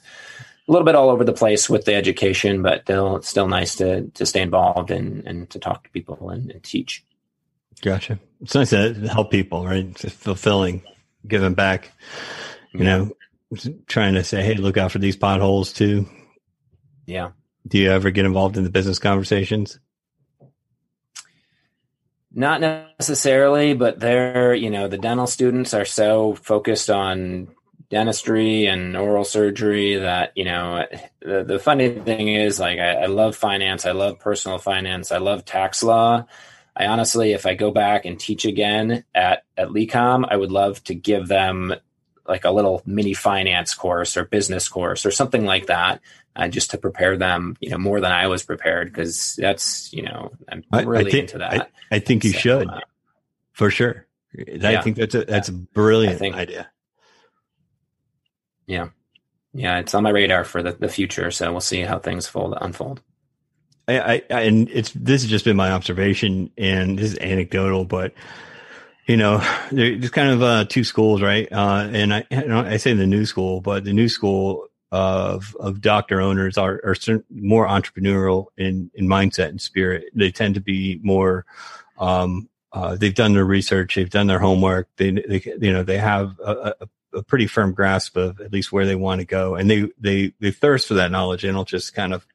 a 0.66 0.72
little 0.72 0.86
bit 0.86 0.96
all 0.96 1.10
over 1.10 1.26
the 1.26 1.34
place 1.34 1.70
with 1.70 1.84
the 1.84 1.96
education, 1.96 2.62
but 2.62 2.84
still, 2.84 3.22
still 3.22 3.50
nice 3.50 3.76
to, 3.76 4.08
to 4.12 4.26
stay 4.26 4.42
involved 4.42 4.92
and, 4.92 5.28
and 5.28 5.50
to 5.50 5.60
talk 5.60 5.84
to 5.84 5.90
people 5.90 6.30
and, 6.30 6.52
and 6.52 6.64
teach. 6.64 7.04
Gotcha. 7.82 8.20
It's 8.42 8.56
nice 8.56 8.70
to 8.72 8.94
help 9.12 9.32
people, 9.32 9.66
right? 9.66 9.86
It's 9.86 10.14
fulfilling, 10.14 10.84
giving 11.28 11.54
back. 11.54 11.92
You 12.74 12.84
know, 12.84 13.12
trying 13.88 14.16
to 14.16 14.24
say, 14.24 14.44
"Hey, 14.44 14.56
look 14.56 14.78
out 14.78 14.92
for 14.92 15.00
these 15.00 15.16
potholes 15.16 15.72
too." 15.72 16.08
Yeah. 17.06 17.32
Do 17.68 17.78
you 17.78 17.92
ever 17.92 18.12
get 18.12 18.26
involved 18.26 18.58
in 18.58 18.64
the 18.64 18.70
business 18.70 19.00
conversations? 19.00 19.80
Not 22.34 22.60
necessarily, 22.60 23.74
but 23.74 24.00
they're, 24.00 24.54
you 24.54 24.70
know, 24.70 24.90
the 24.90 24.98
dental 24.98 25.26
students 25.26 25.74
are 25.74 25.86
so 25.86 26.36
focused 26.36 26.90
on 26.90 27.48
dentistry 27.90 28.66
and 28.66 28.98
oral 28.98 29.24
surgery 29.24 29.96
that, 29.96 30.34
you 30.36 30.44
know, 30.44 30.86
the, 31.22 31.46
the 31.46 31.60
funny 31.60 31.90
thing 31.90 32.28
is 32.28 32.60
like, 32.60 32.78
I, 32.78 33.04
I 33.04 33.06
love 33.06 33.38
finance. 33.38 33.86
I 33.86 33.92
love 33.92 34.20
personal 34.20 34.58
finance. 34.58 35.14
I 35.14 35.20
love 35.20 35.46
tax 35.46 35.82
law. 35.82 36.26
I 36.76 36.88
honestly, 36.88 37.32
if 37.34 37.46
I 37.46 37.54
go 37.56 37.72
back 37.72 38.06
and 38.06 38.20
teach 38.20 38.46
again 38.46 39.04
at, 39.14 39.44
at 39.58 39.70
LECOM, 39.70 40.26
I 40.30 40.36
would 40.36 40.52
love 40.52 40.84
to 40.86 40.94
give 40.96 41.28
them 41.28 41.74
like 42.28 42.44
a 42.44 42.52
little 42.52 42.82
mini 42.86 43.14
finance 43.14 43.74
course 43.74 44.18
or 44.18 44.26
business 44.26 44.68
course 44.68 45.06
or 45.06 45.12
something 45.12 45.46
like 45.46 45.68
that, 45.68 46.02
uh, 46.36 46.48
just 46.48 46.72
to 46.72 46.78
prepare 46.78 47.16
them, 47.18 47.56
you 47.62 47.70
know, 47.70 47.78
more 47.78 48.02
than 48.02 48.12
I 48.12 48.28
was 48.28 48.44
prepared 48.44 48.92
because 48.92 49.36
that's, 49.38 49.94
you 49.94 50.02
know, 50.04 50.32
I'm 50.50 50.64
I- 50.74 50.80
I 50.80 50.82
really 50.82 51.12
think- 51.12 51.22
into 51.30 51.38
that. 51.38 51.72
I 51.92 52.00
think 52.00 52.24
you 52.26 52.32
So, 52.34 52.40
should, 52.40 52.70
uh, 52.70 52.80
for 53.54 53.70
sure. 53.70 54.08
I 54.38 54.44
Yeah. 54.72 54.82
think 54.82 54.98
that's 54.98 55.16
a 55.16 55.24
that's 55.24 55.48
a 55.48 55.54
brilliant 55.54 56.20
think- 56.20 56.36
idea. 56.36 56.70
Yeah, 58.68 58.90
yeah, 59.54 59.78
it's 59.80 59.94
on 59.94 60.04
my 60.04 60.10
radar 60.10 60.44
for 60.44 60.62
the, 60.64 60.72
the 60.74 60.90
future. 60.90 61.30
So 61.32 61.52
we'll 61.52 61.62
see 61.62 61.82
how 61.82 62.00
things 62.00 62.28
fold 62.28 62.58
unfold. 62.60 63.02
I, 63.88 64.24
I, 64.30 64.42
and 64.42 64.70
it's 64.70 64.92
this 64.92 65.22
has 65.22 65.30
just 65.30 65.46
been 65.46 65.56
my 65.56 65.72
observation, 65.72 66.52
and 66.58 66.98
this 66.98 67.14
is 67.14 67.20
anecdotal, 67.20 67.86
but 67.86 68.14
you 69.08 69.18
know, 69.18 69.38
there's 69.72 70.10
kind 70.10 70.32
of 70.32 70.42
uh, 70.42 70.66
two 70.66 70.84
schools, 70.84 71.22
right? 71.22 71.52
Uh, 71.52 71.88
and 71.92 72.14
I, 72.14 72.26
I 72.32 72.78
say 72.78 72.94
the 72.94 73.06
new 73.06 73.26
school, 73.26 73.62
but 73.62 73.84
the 73.84 73.94
new 73.94 74.10
school 74.10 74.68
of 74.92 75.56
of 75.60 75.82
doctor 75.82 76.22
owners 76.22 76.58
are 76.58 76.80
are 76.84 76.96
more 77.30 77.68
entrepreneurial 77.68 78.48
in 78.58 78.90
in 78.94 79.08
mindset 79.08 79.50
and 79.50 79.62
spirit. 79.62 80.06
They 80.14 80.32
tend 80.32 80.56
to 80.56 80.62
be 80.62 81.00
more. 81.04 81.46
Um, 81.98 82.50
uh, 82.72 82.96
they've 82.96 83.16
done 83.16 83.34
their 83.34 83.46
research, 83.46 83.96
they've 83.96 84.10
done 84.10 84.28
their 84.28 84.40
homework. 84.40 84.90
They, 84.98 85.12
they 85.12 85.42
you 85.62 85.72
know, 85.72 85.84
they 85.84 85.98
have 85.98 86.38
a, 86.44 86.74
a, 86.82 86.88
a 87.20 87.24
pretty 87.24 87.48
firm 87.48 87.74
grasp 87.74 88.18
of 88.18 88.42
at 88.42 88.52
least 88.52 88.74
where 88.74 88.86
they 88.86 88.96
want 88.96 89.22
to 89.22 89.26
go, 89.26 89.56
and 89.56 89.70
they 89.70 89.88
they 90.00 90.34
they 90.40 90.52
thirst 90.52 90.88
for 90.88 90.96
that 90.96 91.12
knowledge, 91.12 91.46
and 91.46 91.56
they'll 91.56 91.64
just 91.64 91.94
kind 91.94 92.14
of 92.14 92.28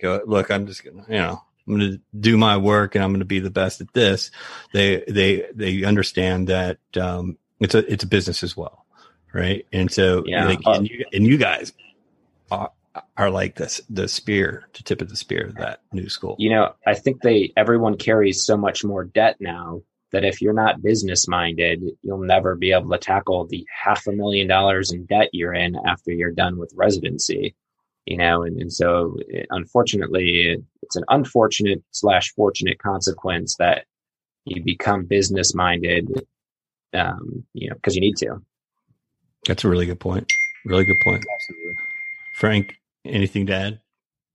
go, 0.00 0.22
look, 0.26 0.50
I'm 0.50 0.66
just 0.66 0.84
gonna, 0.84 1.04
you 1.08 1.18
know, 1.18 1.42
I'm 1.66 1.78
going 1.78 1.92
to 1.92 2.00
do 2.18 2.38
my 2.38 2.56
work 2.56 2.94
and 2.94 3.04
I'm 3.04 3.10
going 3.10 3.20
to 3.20 3.26
be 3.26 3.40
the 3.40 3.50
best 3.50 3.82
at 3.82 3.92
this. 3.92 4.30
They, 4.72 5.04
they, 5.06 5.44
they 5.54 5.84
understand 5.84 6.48
that, 6.48 6.78
um, 6.98 7.36
it's 7.60 7.74
a, 7.74 7.92
it's 7.92 8.04
a 8.04 8.06
business 8.06 8.42
as 8.42 8.56
well. 8.56 8.86
Right. 9.34 9.66
And 9.70 9.90
so, 9.90 10.22
yeah. 10.24 10.46
Like, 10.46 10.60
and, 10.64 10.88
you, 10.88 11.04
and 11.12 11.26
you 11.26 11.36
guys 11.36 11.74
are, 12.50 12.72
are 13.18 13.30
like 13.30 13.56
this, 13.56 13.82
the 13.90 14.08
spear, 14.08 14.66
to 14.72 14.82
tip 14.82 15.02
of 15.02 15.10
the 15.10 15.16
spear 15.16 15.48
of 15.48 15.56
that 15.56 15.82
new 15.92 16.08
school. 16.08 16.36
You 16.38 16.50
know, 16.50 16.72
I 16.86 16.94
think 16.94 17.20
they, 17.20 17.52
everyone 17.54 17.98
carries 17.98 18.46
so 18.46 18.56
much 18.56 18.82
more 18.82 19.04
debt 19.04 19.36
now 19.38 19.82
that 20.10 20.24
if 20.24 20.40
you're 20.40 20.54
not 20.54 20.80
business 20.80 21.28
minded, 21.28 21.82
you'll 22.02 22.24
never 22.24 22.56
be 22.56 22.72
able 22.72 22.90
to 22.92 22.98
tackle 22.98 23.46
the 23.46 23.66
half 23.70 24.06
a 24.06 24.12
million 24.12 24.48
dollars 24.48 24.90
in 24.90 25.04
debt 25.04 25.28
you're 25.32 25.52
in 25.52 25.76
after 25.86 26.12
you're 26.12 26.32
done 26.32 26.56
with 26.58 26.72
residency 26.74 27.54
you 28.08 28.16
know, 28.16 28.42
and, 28.42 28.58
and 28.60 28.72
so 28.72 29.16
it, 29.28 29.46
unfortunately, 29.50 30.52
it, 30.52 30.64
it's 30.82 30.96
an 30.96 31.04
unfortunate 31.08 31.82
slash 31.90 32.32
fortunate 32.32 32.78
consequence 32.78 33.56
that 33.56 33.84
you 34.46 34.62
become 34.62 35.04
business 35.04 35.54
minded, 35.54 36.26
um, 36.94 37.44
you 37.52 37.68
know, 37.68 37.74
because 37.74 37.94
you 37.94 38.00
need 38.00 38.16
to. 38.16 38.42
That's 39.46 39.62
a 39.62 39.68
really 39.68 39.84
good 39.84 40.00
point. 40.00 40.26
Really 40.64 40.86
good 40.86 41.00
point. 41.00 41.22
Absolutely. 41.34 41.76
Frank, 42.36 42.74
anything 43.04 43.46
to 43.46 43.54
add? 43.54 43.80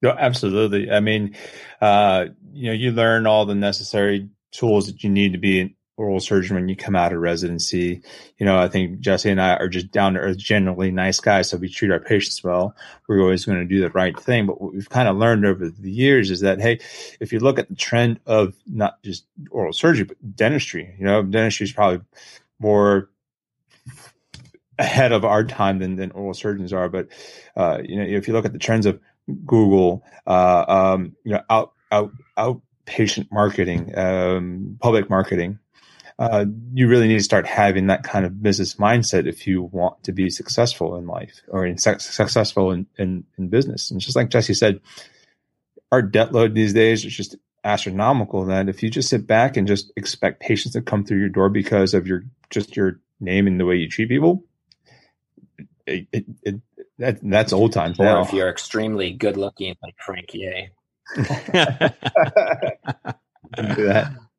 No, 0.03 0.11
absolutely. 0.11 0.91
I 0.91 0.99
mean, 0.99 1.35
uh, 1.81 2.25
you 2.51 2.67
know, 2.67 2.73
you 2.73 2.91
learn 2.91 3.25
all 3.25 3.45
the 3.45 3.55
necessary 3.55 4.29
tools 4.51 4.85
that 4.85 5.03
you 5.03 5.09
need 5.09 5.31
to 5.33 5.39
be 5.39 5.75
oral 5.95 6.19
surgeon 6.19 6.55
when 6.55 6.67
you 6.67 6.75
come 6.75 6.95
out 6.95 7.13
of 7.13 7.19
residency. 7.19 8.01
You 8.37 8.45
know, 8.45 8.57
I 8.57 8.67
think 8.67 8.99
Jesse 8.99 9.29
and 9.29 9.41
I 9.41 9.55
are 9.55 9.67
just 9.67 9.91
down 9.91 10.13
to 10.13 10.19
earth, 10.19 10.37
generally 10.37 10.91
nice 10.91 11.19
guys. 11.19 11.49
So 11.49 11.57
we 11.57 11.69
treat 11.69 11.91
our 11.91 11.99
patients 11.99 12.43
well. 12.43 12.75
We're 13.07 13.21
always 13.21 13.45
going 13.45 13.59
to 13.59 13.65
do 13.65 13.79
the 13.79 13.91
right 13.91 14.19
thing. 14.19 14.47
But 14.47 14.59
what 14.59 14.73
we've 14.73 14.89
kind 14.89 15.07
of 15.07 15.17
learned 15.17 15.45
over 15.45 15.69
the 15.69 15.91
years 15.91 16.31
is 16.31 16.39
that, 16.41 16.59
hey, 16.59 16.79
if 17.19 17.31
you 17.31 17.39
look 17.39 17.59
at 17.59 17.69
the 17.69 17.75
trend 17.75 18.19
of 18.25 18.55
not 18.65 19.01
just 19.03 19.25
oral 19.51 19.73
surgery, 19.73 20.05
but 20.05 20.35
dentistry, 20.35 20.95
you 20.97 21.05
know, 21.05 21.21
dentistry 21.21 21.65
is 21.65 21.73
probably 21.73 22.01
more 22.59 23.09
ahead 24.79 25.11
of 25.11 25.23
our 25.23 25.43
time 25.43 25.77
than, 25.77 25.95
than 25.95 26.11
oral 26.11 26.33
surgeons 26.33 26.73
are. 26.73 26.89
But, 26.89 27.09
uh, 27.55 27.79
you 27.83 27.97
know, 27.97 28.03
if 28.03 28.27
you 28.27 28.33
look 28.33 28.45
at 28.45 28.53
the 28.53 28.59
trends 28.59 28.87
of 28.87 28.99
Google, 29.45 30.03
uh, 30.25 30.65
um, 30.67 31.15
you 31.23 31.33
know, 31.33 31.41
out, 31.49 31.73
out, 31.91 32.11
outpatient 32.35 33.31
marketing, 33.31 33.95
um, 33.95 34.77
public 34.81 35.09
marketing, 35.09 35.59
uh, 36.19 36.45
you 36.73 36.87
really 36.87 37.07
need 37.07 37.17
to 37.17 37.23
start 37.23 37.47
having 37.47 37.87
that 37.87 38.03
kind 38.03 38.25
of 38.25 38.41
business 38.41 38.75
mindset 38.75 39.27
if 39.27 39.47
you 39.47 39.63
want 39.63 40.03
to 40.03 40.11
be 40.11 40.29
successful 40.29 40.95
in 40.95 41.07
life 41.07 41.41
or 41.47 41.65
in 41.65 41.77
successful 41.77 42.71
in, 42.71 42.85
in, 42.97 43.23
in 43.37 43.47
business. 43.47 43.89
And 43.89 43.99
just 43.99 44.15
like 44.15 44.29
Jesse 44.29 44.53
said, 44.53 44.79
our 45.91 46.01
debt 46.01 46.31
load 46.31 46.53
these 46.53 46.73
days 46.73 47.05
is 47.05 47.15
just 47.15 47.35
astronomical 47.63 48.45
that 48.45 48.69
if 48.69 48.83
you 48.83 48.89
just 48.89 49.09
sit 49.09 49.25
back 49.25 49.57
and 49.57 49.67
just 49.67 49.91
expect 49.95 50.41
patients 50.41 50.73
to 50.73 50.81
come 50.81 51.03
through 51.03 51.19
your 51.19 51.29
door 51.29 51.49
because 51.49 51.93
of 51.93 52.07
your 52.07 52.23
just 52.49 52.75
your 52.75 52.99
name 53.19 53.47
and 53.47 53.59
the 53.59 53.65
way 53.65 53.75
you 53.75 53.89
treat 53.89 54.09
people, 54.09 54.43
it, 55.87 56.07
it, 56.11 56.25
it 56.43 56.55
that, 56.99 57.17
that's 57.23 57.53
old 57.53 57.73
times 57.73 57.99
or 57.99 58.05
now. 58.05 58.21
if 58.21 58.33
you're 58.33 58.49
extremely 58.49 59.11
good 59.11 59.37
looking 59.37 59.75
like 59.81 59.95
Frank 59.97 60.33
Yee. 60.33 60.69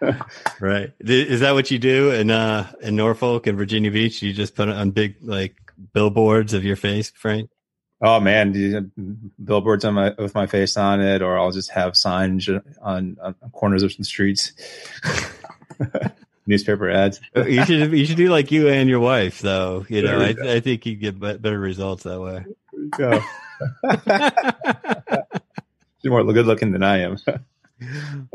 right. 0.60 0.92
Is 1.00 1.40
that 1.40 1.52
what 1.52 1.70
you 1.70 1.78
do 1.78 2.10
in 2.10 2.30
uh 2.30 2.70
in 2.80 2.96
Norfolk 2.96 3.46
and 3.46 3.58
Virginia 3.58 3.90
Beach? 3.90 4.22
You 4.22 4.32
just 4.32 4.54
put 4.54 4.68
on 4.68 4.90
big 4.90 5.16
like 5.22 5.56
billboards 5.92 6.54
of 6.54 6.64
your 6.64 6.76
face, 6.76 7.10
Frank? 7.10 7.50
Oh 8.00 8.20
man, 8.20 8.92
billboards 9.42 9.84
on 9.84 9.94
my 9.94 10.14
with 10.16 10.34
my 10.34 10.46
face 10.46 10.76
on 10.76 11.00
it, 11.00 11.20
or 11.20 11.38
I'll 11.38 11.50
just 11.50 11.70
have 11.72 11.96
signs 11.96 12.48
on, 12.48 13.16
on 13.20 13.34
corners 13.52 13.82
of 13.82 13.92
some 13.92 14.04
streets. 14.04 14.52
Newspaper 16.46 16.88
ads. 16.88 17.20
Uh, 17.36 17.44
you 17.44 17.64
should 17.64 17.92
you 17.92 18.06
should 18.06 18.16
do 18.16 18.30
like 18.30 18.52
you 18.52 18.68
and 18.68 18.88
your 18.88 19.00
wife, 19.00 19.40
though. 19.40 19.84
You 19.88 20.02
know, 20.02 20.20
I, 20.20 20.54
I, 20.54 20.60
think 20.60 20.86
you 20.86 20.94
get 20.94 21.18
better 21.18 21.58
results 21.58 22.04
that 22.04 22.20
way. 22.20 22.44
Go. 22.96 23.20
She's 26.00 26.10
more 26.10 26.24
good 26.24 26.46
looking 26.46 26.72
than 26.72 26.84
I 26.84 27.00
am. 27.00 27.16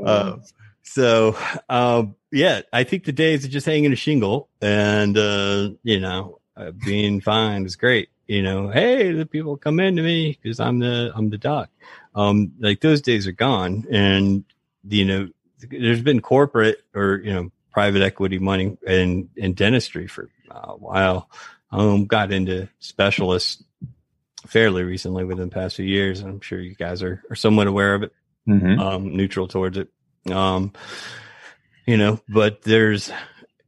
Uh, 0.03 0.37
so, 0.83 1.37
um, 1.69 2.15
yeah, 2.31 2.61
I 2.71 2.83
think 2.83 3.05
the 3.05 3.11
days 3.11 3.45
of 3.45 3.51
just 3.51 3.65
hanging 3.65 3.93
a 3.93 3.95
shingle 3.95 4.49
and, 4.61 5.17
uh, 5.17 5.69
you 5.83 5.99
know, 5.99 6.39
uh, 6.55 6.71
being 6.71 7.21
fine 7.21 7.65
is 7.65 7.75
great. 7.75 8.09
You 8.27 8.41
know, 8.41 8.69
hey, 8.69 9.11
the 9.11 9.25
people 9.25 9.57
come 9.57 9.79
into 9.79 10.03
me 10.03 10.37
because 10.41 10.59
I'm 10.59 10.79
the, 10.79 11.11
I'm 11.15 11.29
the 11.29 11.37
doc. 11.37 11.69
Um, 12.15 12.53
like 12.59 12.81
those 12.81 13.01
days 13.01 13.27
are 13.27 13.33
gone. 13.33 13.85
And, 13.91 14.43
you 14.87 15.05
know, 15.05 15.29
there's 15.69 16.01
been 16.01 16.21
corporate 16.21 16.83
or, 16.93 17.21
you 17.23 17.33
know, 17.33 17.51
private 17.71 18.01
equity 18.01 18.37
money 18.37 18.77
in, 18.85 19.29
in 19.35 19.53
dentistry 19.53 20.07
for 20.07 20.29
a 20.51 20.75
while. 20.75 21.29
Um, 21.71 22.05
got 22.05 22.31
into 22.31 22.69
specialists 22.79 23.63
fairly 24.47 24.83
recently 24.83 25.23
within 25.23 25.49
the 25.49 25.53
past 25.53 25.77
few 25.77 25.85
years. 25.85 26.21
I'm 26.21 26.41
sure 26.41 26.59
you 26.59 26.75
guys 26.75 27.01
are, 27.01 27.23
are 27.29 27.35
somewhat 27.35 27.67
aware 27.67 27.95
of 27.95 28.03
it, 28.03 28.13
mm-hmm. 28.47 28.79
um, 28.79 29.15
neutral 29.15 29.47
towards 29.47 29.77
it. 29.77 29.89
Um, 30.31 30.73
you 31.85 31.97
know, 31.97 32.19
but 32.29 32.61
there's 32.61 33.11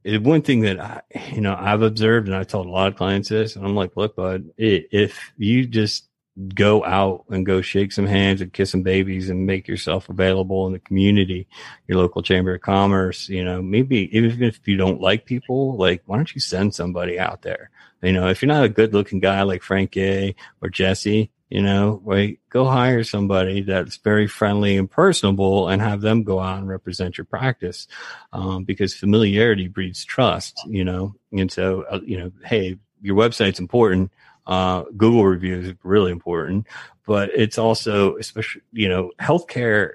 one 0.04 0.42
thing 0.42 0.60
that 0.60 0.80
I, 0.80 1.02
you 1.32 1.40
know, 1.40 1.56
I've 1.58 1.82
observed, 1.82 2.28
and 2.28 2.36
I 2.36 2.44
told 2.44 2.66
a 2.66 2.70
lot 2.70 2.88
of 2.88 2.96
clients 2.96 3.28
this, 3.28 3.56
and 3.56 3.64
I'm 3.64 3.74
like, 3.74 3.96
look, 3.96 4.16
bud, 4.16 4.50
if 4.56 5.32
you 5.36 5.66
just 5.66 6.08
go 6.54 6.84
out 6.84 7.24
and 7.30 7.46
go 7.46 7.62
shake 7.62 7.92
some 7.92 8.06
hands 8.06 8.42
and 8.42 8.52
kiss 8.52 8.70
some 8.70 8.82
babies 8.82 9.30
and 9.30 9.46
make 9.46 9.66
yourself 9.66 10.08
available 10.08 10.66
in 10.66 10.74
the 10.74 10.78
community, 10.78 11.48
your 11.88 11.98
local 11.98 12.22
chamber 12.22 12.54
of 12.54 12.60
commerce, 12.60 13.28
you 13.28 13.42
know, 13.42 13.62
maybe 13.62 14.14
even 14.16 14.42
if 14.42 14.60
you 14.68 14.76
don't 14.76 15.00
like 15.00 15.24
people, 15.24 15.76
like, 15.76 16.02
why 16.06 16.16
don't 16.16 16.34
you 16.34 16.40
send 16.40 16.74
somebody 16.74 17.18
out 17.18 17.42
there? 17.42 17.70
You 18.02 18.12
know, 18.12 18.28
if 18.28 18.42
you're 18.42 18.48
not 18.48 18.64
a 18.64 18.68
good 18.68 18.92
looking 18.92 19.20
guy 19.20 19.42
like 19.42 19.62
Frank 19.62 19.96
A 19.96 20.34
or 20.60 20.68
Jesse, 20.68 21.30
you 21.48 21.62
know, 21.62 22.00
right? 22.04 22.40
Go 22.50 22.64
hire 22.64 23.04
somebody 23.04 23.62
that's 23.62 23.96
very 23.98 24.26
friendly 24.26 24.76
and 24.76 24.90
personable 24.90 25.68
and 25.68 25.80
have 25.80 26.00
them 26.00 26.24
go 26.24 26.40
out 26.40 26.58
and 26.58 26.68
represent 26.68 27.16
your 27.16 27.24
practice. 27.24 27.86
Um, 28.32 28.64
because 28.64 28.94
familiarity 28.94 29.68
breeds 29.68 30.04
trust, 30.04 30.60
you 30.66 30.84
know? 30.84 31.14
And 31.32 31.50
so, 31.50 31.82
uh, 31.82 32.00
you 32.04 32.18
know, 32.18 32.32
hey, 32.44 32.78
your 33.00 33.16
website's 33.16 33.60
important. 33.60 34.10
Uh, 34.46 34.84
Google 34.96 35.24
reviews 35.24 35.68
is 35.68 35.74
really 35.82 36.12
important, 36.12 36.66
but 37.06 37.30
it's 37.34 37.58
also, 37.58 38.16
especially, 38.16 38.62
you 38.72 38.88
know, 38.88 39.12
healthcare 39.20 39.94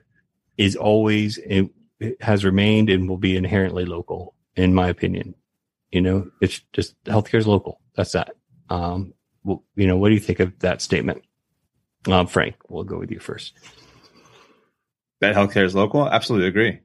is 0.58 0.76
always, 0.76 1.38
it, 1.38 1.70
it 2.00 2.22
has 2.22 2.46
remained 2.46 2.90
and 2.90 3.08
will 3.10 3.18
be 3.18 3.36
inherently 3.36 3.86
local, 3.86 4.36
in 4.56 4.74
my 4.74 4.88
opinion. 4.88 5.36
You 5.92 6.02
know, 6.02 6.32
it's 6.42 6.62
just 6.72 7.02
healthcare 7.04 7.40
is 7.40 7.48
local. 7.48 7.82
That's 7.96 8.14
that. 8.14 8.36
Um, 8.70 9.14
well, 9.44 9.64
you 9.76 9.88
know, 9.88 9.98
what 9.98 10.10
do 10.10 10.14
you 10.14 10.20
think 10.22 10.40
of 10.40 10.58
that 10.60 10.82
statement? 10.82 11.24
Um, 12.08 12.28
Frank, 12.28 12.56
we'll 12.70 12.84
go 12.84 12.98
with 12.98 13.12
you 13.12 13.20
first. 13.20 13.54
That 15.20 15.36
healthcare 15.36 15.66
is 15.66 15.76
local. 15.76 16.08
Absolutely 16.08 16.48
agree. 16.48 16.80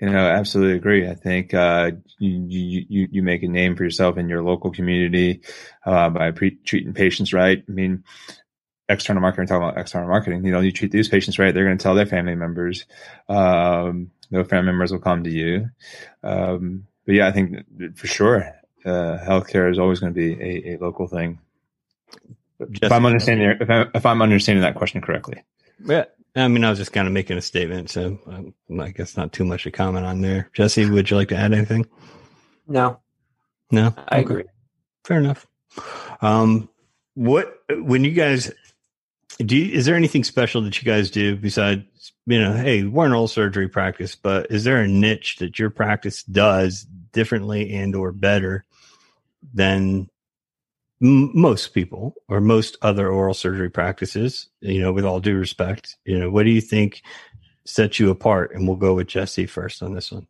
You 0.00 0.10
know, 0.10 0.18
absolutely 0.18 0.76
agree. 0.76 1.08
I 1.08 1.14
think 1.14 1.54
uh, 1.54 1.92
you, 2.18 2.84
you 2.88 3.08
you 3.10 3.22
make 3.22 3.42
a 3.42 3.48
name 3.48 3.76
for 3.76 3.84
yourself 3.84 4.18
in 4.18 4.28
your 4.28 4.42
local 4.42 4.70
community 4.70 5.40
uh, 5.84 6.10
by 6.10 6.30
pre- 6.32 6.58
treating 6.64 6.92
patients 6.92 7.32
right. 7.32 7.64
I 7.66 7.72
mean, 7.72 8.04
external 8.88 9.22
marketing. 9.22 9.48
Talking 9.48 9.68
about 9.68 9.78
external 9.80 10.08
marketing. 10.08 10.44
You 10.44 10.52
know, 10.52 10.60
you 10.60 10.70
treat 10.70 10.92
these 10.92 11.08
patients 11.08 11.38
right, 11.38 11.52
they're 11.52 11.64
going 11.64 11.78
to 11.78 11.82
tell 11.82 11.94
their 11.94 12.06
family 12.06 12.34
members. 12.34 12.84
Um, 13.28 14.10
no 14.30 14.44
family 14.44 14.66
members 14.66 14.92
will 14.92 15.00
come 15.00 15.24
to 15.24 15.30
you. 15.30 15.70
Um, 16.22 16.86
but 17.06 17.14
yeah, 17.14 17.28
I 17.28 17.32
think 17.32 17.96
for 17.96 18.06
sure, 18.06 18.52
uh, 18.84 19.18
healthcare 19.18 19.70
is 19.70 19.78
always 19.78 20.00
going 20.00 20.12
to 20.12 20.16
be 20.16 20.42
a, 20.42 20.74
a 20.74 20.78
local 20.78 21.06
thing. 21.06 21.38
Just 22.70 22.84
if 22.84 22.92
I'm 22.92 23.04
understanding 23.04 23.56
if 23.60 23.70
I'm, 23.70 23.90
if 23.94 24.06
I'm 24.06 24.22
understanding 24.22 24.62
that 24.62 24.74
question 24.74 25.00
correctly. 25.00 25.42
Yeah, 25.84 26.04
I 26.34 26.48
mean, 26.48 26.64
I 26.64 26.70
was 26.70 26.78
just 26.78 26.92
kind 26.92 27.06
of 27.06 27.12
making 27.12 27.36
a 27.36 27.42
statement, 27.42 27.90
so 27.90 28.18
um, 28.26 28.54
I 28.80 28.90
guess 28.90 29.16
not 29.16 29.32
too 29.32 29.44
much 29.44 29.64
to 29.64 29.70
comment 29.70 30.06
on 30.06 30.22
there. 30.22 30.50
Jesse, 30.52 30.88
would 30.88 31.10
you 31.10 31.16
like 31.16 31.28
to 31.28 31.36
add 31.36 31.52
anything? 31.52 31.86
No, 32.66 33.00
no, 33.70 33.94
I 34.08 34.16
okay. 34.16 34.20
agree. 34.20 34.44
Fair 35.04 35.18
enough. 35.18 35.46
Um, 36.20 36.68
what 37.14 37.58
when 37.70 38.04
you 38.04 38.12
guys 38.12 38.52
do 39.38 39.56
you, 39.56 39.72
is 39.72 39.86
there 39.86 39.96
anything 39.96 40.24
special 40.24 40.62
that 40.62 40.80
you 40.80 40.84
guys 40.84 41.10
do 41.10 41.36
besides 41.36 41.82
you 42.26 42.40
know 42.40 42.52
hey 42.52 42.84
we're 42.84 43.06
an 43.06 43.12
oral 43.12 43.26
surgery 43.26 43.68
practice 43.68 44.14
but 44.14 44.50
is 44.50 44.64
there 44.64 44.82
a 44.82 44.88
niche 44.88 45.36
that 45.38 45.58
your 45.58 45.70
practice 45.70 46.22
does 46.24 46.86
differently 47.12 47.74
and 47.74 47.94
or 47.94 48.12
better 48.12 48.64
than 49.54 50.08
m- 51.02 51.30
most 51.38 51.74
people 51.74 52.14
or 52.28 52.40
most 52.40 52.76
other 52.82 53.08
oral 53.08 53.34
surgery 53.34 53.70
practices 53.70 54.48
you 54.60 54.80
know 54.80 54.92
with 54.92 55.04
all 55.04 55.20
due 55.20 55.36
respect 55.36 55.96
you 56.04 56.18
know 56.18 56.30
what 56.30 56.44
do 56.44 56.50
you 56.50 56.60
think 56.60 57.02
sets 57.64 57.98
you 57.98 58.10
apart 58.10 58.54
and 58.54 58.66
we'll 58.66 58.76
go 58.76 58.94
with 58.94 59.06
jesse 59.06 59.46
first 59.46 59.82
on 59.82 59.94
this 59.94 60.12
one 60.12 60.26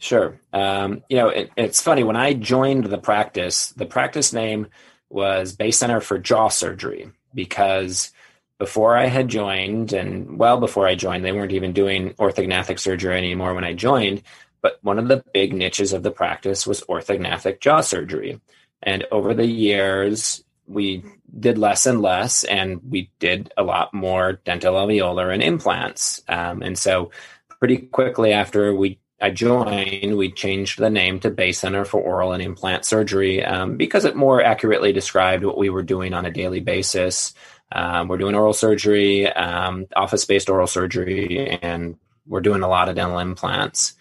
Sure. 0.00 0.40
Um, 0.54 1.04
you 1.10 1.18
know, 1.18 1.28
it, 1.28 1.50
it's 1.58 1.82
funny 1.82 2.04
when 2.04 2.16
I 2.16 2.32
joined 2.32 2.86
the 2.86 2.96
practice, 2.96 3.68
the 3.68 3.84
practice 3.84 4.32
name 4.32 4.68
was 5.10 5.54
Bay 5.54 5.70
Center 5.70 6.00
for 6.00 6.18
Jaw 6.18 6.48
Surgery 6.48 7.10
because 7.34 8.10
before 8.58 8.96
I 8.96 9.06
had 9.06 9.28
joined, 9.28 9.92
and 9.92 10.38
well 10.38 10.58
before 10.58 10.86
I 10.86 10.94
joined, 10.94 11.22
they 11.22 11.32
weren't 11.32 11.52
even 11.52 11.74
doing 11.74 12.14
orthognathic 12.14 12.78
surgery 12.78 13.16
anymore 13.16 13.52
when 13.52 13.64
I 13.64 13.74
joined. 13.74 14.22
But 14.62 14.78
one 14.82 14.98
of 14.98 15.08
the 15.08 15.22
big 15.34 15.52
niches 15.52 15.92
of 15.92 16.02
the 16.02 16.10
practice 16.10 16.66
was 16.66 16.80
orthognathic 16.82 17.60
jaw 17.60 17.82
surgery. 17.82 18.40
And 18.82 19.06
over 19.10 19.34
the 19.34 19.46
years, 19.46 20.42
we 20.66 21.04
did 21.38 21.58
less 21.58 21.86
and 21.86 22.00
less, 22.00 22.44
and 22.44 22.80
we 22.88 23.10
did 23.18 23.52
a 23.56 23.62
lot 23.62 23.92
more 23.92 24.40
dentoalveolar 24.44 25.32
and 25.32 25.42
implants. 25.42 26.22
Um, 26.28 26.62
and 26.62 26.78
so, 26.78 27.10
pretty 27.58 27.76
quickly 27.78 28.32
after 28.32 28.74
we 28.74 28.98
I 29.20 29.30
joined, 29.30 30.16
we 30.16 30.32
changed 30.32 30.78
the 30.78 30.88
name 30.88 31.20
to 31.20 31.30
Bay 31.30 31.52
Center 31.52 31.84
for 31.84 32.00
Oral 32.00 32.32
and 32.32 32.42
Implant 32.42 32.86
Surgery 32.86 33.44
um, 33.44 33.76
because 33.76 34.06
it 34.06 34.16
more 34.16 34.42
accurately 34.42 34.92
described 34.92 35.44
what 35.44 35.58
we 35.58 35.68
were 35.68 35.82
doing 35.82 36.14
on 36.14 36.24
a 36.24 36.30
daily 36.30 36.60
basis. 36.60 37.34
Um, 37.70 38.08
we're 38.08 38.16
doing 38.16 38.34
oral 38.34 38.54
surgery, 38.54 39.30
um, 39.30 39.86
office 39.94 40.24
based 40.24 40.48
oral 40.48 40.66
surgery, 40.66 41.58
and 41.60 41.96
we're 42.26 42.40
doing 42.40 42.62
a 42.62 42.68
lot 42.68 42.88
of 42.88 42.96
dental 42.96 43.18
implants. 43.18 43.92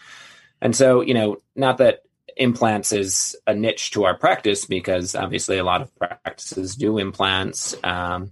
And 0.61 0.73
so, 0.75 1.01
you 1.01 1.13
know, 1.13 1.37
not 1.55 1.79
that 1.79 2.03
implants 2.39 2.91
is 2.91 3.35
a 3.45 3.53
niche 3.53 3.91
to 3.91 4.05
our 4.05 4.17
practice 4.17 4.65
because 4.65 5.13
obviously 5.13 5.57
a 5.57 5.63
lot 5.63 5.81
of 5.81 5.95
practices 5.97 6.75
do 6.75 6.97
implants. 6.97 7.75
Um, 7.83 8.31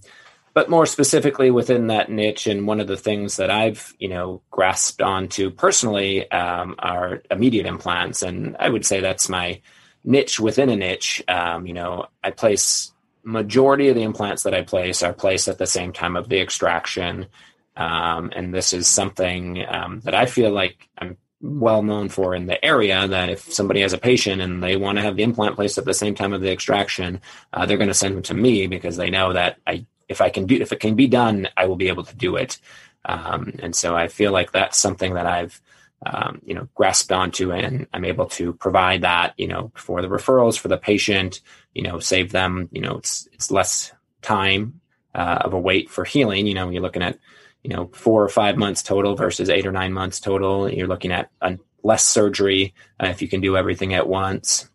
but 0.58 0.72
more 0.72 0.88
specifically 0.88 1.52
within 1.52 1.86
that 1.86 2.10
niche 2.10 2.48
and 2.48 2.65
one 2.65 2.80
of 2.80 2.88
the 2.88 2.98
things 2.98 3.38
that 3.38 3.52
i've 3.52 3.93
you 4.00 4.10
know 4.10 4.41
grasped 4.50 5.04
onto 5.04 5.52
personally 5.52 6.30
um, 6.32 6.74
are 6.80 7.22
immediate 7.30 7.67
implants 7.67 8.24
and 8.24 8.58
i 8.60 8.67
would 8.67 8.84
say 8.84 9.00
that's 9.00 9.30
my 9.30 9.62
niche 10.04 10.39
within 10.39 10.70
a 10.70 10.76
niche 10.76 11.24
um, 11.28 11.67
you 11.67 11.76
know 11.76 12.08
i 12.24 12.32
place 12.32 12.91
majority 13.22 13.89
of 13.89 13.96
the 13.96 14.02
implants 14.02 14.41
that 14.41 14.56
i 14.56 14.63
place 14.63 15.04
are 15.04 15.13
placed 15.13 15.48
at 15.48 15.60
the 15.60 15.67
same 15.67 15.93
time 15.93 16.15
of 16.15 16.28
the 16.28 16.41
extraction 16.41 17.28
um, 17.76 18.32
and 18.36 18.52
this 18.52 18.74
is 18.74 18.88
something 18.88 19.63
um, 19.67 20.00
that 20.06 20.15
i 20.15 20.26
feel 20.26 20.50
like 20.50 20.89
i'm 20.98 21.17
well 21.41 21.84
known 21.84 22.10
for 22.10 22.34
in 22.34 22.47
the 22.47 22.63
area 22.63 23.08
that 23.08 23.30
if 23.30 23.52
somebody 23.54 23.82
has 23.82 23.93
a 23.93 23.97
patient 23.97 24.41
and 24.41 24.63
they 24.63 24.76
want 24.76 24.97
to 24.97 25.04
have 25.04 25.15
the 25.15 25.23
implant 25.23 25.56
placed 25.56 25.78
at 25.78 25.86
the 25.86 25.93
same 25.93 26.15
time 26.15 26.34
of 26.34 26.41
the 26.41 26.52
extraction, 26.52 27.21
uh, 27.54 27.65
they're 27.65 27.78
going 27.78 27.88
to 27.88 27.93
send 27.93 28.15
them 28.15 28.23
to 28.23 28.34
me 28.34 28.67
because 28.67 28.97
they 28.97 29.10
know 29.10 29.34
that 29.34 29.58
I 29.67 29.86
if 30.10 30.21
I 30.21 30.30
can 30.30 30.45
do 30.45 30.56
if 30.56 30.71
it 30.71 30.80
can 30.80 30.95
be 30.95 31.08
done, 31.08 31.47
I 31.56 31.65
will 31.65 31.76
be 31.76 31.89
able 31.89 32.04
to 32.06 32.15
do 32.15 32.36
it. 32.36 32.60
Um, 33.06 33.54
and 33.62 33.76
so 33.76 33.95
I 33.95 34.08
feel 34.08 34.32
like 34.32 34.52
that's 34.52 34.78
something 34.78 35.13
that 35.13 35.26
I've 35.26 35.62
um, 36.06 36.41
you 36.45 36.54
know 36.54 36.67
grasped 36.76 37.12
onto, 37.12 37.52
and 37.52 37.88
I'm 37.93 38.06
able 38.06 38.28
to 38.28 38.54
provide 38.54 39.02
that 39.02 39.34
you 39.38 39.47
know 39.47 39.71
for 39.76 40.02
the 40.02 40.08
referrals 40.08 40.58
for 40.58 40.67
the 40.67 40.78
patient. 40.78 41.41
You 41.73 41.84
know, 41.84 42.00
save 42.00 42.32
them. 42.32 42.69
You 42.71 42.82
know, 42.82 42.97
it's 42.97 43.28
it's 43.34 43.52
less 43.52 43.91
time 44.21 44.82
uh, 45.13 45.39
of 45.41 45.54
a 45.54 45.60
wait 45.60 45.89
for 45.89 46.04
healing. 46.04 46.47
You 46.47 46.54
know, 46.54 46.69
you're 46.69 46.82
looking 46.82 47.04
at 47.04 47.19
you 47.63 47.70
know 47.70 47.89
four 47.93 48.24
or 48.24 48.30
five 48.30 48.58
months 48.58 48.84
total 48.84 49.15
versus 49.15 49.50
eight 49.50 49.65
or 49.65 49.72
nine 49.72 49.93
months 49.93 50.20
total. 50.20 50.70
You're 50.72 50.88
looking 50.88 51.12
at 51.12 51.30
a, 51.41 51.58
less 51.84 52.06
surgery 52.06 52.74
uh, 53.02 53.08
if 53.08 53.22
you 53.22 53.28
can 53.28 53.41
do 53.41 53.56
everything 53.56 53.93
at 53.93 54.08
once 54.08 54.70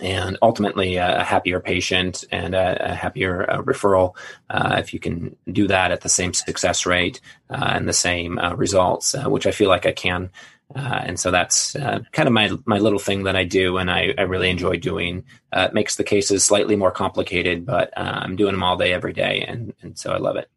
and 0.00 0.38
ultimately 0.42 0.96
a, 0.96 1.22
happier 1.22 1.60
patient 1.60 2.24
and 2.30 2.54
a, 2.54 2.92
a 2.92 2.94
happier 2.94 3.48
uh, 3.50 3.62
referral 3.62 4.14
uh, 4.50 4.76
if 4.78 4.92
you 4.92 5.00
can 5.00 5.36
do 5.50 5.66
that 5.68 5.92
at 5.92 6.00
the 6.00 6.08
same 6.08 6.32
success 6.32 6.86
rate 6.86 7.20
uh, 7.50 7.70
and 7.74 7.88
the 7.88 7.92
same 7.92 8.38
uh, 8.38 8.54
results, 8.54 9.14
uh, 9.14 9.24
which 9.24 9.46
I 9.46 9.52
feel 9.52 9.68
like 9.68 9.86
I 9.86 9.92
can. 9.92 10.30
Uh, 10.74 11.02
and 11.04 11.20
so 11.20 11.30
that's 11.30 11.74
kind 11.74 12.26
of 12.26 12.32
my 12.32 12.50
my 12.64 12.78
little 12.78 12.98
thing 12.98 13.24
that 13.24 13.36
I 13.36 13.44
do, 13.44 13.76
and 13.76 13.90
I, 13.90 14.14
I 14.16 14.22
really 14.22 14.48
enjoy 14.48 14.78
doing. 14.78 15.24
it 15.52 15.74
makes 15.74 15.96
the 15.96 16.04
cases 16.04 16.42
slightly 16.42 16.74
more 16.74 16.90
complicated, 16.90 17.66
but 17.66 17.92
I'm 17.96 18.34
doing 18.34 18.52
them 18.52 18.62
all 18.62 18.76
day, 18.76 18.92
every 18.92 19.12
day, 19.12 19.44
and 19.46 19.74
and 19.82 19.96
so 19.96 20.12
I 20.12 20.16
love 20.16 20.36
it. 20.36 20.48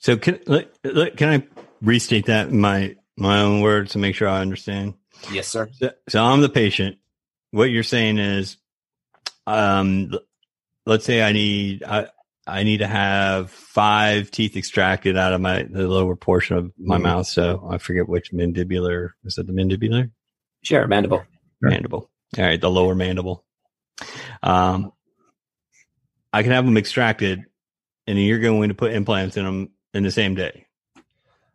So 0.00 0.16
can 0.16 0.40
can 0.44 1.28
I 1.28 1.46
restate 1.80 2.26
that 2.26 2.48
in 2.48 2.60
my 2.60 2.96
my 3.16 3.40
own 3.40 3.60
words 3.60 3.92
to 3.92 3.98
make 3.98 4.14
sure 4.14 4.28
I 4.28 4.40
understand? 4.40 4.94
Yes, 5.30 5.48
sir. 5.48 5.68
So, 5.72 5.90
so 6.08 6.22
I'm 6.22 6.40
the 6.40 6.48
patient 6.48 6.96
what 7.50 7.70
you're 7.70 7.82
saying 7.82 8.18
is, 8.18 8.56
um, 9.46 10.12
let's 10.86 11.04
say 11.04 11.22
I 11.22 11.32
need 11.32 11.82
I, 11.82 12.08
I 12.46 12.62
need 12.62 12.78
to 12.78 12.86
have 12.86 13.50
five 13.50 14.30
teeth 14.30 14.56
extracted 14.56 15.16
out 15.16 15.32
of 15.32 15.40
my 15.40 15.64
the 15.64 15.88
lower 15.88 16.16
portion 16.16 16.56
of 16.56 16.72
my 16.78 16.96
mm-hmm. 16.96 17.04
mouth. 17.04 17.26
So 17.26 17.66
I 17.70 17.78
forget 17.78 18.08
which 18.08 18.32
mandibular 18.32 19.10
is 19.24 19.38
it 19.38 19.46
the 19.46 19.52
mandibular? 19.52 20.10
Sure, 20.62 20.86
mandible. 20.86 21.24
Mandible. 21.60 22.10
All 22.38 22.44
right, 22.44 22.60
the 22.60 22.70
lower 22.70 22.94
mandible. 22.94 23.44
Um, 24.42 24.92
I 26.32 26.42
can 26.42 26.52
have 26.52 26.64
them 26.64 26.76
extracted, 26.76 27.44
and 28.06 28.18
you're 28.18 28.38
going 28.38 28.68
to 28.68 28.74
put 28.74 28.92
implants 28.92 29.36
in 29.36 29.44
them 29.44 29.70
in 29.94 30.02
the 30.02 30.10
same 30.10 30.34
day. 30.34 30.66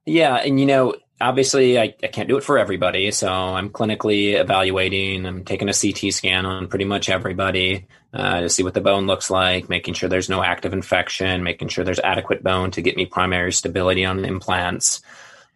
Yeah, 0.05 0.35
and 0.35 0.59
you 0.59 0.65
know, 0.65 0.95
obviously 1.19 1.79
I, 1.79 1.95
I 2.03 2.07
can't 2.07 2.27
do 2.27 2.37
it 2.37 2.43
for 2.43 2.57
everybody 2.57 3.09
so 3.11 3.31
i'm 3.31 3.69
clinically 3.69 4.33
evaluating. 4.39 5.25
I'm 5.25 5.45
taking 5.45 5.69
a 5.69 5.73
ct 5.73 6.13
scan 6.13 6.45
on 6.45 6.67
pretty 6.67 6.85
much 6.85 7.09
everybody 7.09 7.87
uh, 8.13 8.41
to 8.41 8.49
see 8.49 8.63
what 8.63 8.73
the 8.73 8.81
bone 8.81 9.07
looks 9.07 9.29
like 9.29 9.69
making 9.69 9.93
sure 9.93 10.09
there's 10.09 10.29
no 10.29 10.43
active 10.43 10.73
infection 10.73 11.43
making 11.43 11.69
sure 11.69 11.83
there's 11.83 11.99
adequate 11.99 12.43
bone 12.43 12.71
to 12.71 12.81
get 12.81 12.97
me 12.97 13.05
primary 13.05 13.53
stability 13.53 14.05
on 14.05 14.17
the 14.17 14.27
implants. 14.27 15.01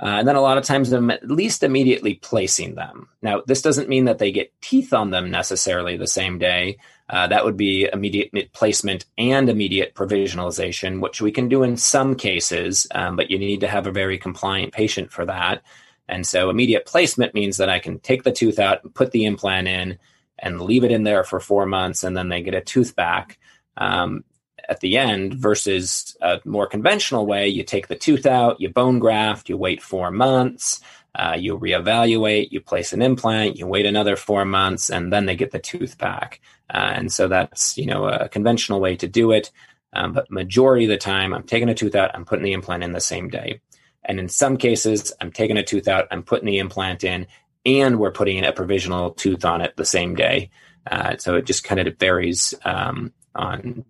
Uh, 0.02 0.20
and 0.20 0.28
then 0.30 0.38
a 0.38 0.42
lot 0.42 0.58
of 0.58 0.64
times 0.64 0.94
i'm 0.94 1.12
at 1.12 1.30
least 1.30 1.62
immediately 1.62 2.16
placing 2.16 2.76
them. 2.76 3.10
Now 3.22 3.42
this 3.46 3.62
doesn't 3.62 3.90
mean 3.90 4.06
that 4.06 4.18
they 4.18 4.32
get 4.32 4.54
teeth 4.62 4.94
on 4.94 5.10
them 5.10 5.30
necessarily 5.30 5.98
the 5.98 6.08
same 6.08 6.40
day 6.40 6.78
uh, 7.10 7.28
that 7.28 7.44
would 7.44 7.58
be 7.58 7.90
immediate 7.92 8.54
placement 8.54 9.06
and 9.18 9.50
immediate 9.50 9.96
provisionalization, 9.96 11.02
which 11.02 11.22
we 11.22 11.32
can 11.32 11.50
do 11.50 11.64
in 11.64 11.76
some 11.76 12.16
cases, 12.16 12.88
um, 12.94 13.16
but 13.16 13.32
you 13.32 13.40
need 13.40 13.62
to 13.62 13.68
have 13.68 13.88
a 13.88 13.92
very 13.92 14.18
compliant 14.18 14.72
patient 14.74 15.12
for 15.12 15.26
that. 15.26 15.64
And 16.08 16.26
so 16.26 16.50
immediate 16.50 16.86
placement 16.86 17.34
means 17.34 17.58
that 17.58 17.70
I 17.70 17.80
can 17.80 18.00
take 18.00 18.24
the 18.24 18.32
tooth 18.32 18.60
out 18.60 18.84
and 18.84 18.94
put 18.94 19.12
the 19.12 19.26
implant 19.26 19.68
in 19.68 19.98
and 20.38 20.62
leave 20.62 20.84
it 20.84 20.92
in 20.92 21.04
there 21.04 21.24
for 21.24 21.40
four 21.40 21.66
months, 21.66 22.04
and 22.04 22.16
then 22.16 22.30
they 22.30 22.42
get 22.42 22.54
a 22.54 22.62
tooth 22.62 22.96
back 22.96 23.40
um, 23.78 24.24
at 24.68 24.80
the 24.80 24.98
end 24.98 25.34
versus 25.34 26.16
a 26.22 26.40
more 26.46 26.68
conventional 26.68 27.26
way. 27.26 27.48
You 27.48 27.64
take 27.64 27.88
the 27.88 27.96
tooth 27.96 28.26
out, 28.26 28.62
you 28.62 28.70
bone 28.70 29.00
graft, 29.00 29.50
you 29.50 29.58
wait 29.58 29.82
four 29.82 30.12
months. 30.12 30.82
Uh, 31.16 31.36
you 31.38 31.58
reevaluate, 31.58 32.52
you 32.52 32.62
place 32.62 32.94
an 32.94 33.02
implant, 33.02 33.58
you 33.58 33.66
wait 33.66 33.88
another 33.88 34.16
four 34.16 34.46
months, 34.46 34.92
and 34.92 35.12
then 35.12 35.26
they 35.26 35.36
get 35.36 35.50
the 35.50 35.58
tooth 35.60 35.98
back. 35.98 36.40
Uh, 36.72 36.92
and 36.96 37.12
so 37.12 37.28
that's 37.28 37.78
you 37.78 37.86
know 37.86 38.06
a 38.06 38.30
conventional 38.30 38.80
way 38.80 38.96
to 38.96 39.08
do 39.08 39.32
it. 39.32 39.52
Um, 39.94 40.14
but 40.14 40.30
majority 40.30 40.86
of 40.86 40.90
the 40.90 40.98
time, 40.98 41.34
I'm 41.34 41.44
taking 41.44 41.70
a 41.70 41.74
tooth 41.74 41.96
out, 41.96 42.12
I'm 42.14 42.26
putting 42.26 42.46
the 42.46 42.54
implant 42.54 42.84
in 42.84 42.92
the 42.92 43.02
same 43.02 43.30
day. 43.30 43.62
And 44.06 44.20
in 44.20 44.30
some 44.30 44.58
cases, 44.58 45.12
I'm 45.20 45.32
taking 45.32 45.58
a 45.58 45.64
tooth 45.64 45.88
out, 45.88 46.08
I'm 46.12 46.24
putting 46.24 46.46
the 46.46 46.60
implant 46.60 47.04
in, 47.04 47.28
and 47.66 48.00
we're 48.00 48.12
putting 48.12 48.44
a 48.44 48.54
provisional 48.54 49.12
tooth 49.12 49.46
on 49.46 49.62
it 49.62 49.76
the 49.76 49.86
same 49.86 50.16
day. 50.16 50.52
Uh, 50.90 51.18
so 51.18 51.36
it 51.36 51.46
just 51.46 51.64
kind 51.64 51.80
of 51.80 51.98
varies 51.98 52.54
um, 52.66 53.14
on 53.36 53.84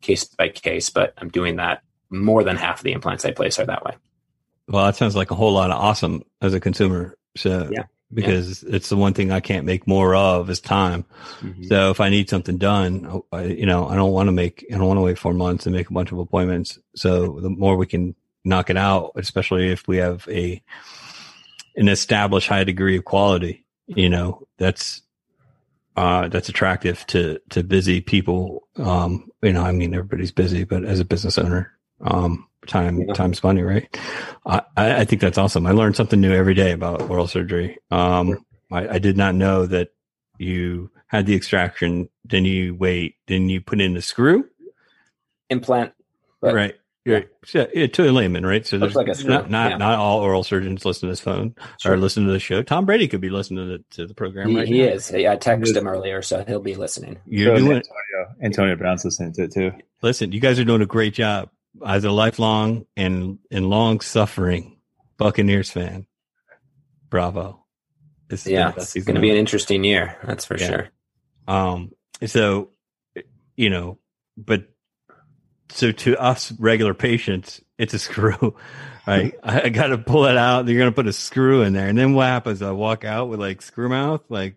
case 0.00 0.24
by 0.24 0.48
case, 0.48 0.88
but 0.88 1.14
I'm 1.18 1.28
doing 1.28 1.56
that 1.56 1.82
more 2.10 2.42
than 2.44 2.56
half 2.56 2.78
of 2.78 2.84
the 2.84 2.92
implants 2.92 3.24
I 3.24 3.32
place 3.32 3.58
are 3.58 3.66
that 3.66 3.84
way. 3.84 3.96
Well, 4.68 4.86
that 4.86 4.96
sounds 4.96 5.16
like 5.16 5.30
a 5.30 5.34
whole 5.34 5.52
lot 5.52 5.70
of 5.70 5.80
awesome 5.80 6.22
as 6.40 6.54
a 6.54 6.60
consumer. 6.60 7.16
So 7.36 7.68
yeah 7.72 7.84
because 8.12 8.62
yeah. 8.62 8.76
it's 8.76 8.88
the 8.88 8.96
one 8.96 9.14
thing 9.14 9.30
I 9.30 9.40
can't 9.40 9.66
make 9.66 9.86
more 9.86 10.14
of 10.14 10.50
is 10.50 10.60
time. 10.60 11.04
Mm-hmm. 11.40 11.64
So 11.64 11.90
if 11.90 12.00
I 12.00 12.08
need 12.08 12.28
something 12.28 12.58
done, 12.58 13.22
I, 13.32 13.44
you 13.44 13.66
know, 13.66 13.88
I 13.88 13.94
don't 13.94 14.12
want 14.12 14.26
to 14.26 14.32
make, 14.32 14.66
I 14.72 14.76
don't 14.76 14.86
want 14.86 14.98
to 14.98 15.02
wait 15.02 15.18
four 15.18 15.34
months 15.34 15.66
and 15.66 15.74
make 15.74 15.90
a 15.90 15.92
bunch 15.92 16.12
of 16.12 16.18
appointments. 16.18 16.78
So 16.96 17.38
the 17.40 17.50
more 17.50 17.76
we 17.76 17.86
can 17.86 18.14
knock 18.44 18.68
it 18.70 18.76
out, 18.76 19.12
especially 19.16 19.70
if 19.70 19.86
we 19.86 19.98
have 19.98 20.26
a, 20.28 20.62
an 21.76 21.88
established 21.88 22.48
high 22.48 22.64
degree 22.64 22.96
of 22.96 23.04
quality, 23.04 23.64
you 23.86 24.08
know, 24.08 24.46
that's, 24.58 25.02
uh, 25.96 26.28
that's 26.28 26.48
attractive 26.48 27.06
to, 27.08 27.38
to 27.50 27.62
busy 27.62 28.00
people. 28.00 28.66
Um, 28.76 29.30
you 29.42 29.52
know, 29.52 29.62
I 29.62 29.72
mean, 29.72 29.94
everybody's 29.94 30.32
busy, 30.32 30.64
but 30.64 30.84
as 30.84 30.98
a 30.98 31.04
business 31.04 31.38
owner, 31.38 31.72
um, 32.00 32.48
time 32.70 33.02
yeah. 33.02 33.12
time's 33.12 33.42
money, 33.44 33.62
right? 33.62 33.86
I, 34.46 34.62
I 34.76 35.04
think 35.04 35.20
that's 35.20 35.36
awesome. 35.36 35.66
I 35.66 35.72
learned 35.72 35.96
something 35.96 36.20
new 36.20 36.32
every 36.32 36.54
day 36.54 36.72
about 36.72 37.02
oral 37.10 37.26
surgery. 37.26 37.76
Um, 37.90 38.44
I, 38.72 38.88
I 38.88 38.98
did 38.98 39.16
not 39.18 39.34
know 39.34 39.66
that 39.66 39.90
you 40.38 40.90
had 41.08 41.26
the 41.26 41.34
extraction, 41.34 42.08
then 42.24 42.44
you 42.46 42.74
wait, 42.74 43.16
then 43.26 43.48
you 43.50 43.60
put 43.60 43.80
in 43.80 43.92
the 43.94 44.00
screw 44.02 44.44
implant. 45.50 45.92
But, 46.40 46.54
right. 46.54 46.74
Yeah, 47.06 47.20
yeah, 47.54 47.64
yeah, 47.74 47.86
to 47.86 48.10
a 48.10 48.12
layman, 48.12 48.44
right? 48.44 48.64
So 48.66 48.76
Looks 48.76 48.94
there's 48.94 49.06
like 49.06 49.08
a 49.08 49.14
screw, 49.18 49.30
not 49.30 49.50
not, 49.50 49.70
yeah. 49.70 49.76
not 49.78 49.98
all 49.98 50.20
oral 50.20 50.44
surgeons 50.44 50.84
listen 50.84 51.08
to 51.08 51.12
this 51.12 51.20
phone 51.20 51.54
Sure. 51.80 51.94
or 51.94 51.96
listen 51.96 52.26
to 52.26 52.30
the 52.32 52.38
show. 52.38 52.62
Tom 52.62 52.84
Brady 52.84 53.08
could 53.08 53.22
be 53.22 53.30
listening 53.30 53.66
to 53.66 53.78
the, 53.78 53.84
to 53.96 54.06
the 54.06 54.12
program 54.14 54.50
He, 54.50 54.56
right 54.56 54.68
he 54.68 54.82
now. 54.82 54.88
is. 54.92 55.08
He- 55.08 55.26
I 55.26 55.36
texted 55.36 55.74
him 55.74 55.88
earlier, 55.88 56.20
so 56.20 56.44
he'll 56.46 56.60
be 56.60 56.74
listening. 56.74 57.18
You're 57.24 57.56
So 57.56 57.64
doing 57.64 57.76
Antonio, 57.78 58.34
Antonio 58.42 58.76
Brown's 58.76 59.04
listening 59.06 59.32
to 59.32 59.44
it 59.44 59.52
too. 59.52 59.72
listen. 60.02 60.30
You 60.32 60.40
guys 60.40 60.60
are 60.60 60.64
doing 60.64 60.82
a 60.82 60.86
great 60.86 61.14
job 61.14 61.48
as 61.84 62.04
a 62.04 62.10
lifelong 62.10 62.86
and 62.96 63.38
and 63.50 63.68
long 63.70 64.00
suffering 64.00 64.78
Buccaneers 65.16 65.70
fan. 65.70 66.06
Bravo. 67.08 67.64
This 68.28 68.46
is 68.46 68.52
Yeah, 68.52 68.72
it's 68.76 68.94
going 68.94 69.16
to 69.16 69.20
be 69.20 69.30
an 69.30 69.36
interesting 69.36 69.82
year. 69.84 70.16
That's 70.24 70.44
for 70.44 70.56
Yeah. 70.56 70.66
sure. 70.66 70.88
Um, 71.48 71.90
so, 72.26 72.70
you 73.56 73.70
know, 73.70 73.98
but 74.36 74.68
so 75.70 75.90
to 75.92 76.16
us 76.16 76.52
regular 76.58 76.94
patients, 76.94 77.60
it's 77.78 77.94
a 77.94 77.98
screw. 77.98 78.56
I, 79.06 79.32
I 79.42 79.70
got 79.70 79.88
to 79.88 79.98
pull 79.98 80.26
it 80.26 80.36
out. 80.36 80.68
You're 80.68 80.78
going 80.78 80.90
to 80.90 80.94
put 80.94 81.08
a 81.08 81.12
screw 81.12 81.62
in 81.62 81.72
there, 81.72 81.88
and 81.88 81.98
then 81.98 82.12
what 82.12 82.26
happens? 82.26 82.62
I 82.62 82.70
walk 82.70 83.04
out 83.04 83.28
with 83.28 83.40
like 83.40 83.62
screw 83.62 83.88
mouth, 83.88 84.20
like, 84.28 84.56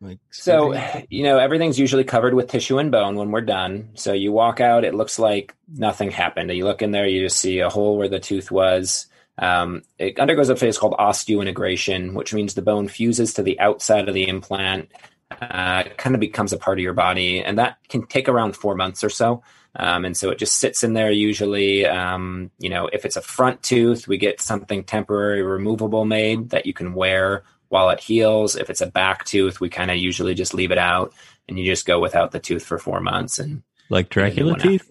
like. 0.00 0.18
So, 0.30 0.74
you 1.08 1.22
know, 1.22 1.38
everything's 1.38 1.78
usually 1.78 2.04
covered 2.04 2.34
with 2.34 2.48
tissue 2.48 2.78
and 2.78 2.90
bone 2.90 3.16
when 3.16 3.30
we're 3.30 3.40
done. 3.40 3.90
So 3.94 4.12
you 4.12 4.32
walk 4.32 4.60
out, 4.60 4.84
it 4.84 4.94
looks 4.94 5.18
like 5.18 5.54
nothing 5.68 6.10
happened. 6.10 6.50
You 6.52 6.64
look 6.64 6.82
in 6.82 6.90
there, 6.90 7.06
you 7.06 7.22
just 7.22 7.38
see 7.38 7.60
a 7.60 7.70
hole 7.70 7.96
where 7.96 8.08
the 8.08 8.20
tooth 8.20 8.50
was. 8.50 9.06
Um, 9.38 9.82
it 9.98 10.18
undergoes 10.18 10.48
a 10.48 10.56
phase 10.56 10.78
called 10.78 10.94
osteointegration, 10.94 12.14
which 12.14 12.32
means 12.32 12.54
the 12.54 12.62
bone 12.62 12.88
fuses 12.88 13.34
to 13.34 13.42
the 13.42 13.60
outside 13.60 14.08
of 14.08 14.14
the 14.14 14.28
implant, 14.28 14.90
uh, 15.30 15.82
kind 15.98 16.14
of 16.14 16.20
becomes 16.20 16.52
a 16.52 16.58
part 16.58 16.78
of 16.78 16.82
your 16.82 16.94
body, 16.94 17.42
and 17.42 17.58
that 17.58 17.76
can 17.88 18.06
take 18.06 18.28
around 18.28 18.56
four 18.56 18.74
months 18.74 19.04
or 19.04 19.10
so. 19.10 19.42
Um, 19.78 20.06
and 20.06 20.16
so 20.16 20.30
it 20.30 20.38
just 20.38 20.56
sits 20.56 20.82
in 20.82 20.94
there 20.94 21.10
usually. 21.10 21.84
Um, 21.84 22.50
you 22.58 22.70
know, 22.70 22.88
if 22.92 23.04
it's 23.04 23.16
a 23.16 23.22
front 23.22 23.62
tooth, 23.62 24.08
we 24.08 24.16
get 24.16 24.40
something 24.40 24.84
temporary 24.84 25.42
removable 25.42 26.06
made 26.06 26.50
that 26.50 26.64
you 26.64 26.72
can 26.72 26.94
wear 26.94 27.44
while 27.68 27.90
it 27.90 28.00
heals. 28.00 28.56
If 28.56 28.70
it's 28.70 28.80
a 28.80 28.86
back 28.86 29.24
tooth, 29.24 29.60
we 29.60 29.68
kind 29.68 29.90
of 29.90 29.96
usually 29.96 30.34
just 30.34 30.54
leave 30.54 30.70
it 30.70 30.78
out 30.78 31.12
and 31.48 31.58
you 31.58 31.64
just 31.64 31.86
go 31.86 32.00
without 32.00 32.32
the 32.32 32.40
tooth 32.40 32.64
for 32.64 32.78
four 32.78 33.00
months. 33.00 33.38
And 33.38 33.62
like 33.88 34.08
Dracula 34.08 34.58
teeth. 34.58 34.90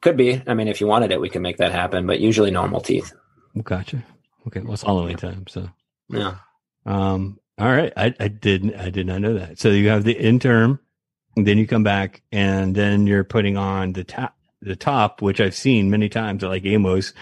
could 0.00 0.16
be, 0.16 0.42
I 0.46 0.54
mean, 0.54 0.68
if 0.68 0.80
you 0.80 0.86
wanted 0.86 1.12
it, 1.12 1.20
we 1.20 1.28
could 1.28 1.42
make 1.42 1.58
that 1.58 1.72
happen, 1.72 2.06
but 2.06 2.20
usually 2.20 2.50
normal 2.50 2.80
teeth. 2.80 3.12
Gotcha. 3.62 4.04
Okay, 4.46 4.60
well, 4.60 4.74
it's 4.74 4.82
Halloween 4.82 5.16
time, 5.16 5.46
so. 5.48 5.68
Yeah. 6.08 6.36
Um. 6.84 7.40
All 7.58 7.68
right. 7.68 7.92
I, 7.96 8.14
I 8.20 8.28
didn't. 8.28 8.76
I 8.76 8.90
did 8.90 9.06
not 9.06 9.20
know 9.20 9.34
that. 9.34 9.58
So 9.58 9.70
you 9.70 9.88
have 9.88 10.04
the 10.04 10.12
interim, 10.12 10.78
then 11.36 11.58
you 11.58 11.66
come 11.66 11.82
back, 11.82 12.22
and 12.30 12.74
then 12.74 13.06
you're 13.06 13.24
putting 13.24 13.56
on 13.56 13.92
the 13.94 14.04
top, 14.04 14.36
the 14.60 14.76
top, 14.76 15.22
which 15.22 15.40
I've 15.40 15.54
seen 15.54 15.90
many 15.90 16.08
times 16.08 16.42
like 16.42 16.64
Amos. 16.64 17.12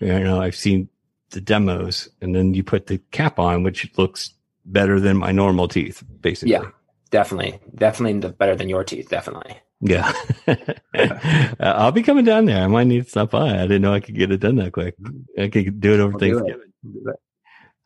You 0.00 0.18
know, 0.20 0.40
I've 0.42 0.56
seen 0.56 0.88
the 1.34 1.40
demos, 1.40 2.08
and 2.22 2.34
then 2.34 2.54
you 2.54 2.64
put 2.64 2.86
the 2.86 2.98
cap 3.10 3.38
on, 3.38 3.62
which 3.62 3.90
looks 3.98 4.32
better 4.64 4.98
than 4.98 5.18
my 5.18 5.30
normal 5.32 5.68
teeth, 5.68 6.02
basically. 6.20 6.52
Yeah. 6.52 6.70
Definitely. 7.10 7.60
Definitely 7.76 8.28
better 8.32 8.56
than 8.56 8.68
your 8.68 8.82
teeth. 8.82 9.08
Definitely. 9.10 9.58
Yeah. 9.80 10.10
Uh, 10.96 11.74
I'll 11.76 11.90
be 11.92 12.02
coming 12.04 12.24
down 12.24 12.44
there. 12.44 12.62
I 12.62 12.66
might 12.68 12.86
need 12.86 13.02
to 13.04 13.10
stop 13.10 13.30
by. 13.32 13.50
I 13.50 13.62
didn't 13.62 13.82
know 13.82 13.92
I 13.92 13.98
could 14.00 14.14
get 14.14 14.30
it 14.30 14.38
done 14.38 14.56
that 14.56 14.72
quick. 14.72 14.94
I 15.38 15.48
could 15.48 15.80
do 15.80 15.92
it 15.94 16.00
over 16.00 16.16
We'll 16.16 16.22
it. 16.24 16.38
Thanksgiving. 16.38 16.72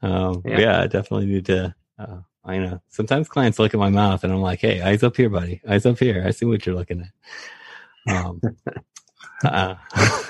Um, 0.03 0.43
Yeah. 0.45 0.59
yeah. 0.61 0.81
I 0.83 0.87
definitely 0.87 1.27
need 1.27 1.47
to. 1.47 1.75
Uh, 1.99 2.19
I 2.45 2.59
know 2.59 2.83
sometimes 2.89 3.29
clients 3.29 3.59
look 3.59 3.73
at 3.75 3.81
my 3.81 3.89
mouth 3.91 4.25
and 4.25 4.33
I'm 4.33 4.41
like, 4.43 4.61
"Hey, 4.61 4.81
eyes 4.83 5.03
up 5.03 5.17
here, 5.17 5.31
buddy. 5.31 5.61
Eyes 5.69 5.87
up 5.87 5.99
here. 5.99 6.23
I 6.27 6.31
see 6.31 6.45
what 6.47 6.65
you're 6.67 6.75
looking 6.77 7.09
at." 8.07 8.15
Um, 8.15 8.41
uh, 9.45 9.75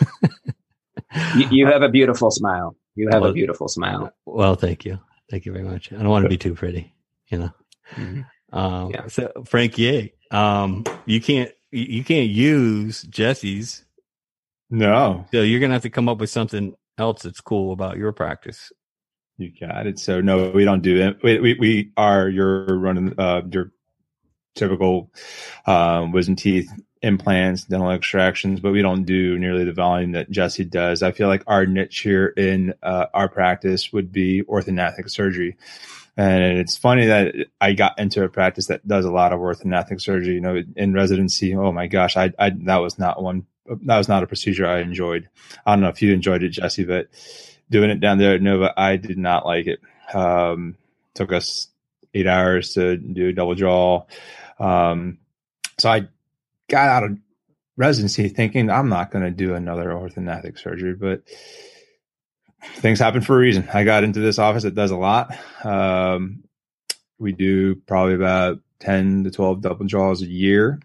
You, 1.36 1.48
you 1.50 1.66
have 1.66 1.82
a 1.82 1.88
beautiful 1.88 2.30
smile. 2.30 2.76
You 2.98 3.08
have 3.12 3.20
Well- 3.22 3.30
a 3.30 3.34
beautiful 3.34 3.68
smile. 3.68 4.12
well, 4.26 4.56
thank 4.56 4.84
you, 4.84 4.98
thank 5.30 5.46
you 5.46 5.52
very 5.52 5.64
much. 5.64 5.92
I 5.92 5.96
don't 5.96 6.08
want 6.08 6.24
to 6.24 6.28
be 6.28 6.36
too 6.36 6.54
pretty, 6.54 6.92
you 7.30 7.38
know. 7.38 7.50
Mhm. 7.94 8.26
Um, 8.52 8.90
Yeah. 8.90 9.06
So 9.06 9.30
Frank 9.46 9.78
Yee, 9.78 10.12
um, 10.32 10.82
you 11.06 11.20
can't 11.20 11.50
you 11.70 11.84
you 11.98 12.02
can't 12.04 12.28
use 12.30 13.02
Jesse's, 13.02 13.84
No, 14.70 15.26
so 15.32 15.42
you're 15.42 15.60
gonna 15.60 15.74
have 15.74 15.82
to 15.82 15.90
come 15.90 16.08
up 16.08 16.18
with 16.18 16.30
something 16.30 16.74
else 16.98 17.22
that's 17.22 17.40
cool 17.40 17.72
about 17.72 17.96
your 17.98 18.12
practice. 18.12 18.72
you 19.40 19.52
got 19.60 19.86
it. 19.86 20.00
So 20.00 20.20
no, 20.20 20.50
we 20.50 20.64
don't 20.64 20.82
do 20.82 20.96
it. 21.00 21.22
We 21.22 21.38
we, 21.38 21.54
we 21.54 21.92
are 21.96 22.28
your 22.28 22.64
running 22.78 23.14
uh 23.18 23.42
your 23.52 23.70
typical 24.56 25.12
um, 25.66 26.10
wisdom 26.10 26.34
teeth 26.34 26.68
implants, 27.02 27.64
dental 27.64 27.90
extractions, 27.90 28.60
but 28.60 28.72
we 28.72 28.82
don't 28.82 29.04
do 29.04 29.38
nearly 29.38 29.64
the 29.64 29.72
volume 29.72 30.12
that 30.12 30.30
Jesse 30.30 30.64
does. 30.64 31.02
I 31.02 31.12
feel 31.12 31.28
like 31.28 31.42
our 31.46 31.66
niche 31.66 32.00
here 32.00 32.26
in 32.26 32.74
uh, 32.82 33.06
our 33.14 33.28
practice 33.28 33.92
would 33.92 34.12
be 34.12 34.42
orthognathic 34.42 35.10
surgery. 35.10 35.56
And 36.16 36.58
it's 36.58 36.76
funny 36.76 37.06
that 37.06 37.34
I 37.60 37.74
got 37.74 37.98
into 37.98 38.24
a 38.24 38.28
practice 38.28 38.66
that 38.66 38.86
does 38.86 39.04
a 39.04 39.10
lot 39.10 39.32
of 39.32 39.38
orthognathic 39.38 40.00
surgery. 40.00 40.34
You 40.34 40.40
know, 40.40 40.62
in 40.74 40.92
residency, 40.92 41.54
oh 41.54 41.70
my 41.70 41.86
gosh, 41.86 42.16
I, 42.16 42.32
I 42.38 42.50
that 42.50 42.78
was 42.78 42.98
not 42.98 43.22
one. 43.22 43.46
That 43.66 43.98
was 43.98 44.08
not 44.08 44.22
a 44.22 44.26
procedure 44.26 44.66
I 44.66 44.80
enjoyed. 44.80 45.28
I 45.64 45.72
don't 45.72 45.82
know 45.82 45.88
if 45.88 46.02
you 46.02 46.12
enjoyed 46.12 46.42
it, 46.42 46.50
Jesse, 46.50 46.84
but 46.84 47.08
doing 47.70 47.90
it 47.90 48.00
down 48.00 48.18
there 48.18 48.34
at 48.34 48.42
Nova, 48.42 48.72
I 48.76 48.96
did 48.96 49.18
not 49.18 49.46
like 49.46 49.66
it. 49.66 49.80
Um, 50.12 50.76
took 51.14 51.32
us 51.32 51.68
eight 52.14 52.26
hours 52.26 52.74
to 52.74 52.96
do 52.96 53.28
a 53.28 53.32
double 53.32 53.54
jaw. 53.54 54.04
Um, 54.58 55.18
so 55.78 55.88
I 55.88 56.08
got 56.68 56.88
out 56.88 57.04
of 57.04 57.18
residency 57.76 58.28
thinking 58.28 58.70
I'm 58.70 58.88
not 58.88 59.10
going 59.10 59.24
to 59.24 59.30
do 59.30 59.54
another 59.54 59.90
orthognathic 59.90 60.58
surgery, 60.58 60.94
but 60.94 61.22
things 62.76 62.98
happen 62.98 63.20
for 63.20 63.36
a 63.36 63.40
reason. 63.40 63.68
I 63.72 63.84
got 63.84 64.04
into 64.04 64.20
this 64.20 64.38
office 64.38 64.64
that 64.64 64.74
does 64.74 64.90
a 64.90 64.96
lot. 64.96 65.36
Um, 65.64 66.44
we 67.18 67.32
do 67.32 67.76
probably 67.86 68.14
about 68.14 68.60
10 68.80 69.24
to 69.24 69.30
12 69.30 69.60
double 69.60 69.86
jaws 69.86 70.22
a 70.22 70.26
year. 70.26 70.80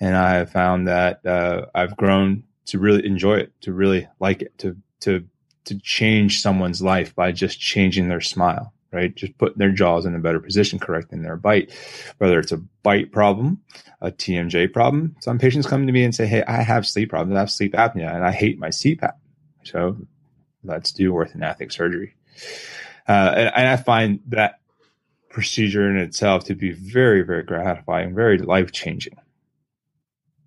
And 0.00 0.16
I 0.16 0.34
have 0.34 0.50
found 0.50 0.88
that 0.88 1.24
uh, 1.26 1.66
I've 1.74 1.96
grown 1.96 2.44
to 2.66 2.78
really 2.78 3.04
enjoy 3.06 3.38
it, 3.38 3.52
to 3.62 3.72
really 3.72 4.08
like 4.18 4.42
it, 4.42 4.56
to, 4.58 4.76
to, 5.00 5.24
to 5.64 5.78
change 5.78 6.40
someone's 6.40 6.80
life 6.80 7.14
by 7.14 7.32
just 7.32 7.60
changing 7.60 8.08
their 8.08 8.20
smile, 8.20 8.72
right? 8.92 9.14
Just 9.14 9.36
putting 9.38 9.58
their 9.58 9.72
jaws 9.72 10.06
in 10.06 10.14
a 10.14 10.18
better 10.18 10.40
position, 10.40 10.78
correcting 10.78 11.22
their 11.22 11.36
bite, 11.36 11.72
whether 12.18 12.38
it's 12.38 12.52
a 12.52 12.58
bite 12.82 13.12
problem, 13.12 13.60
a 14.00 14.10
TMJ 14.10 14.72
problem. 14.72 15.16
Some 15.20 15.38
patients 15.38 15.66
come 15.66 15.86
to 15.86 15.92
me 15.92 16.04
and 16.04 16.14
say, 16.14 16.26
Hey, 16.26 16.42
I 16.44 16.62
have 16.62 16.86
sleep 16.86 17.10
problems. 17.10 17.36
I 17.36 17.40
have 17.40 17.50
sleep 17.50 17.72
apnea 17.74 18.14
and 18.14 18.24
I 18.24 18.32
hate 18.32 18.58
my 18.58 18.68
CPAP. 18.68 19.14
So 19.64 19.96
let's 20.64 20.92
do 20.92 21.12
orthognathic 21.12 21.72
surgery. 21.72 22.14
Uh, 23.08 23.32
and, 23.36 23.52
and 23.54 23.68
I 23.68 23.76
find 23.76 24.20
that 24.28 24.60
procedure 25.28 25.88
in 25.88 25.96
itself 25.96 26.44
to 26.44 26.54
be 26.54 26.72
very, 26.72 27.22
very 27.22 27.42
gratifying, 27.42 28.14
very 28.14 28.38
life 28.38 28.72
changing. 28.72 29.16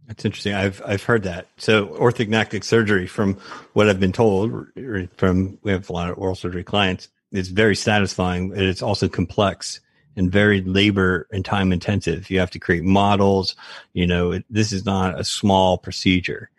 That's 0.08 0.26
interesting. 0.26 0.54
I've 0.54 0.82
I've 0.86 1.04
heard 1.04 1.24
that. 1.24 1.48
So 1.58 1.88
orthognathic 1.88 2.64
surgery, 2.64 3.08
from 3.08 3.36
what 3.72 3.90
I've 3.90 4.02
been 4.02 4.12
told, 4.12 4.68
from 5.16 5.58
we 5.64 5.72
have 5.72 5.90
a 5.90 5.94
lot 5.94 6.10
of 6.10 6.18
oral 6.18 6.36
surgery 6.36 6.64
clients, 6.64 7.08
is 7.34 7.50
very 7.50 7.76
satisfying. 7.76 8.52
and 8.54 8.62
It's 8.62 8.82
also 8.82 9.10
complex 9.10 9.82
and 10.16 10.32
very 10.32 10.62
labor 10.62 11.28
and 11.32 11.44
time 11.44 11.74
intensive. 11.74 12.30
You 12.30 12.40
have 12.40 12.52
to 12.52 12.60
create 12.60 12.84
models. 12.84 13.56
You 13.94 14.08
know, 14.08 14.32
it, 14.32 14.46
this 14.50 14.72
is 14.72 14.86
not 14.86 15.20
a 15.20 15.24
small 15.24 15.78
procedure 15.78 16.50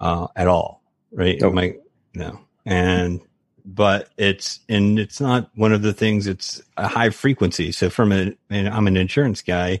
uh, 0.00 0.26
at 0.36 0.48
all, 0.48 0.82
right? 1.12 1.38
Nope. 1.40 1.54
My, 1.54 1.74
no, 2.14 2.40
and 2.66 3.20
but 3.64 4.10
it's 4.18 4.60
and 4.68 4.98
it's 4.98 5.20
not 5.20 5.50
one 5.54 5.72
of 5.72 5.80
the 5.80 5.94
things. 5.94 6.26
It's 6.26 6.60
a 6.76 6.88
high 6.88 7.10
frequency. 7.10 7.72
So 7.72 7.88
from 7.88 8.12
a, 8.12 8.34
and 8.50 8.68
I'm 8.68 8.86
an 8.86 8.96
insurance 8.96 9.40
guy 9.40 9.80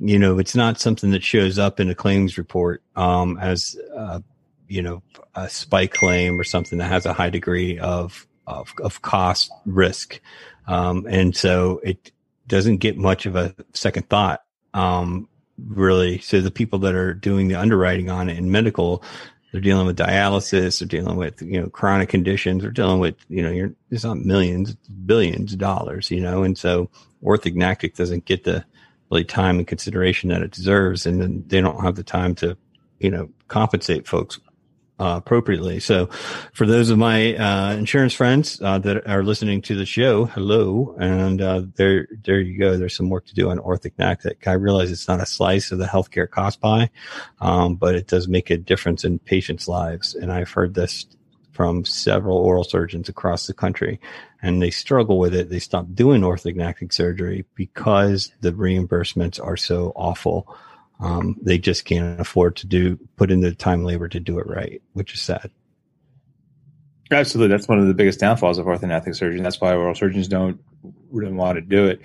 you 0.00 0.18
know, 0.18 0.38
it's 0.38 0.56
not 0.56 0.80
something 0.80 1.10
that 1.10 1.22
shows 1.22 1.58
up 1.58 1.78
in 1.78 1.90
a 1.90 1.94
claims 1.94 2.38
report 2.38 2.82
um, 2.96 3.38
as, 3.38 3.76
uh, 3.94 4.20
you 4.66 4.80
know, 4.80 5.02
a 5.34 5.48
spike 5.48 5.92
claim 5.92 6.40
or 6.40 6.44
something 6.44 6.78
that 6.78 6.88
has 6.88 7.04
a 7.04 7.12
high 7.12 7.28
degree 7.28 7.78
of 7.78 8.26
of, 8.46 8.72
of 8.82 9.02
cost 9.02 9.50
risk, 9.66 10.20
um, 10.66 11.06
and 11.08 11.34
so 11.36 11.80
it 11.84 12.12
doesn't 12.46 12.78
get 12.78 12.96
much 12.98 13.26
of 13.26 13.36
a 13.36 13.54
second 13.72 14.08
thought, 14.08 14.42
um, 14.74 15.28
really. 15.68 16.18
So 16.18 16.40
the 16.40 16.50
people 16.50 16.78
that 16.80 16.94
are 16.94 17.14
doing 17.14 17.48
the 17.48 17.54
underwriting 17.54 18.10
on 18.10 18.28
it 18.28 18.38
in 18.38 18.50
medical, 18.50 19.02
they're 19.52 19.60
dealing 19.60 19.86
with 19.86 19.98
dialysis, 19.98 20.78
they're 20.78 20.88
dealing 20.88 21.16
with 21.16 21.40
you 21.42 21.60
know 21.60 21.68
chronic 21.68 22.08
conditions, 22.08 22.62
they're 22.62 22.70
dealing 22.70 22.98
with 22.98 23.16
you 23.28 23.42
know 23.42 23.50
you're 23.50 23.74
it's 23.90 24.04
not 24.04 24.18
millions, 24.18 24.70
it's 24.70 24.88
billions 24.88 25.52
of 25.52 25.58
dollars, 25.58 26.10
you 26.10 26.20
know, 26.20 26.42
and 26.42 26.58
so 26.58 26.90
orthognathic 27.22 27.96
doesn't 27.96 28.24
get 28.24 28.44
the 28.44 28.64
really 29.10 29.24
time 29.24 29.58
and 29.58 29.66
consideration 29.66 30.30
that 30.30 30.42
it 30.42 30.52
deserves, 30.52 31.06
and 31.06 31.20
then 31.20 31.44
they 31.46 31.60
don't 31.60 31.82
have 31.82 31.96
the 31.96 32.02
time 32.02 32.34
to, 32.36 32.56
you 32.98 33.10
know, 33.10 33.28
compensate 33.48 34.06
folks 34.06 34.38
uh, 35.00 35.16
appropriately. 35.16 35.80
So, 35.80 36.06
for 36.52 36.66
those 36.66 36.90
of 36.90 36.98
my 36.98 37.34
uh, 37.34 37.72
insurance 37.72 38.12
friends 38.12 38.60
uh, 38.60 38.78
that 38.80 39.08
are 39.08 39.24
listening 39.24 39.62
to 39.62 39.74
the 39.74 39.86
show, 39.86 40.26
hello, 40.26 40.94
and 41.00 41.40
uh, 41.40 41.62
there, 41.76 42.06
there 42.24 42.40
you 42.40 42.58
go. 42.58 42.76
There's 42.76 42.96
some 42.96 43.08
work 43.08 43.26
to 43.26 43.34
do 43.34 43.50
on 43.50 43.58
orthognathic. 43.58 44.46
I 44.46 44.52
realize 44.52 44.92
it's 44.92 45.08
not 45.08 45.22
a 45.22 45.26
slice 45.26 45.72
of 45.72 45.78
the 45.78 45.86
healthcare 45.86 46.28
cost 46.28 46.60
pie, 46.60 46.90
um, 47.40 47.76
but 47.76 47.94
it 47.94 48.06
does 48.06 48.28
make 48.28 48.50
a 48.50 48.58
difference 48.58 49.02
in 49.02 49.18
patients' 49.18 49.66
lives. 49.66 50.14
And 50.14 50.30
I've 50.30 50.50
heard 50.50 50.74
this 50.74 51.06
from 51.52 51.84
several 51.84 52.36
oral 52.36 52.64
surgeons 52.64 53.08
across 53.08 53.46
the 53.46 53.54
country, 53.54 54.00
and 54.42 54.62
they 54.62 54.70
struggle 54.70 55.18
with 55.18 55.34
it. 55.34 55.48
They 55.48 55.58
stop 55.58 55.86
doing 55.94 56.20
orthognathic 56.20 56.92
surgery 56.92 57.44
because 57.54 58.32
the 58.40 58.52
reimbursements 58.52 59.42
are 59.42 59.56
so 59.56 59.92
awful. 59.96 60.54
Um, 61.00 61.36
they 61.40 61.58
just 61.58 61.84
can't 61.84 62.20
afford 62.20 62.56
to 62.56 62.66
do 62.66 62.98
put 63.16 63.30
in 63.30 63.40
the 63.40 63.54
time 63.54 63.84
labor 63.84 64.08
to 64.08 64.20
do 64.20 64.38
it 64.38 64.46
right, 64.46 64.82
which 64.92 65.14
is 65.14 65.20
sad. 65.20 65.50
Absolutely, 67.10 67.54
that's 67.54 67.66
one 67.66 67.80
of 67.80 67.88
the 67.88 67.94
biggest 67.94 68.20
downfalls 68.20 68.58
of 68.58 68.66
orthognathic 68.66 69.16
surgery. 69.16 69.40
That's 69.40 69.60
why 69.60 69.74
oral 69.74 69.94
surgeons 69.94 70.28
don't 70.28 70.60
really 71.10 71.32
want 71.32 71.56
to 71.56 71.60
do 71.60 71.86
it. 71.88 72.00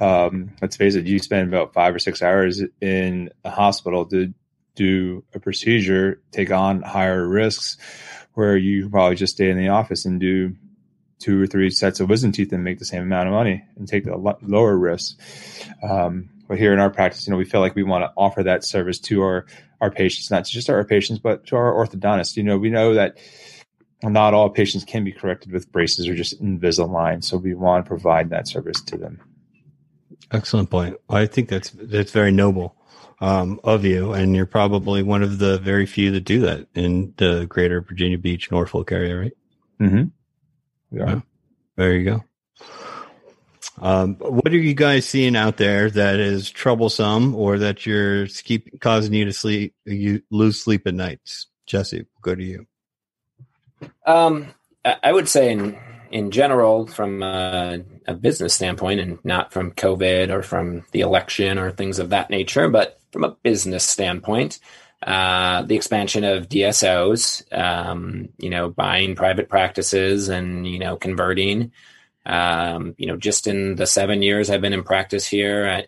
Um, 0.00 0.52
let's 0.62 0.76
face 0.76 0.94
it, 0.94 1.06
you 1.06 1.18
spend 1.18 1.48
about 1.48 1.72
five 1.74 1.94
or 1.94 1.98
six 1.98 2.22
hours 2.22 2.62
in 2.80 3.30
a 3.44 3.50
hospital 3.50 4.06
to 4.06 4.32
do 4.76 5.24
a 5.34 5.40
procedure, 5.40 6.22
take 6.30 6.52
on 6.52 6.82
higher 6.82 7.26
risks, 7.26 7.78
where 8.34 8.56
you 8.56 8.88
probably 8.88 9.16
just 9.16 9.34
stay 9.34 9.50
in 9.50 9.58
the 9.58 9.68
office 9.68 10.04
and 10.04 10.20
do 10.20 10.54
two 11.18 11.42
or 11.42 11.46
three 11.46 11.70
sets 11.70 12.00
of 12.00 12.08
wisdom 12.08 12.32
teeth 12.32 12.52
and 12.52 12.62
make 12.62 12.78
the 12.78 12.84
same 12.84 13.02
amount 13.02 13.28
of 13.28 13.34
money 13.34 13.64
and 13.76 13.88
take 13.88 14.04
the 14.04 14.36
lower 14.42 14.76
risk. 14.76 15.18
Um, 15.82 16.28
but 16.48 16.58
here 16.58 16.72
in 16.72 16.78
our 16.78 16.90
practice, 16.90 17.26
you 17.26 17.30
know, 17.30 17.36
we 17.36 17.44
feel 17.44 17.60
like 17.60 17.74
we 17.74 17.82
want 17.82 18.02
to 18.02 18.12
offer 18.16 18.42
that 18.42 18.64
service 18.64 18.98
to 19.00 19.22
our 19.22 19.46
our 19.80 19.90
patients, 19.90 20.30
not 20.30 20.46
just 20.46 20.70
our 20.70 20.84
patients, 20.84 21.18
but 21.18 21.46
to 21.46 21.56
our 21.56 21.72
orthodontists. 21.72 22.36
You 22.36 22.42
know, 22.42 22.58
we 22.58 22.70
know 22.70 22.94
that 22.94 23.18
not 24.02 24.34
all 24.34 24.50
patients 24.50 24.84
can 24.84 25.04
be 25.04 25.12
corrected 25.12 25.52
with 25.52 25.70
braces 25.72 26.08
or 26.08 26.14
just 26.14 26.42
Invisalign, 26.42 27.22
so 27.24 27.36
we 27.36 27.54
want 27.54 27.84
to 27.84 27.88
provide 27.88 28.30
that 28.30 28.48
service 28.48 28.80
to 28.82 28.96
them. 28.96 29.20
Excellent 30.30 30.70
point. 30.70 30.96
I 31.08 31.26
think 31.26 31.48
that's 31.48 31.70
that's 31.70 32.12
very 32.12 32.32
noble 32.32 32.76
um, 33.20 33.60
of 33.64 33.84
you, 33.84 34.12
and 34.12 34.34
you're 34.34 34.46
probably 34.46 35.02
one 35.02 35.22
of 35.22 35.38
the 35.38 35.58
very 35.58 35.86
few 35.86 36.10
that 36.12 36.22
do 36.22 36.40
that 36.40 36.66
in 36.74 37.14
the 37.16 37.46
greater 37.48 37.80
Virginia 37.80 38.18
Beach, 38.18 38.50
Norfolk 38.50 38.92
area, 38.92 39.18
right? 39.18 39.32
Mm-hmm. 39.80 40.98
Yeah. 40.98 41.20
There 41.76 41.92
you 41.94 42.04
go. 42.04 42.24
Um, 43.84 44.14
what 44.16 44.50
are 44.50 44.58
you 44.58 44.72
guys 44.72 45.06
seeing 45.06 45.36
out 45.36 45.58
there 45.58 45.90
that 45.90 46.18
is 46.18 46.48
troublesome 46.48 47.34
or 47.34 47.58
that 47.58 47.84
you're 47.84 48.26
keep 48.28 48.80
causing 48.80 49.12
you 49.12 49.26
to 49.26 49.32
sleep, 49.34 49.74
you 49.84 50.22
lose 50.30 50.58
sleep 50.58 50.86
at 50.86 50.94
nights? 50.94 51.48
Jesse, 51.66 52.06
go 52.22 52.34
to 52.34 52.42
you. 52.42 52.66
Um, 54.06 54.54
I 54.86 55.12
would 55.12 55.28
say 55.28 55.52
in, 55.52 55.78
in 56.10 56.30
general, 56.30 56.86
from 56.86 57.22
a, 57.22 57.80
a, 58.06 58.14
business 58.14 58.54
standpoint 58.54 59.00
and 59.00 59.18
not 59.22 59.52
from 59.52 59.72
COVID 59.72 60.30
or 60.30 60.42
from 60.42 60.86
the 60.92 61.00
election 61.00 61.58
or 61.58 61.70
things 61.70 61.98
of 61.98 62.08
that 62.08 62.30
nature, 62.30 62.70
but 62.70 62.98
from 63.12 63.24
a 63.24 63.36
business 63.42 63.84
standpoint, 63.84 64.60
uh, 65.02 65.60
the 65.60 65.76
expansion 65.76 66.24
of 66.24 66.48
DSOs, 66.48 67.52
um, 67.52 68.30
you 68.38 68.48
know, 68.48 68.70
buying 68.70 69.14
private 69.14 69.50
practices 69.50 70.30
and, 70.30 70.66
you 70.66 70.78
know, 70.78 70.96
converting, 70.96 71.70
um, 72.26 72.94
you 72.98 73.06
know, 73.06 73.16
just 73.16 73.46
in 73.46 73.76
the 73.76 73.86
seven 73.86 74.22
years 74.22 74.50
I've 74.50 74.60
been 74.60 74.72
in 74.72 74.84
practice 74.84 75.26
here, 75.26 75.68
I, 75.68 75.86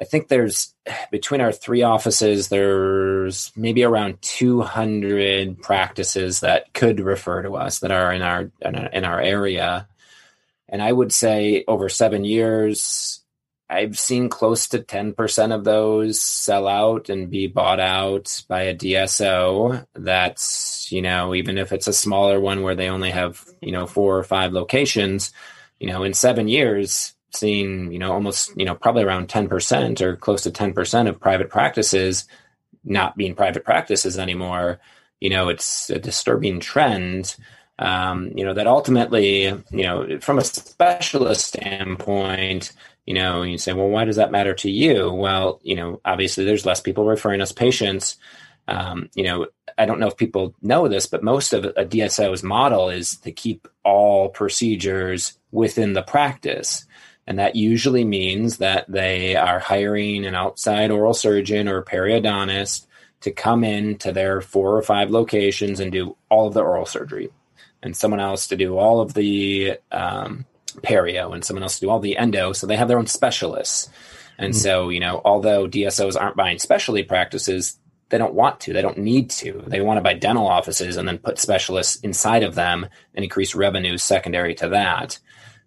I 0.00 0.04
think 0.04 0.28
there's 0.28 0.74
between 1.10 1.40
our 1.40 1.52
three 1.52 1.82
offices, 1.82 2.48
there's 2.48 3.52
maybe 3.54 3.84
around 3.84 4.20
200 4.22 5.60
practices 5.60 6.40
that 6.40 6.72
could 6.72 7.00
refer 7.00 7.42
to 7.42 7.56
us 7.56 7.80
that 7.80 7.90
are 7.90 8.12
in 8.12 8.22
our 8.22 8.50
in 8.62 8.76
our, 8.76 8.86
in 8.86 9.04
our 9.04 9.20
area. 9.20 9.86
And 10.68 10.82
I 10.82 10.92
would 10.92 11.12
say 11.12 11.64
over 11.66 11.88
seven 11.88 12.24
years, 12.24 13.20
I've 13.68 13.98
seen 13.98 14.28
close 14.28 14.66
to 14.68 14.80
10% 14.80 15.54
of 15.54 15.62
those 15.62 16.20
sell 16.20 16.66
out 16.66 17.08
and 17.08 17.30
be 17.30 17.46
bought 17.46 17.78
out 17.78 18.42
by 18.48 18.62
a 18.62 18.74
DSO. 18.74 19.86
That's, 19.94 20.90
you 20.90 21.02
know, 21.02 21.34
even 21.34 21.56
if 21.56 21.72
it's 21.72 21.86
a 21.86 21.92
smaller 21.92 22.40
one 22.40 22.62
where 22.62 22.74
they 22.74 22.88
only 22.88 23.10
have, 23.10 23.44
you 23.60 23.70
know, 23.70 23.86
four 23.86 24.18
or 24.18 24.24
five 24.24 24.52
locations, 24.52 25.32
you 25.80 25.88
know, 25.88 26.04
in 26.04 26.14
seven 26.14 26.46
years, 26.46 27.14
seeing, 27.32 27.90
you 27.90 27.98
know, 27.98 28.12
almost, 28.12 28.56
you 28.56 28.64
know, 28.64 28.74
probably 28.74 29.02
around 29.02 29.28
10% 29.28 30.00
or 30.00 30.16
close 30.16 30.42
to 30.42 30.50
10% 30.50 31.08
of 31.08 31.20
private 31.20 31.48
practices 31.48 32.26
not 32.84 33.16
being 33.16 33.34
private 33.34 33.64
practices 33.64 34.18
anymore, 34.18 34.80
you 35.20 35.30
know, 35.30 35.48
it's 35.48 35.90
a 35.90 35.98
disturbing 35.98 36.60
trend. 36.60 37.36
Um, 37.78 38.32
you 38.34 38.44
know, 38.44 38.54
that 38.54 38.66
ultimately, 38.66 39.44
you 39.44 39.82
know, 39.82 40.18
from 40.20 40.38
a 40.38 40.44
specialist 40.44 41.46
standpoint, 41.46 42.72
you 43.06 43.14
know, 43.14 43.42
you 43.42 43.56
say, 43.56 43.72
well, 43.72 43.88
why 43.88 44.04
does 44.04 44.16
that 44.16 44.30
matter 44.30 44.54
to 44.54 44.70
you? 44.70 45.10
Well, 45.10 45.60
you 45.62 45.76
know, 45.76 46.00
obviously 46.04 46.44
there's 46.44 46.66
less 46.66 46.80
people 46.80 47.06
referring 47.06 47.40
us 47.40 47.52
patients. 47.52 48.16
Um, 48.68 49.08
you 49.14 49.24
know, 49.24 49.46
I 49.80 49.86
don't 49.86 49.98
know 49.98 50.08
if 50.08 50.16
people 50.18 50.54
know 50.60 50.88
this, 50.88 51.06
but 51.06 51.22
most 51.22 51.54
of 51.54 51.64
a 51.64 51.86
DSO's 51.86 52.42
model 52.42 52.90
is 52.90 53.16
to 53.18 53.32
keep 53.32 53.66
all 53.82 54.28
procedures 54.28 55.38
within 55.52 55.94
the 55.94 56.02
practice. 56.02 56.84
And 57.26 57.38
that 57.38 57.56
usually 57.56 58.04
means 58.04 58.58
that 58.58 58.84
they 58.88 59.36
are 59.36 59.58
hiring 59.58 60.26
an 60.26 60.34
outside 60.34 60.90
oral 60.90 61.14
surgeon 61.14 61.66
or 61.66 61.82
periodontist 61.82 62.86
to 63.22 63.30
come 63.30 63.64
in 63.64 63.96
to 63.98 64.12
their 64.12 64.42
four 64.42 64.76
or 64.76 64.82
five 64.82 65.10
locations 65.10 65.80
and 65.80 65.90
do 65.90 66.14
all 66.28 66.48
of 66.48 66.54
the 66.54 66.60
oral 66.60 66.84
surgery, 66.84 67.30
and 67.82 67.96
someone 67.96 68.20
else 68.20 68.48
to 68.48 68.56
do 68.56 68.76
all 68.76 69.00
of 69.00 69.14
the 69.14 69.78
um, 69.92 70.44
perio, 70.82 71.32
and 71.32 71.42
someone 71.42 71.62
else 71.62 71.78
to 71.78 71.86
do 71.86 71.90
all 71.90 72.00
the 72.00 72.18
endo. 72.18 72.52
So 72.52 72.66
they 72.66 72.76
have 72.76 72.88
their 72.88 72.98
own 72.98 73.06
specialists. 73.06 73.88
And 74.36 74.52
mm-hmm. 74.52 74.60
so, 74.60 74.88
you 74.90 75.00
know, 75.00 75.22
although 75.24 75.66
DSOs 75.66 76.20
aren't 76.20 76.36
buying 76.36 76.58
specialty 76.58 77.02
practices, 77.02 77.78
they 78.10 78.18
don't 78.18 78.34
want 78.34 78.60
to. 78.60 78.72
They 78.72 78.82
don't 78.82 78.98
need 78.98 79.30
to. 79.30 79.64
They 79.66 79.80
want 79.80 79.98
to 79.98 80.02
buy 80.02 80.14
dental 80.14 80.46
offices 80.46 80.96
and 80.96 81.08
then 81.08 81.18
put 81.18 81.38
specialists 81.38 81.96
inside 81.96 82.42
of 82.42 82.54
them 82.54 82.86
and 83.14 83.24
increase 83.24 83.54
revenues 83.54 84.02
secondary 84.02 84.54
to 84.56 84.68
that. 84.68 85.18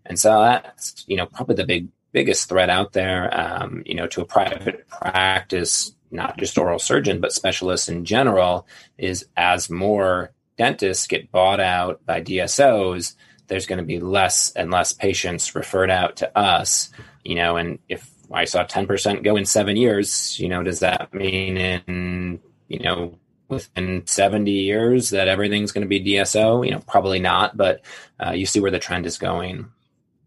And 0.06 0.20
so 0.20 0.41
that's, 0.41 1.06
you 1.08 1.16
know, 1.16 1.26
probably 1.26 1.56
the 1.56 1.66
big, 1.66 1.88
biggest 2.12 2.50
threat 2.50 2.70
out 2.70 2.94
there, 2.94 3.36
um, 3.38 3.82
you 3.86 3.96
know, 3.96 4.08
to 4.08 4.22
a 4.22 4.26
private 4.26 4.88
practice, 4.89 5.96
not 6.12 6.38
just 6.38 6.58
oral 6.58 6.80
surgeon, 6.80 7.22
but 7.22 7.34
specialists 7.34 7.89
in 7.89 8.06
general 8.06 8.68
is 8.98 9.26
as 9.38 9.70
more 9.70 10.32
dentists 10.58 11.08
get 11.08 11.32
bought 11.32 11.60
out 11.60 12.06
by 12.06 12.22
DSOs, 12.22 13.16
there's 13.48 13.66
going 13.66 13.80
to 13.80 13.86
be 13.86 14.00
less 14.00 14.52
and 14.52 14.70
less 14.70 14.94
patients 14.94 15.56
referred 15.56 15.89
out 15.89 16.18
to 16.18 16.38
us, 16.38 16.89
you 17.24 17.36
know, 17.36 17.58
and 17.58 17.80
if 17.89 18.10
I 18.34 18.46
saw 18.46 18.66
10% 18.66 19.24
go 19.24 19.36
in 19.36 19.46
seven 19.46 19.78
years, 19.78 20.40
you 20.40 20.50
know, 20.50 20.64
does 20.64 20.80
that 20.80 21.14
mean 21.14 21.58
in, 21.58 22.40
you 22.68 22.80
know, 22.80 23.18
within 23.48 24.06
70 24.08 24.52
years 24.52 25.12
that 25.12 25.28
everything's 25.28 25.72
going 25.72 25.84
to 25.84 25.88
be 25.88 26.04
DSO? 26.04 26.66
You 26.66 26.72
know, 26.72 26.80
probably 26.80 27.20
not, 27.20 27.56
but 27.56 27.82
uh, 28.26 28.32
you 28.32 28.46
see 28.46 28.60
where 28.60 28.72
the 28.72 28.80
trend 28.80 29.06
is 29.06 29.18
going. 29.18 29.70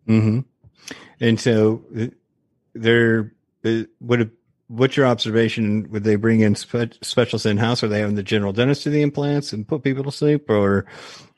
Mm-hmm. 0.08 0.40
And 1.20 1.40
so 1.40 1.84
uh, 1.98 2.06
there, 2.74 3.32
uh, 3.64 3.82
what, 3.98 4.30
what's 4.68 4.96
your 4.96 5.06
observation? 5.06 5.90
Would 5.90 6.04
they 6.04 6.16
bring 6.16 6.40
in 6.40 6.54
spe- 6.54 6.94
specialists 7.02 7.46
in 7.46 7.56
house? 7.56 7.82
Are 7.82 7.88
they 7.88 8.00
having 8.00 8.14
the 8.14 8.22
general 8.22 8.52
dentist 8.52 8.84
do 8.84 8.90
the 8.90 9.02
implants 9.02 9.52
and 9.52 9.66
put 9.66 9.82
people 9.82 10.04
to 10.04 10.12
sleep, 10.12 10.48
or 10.48 10.86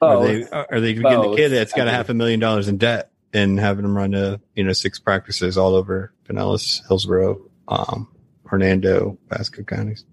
are 0.00 0.22
they 0.22 0.44
are 0.50 0.80
they 0.80 0.94
getting 0.94 1.30
the 1.30 1.36
kid 1.36 1.50
that's 1.50 1.72
got 1.72 1.88
a 1.88 1.90
half 1.90 2.08
a 2.08 2.14
million 2.14 2.40
dollars 2.40 2.68
in 2.68 2.78
debt 2.78 3.10
and 3.32 3.58
having 3.58 3.82
them 3.82 3.96
run 3.96 4.14
a 4.14 4.40
you 4.54 4.64
know 4.64 4.72
six 4.72 4.98
practices 4.98 5.58
all 5.58 5.74
over 5.74 6.12
Pinellas, 6.24 6.86
Hillsborough, 6.88 7.40
um, 7.68 8.08
Hernando, 8.44 9.18
Pasco 9.28 9.62
counties? 9.62 10.04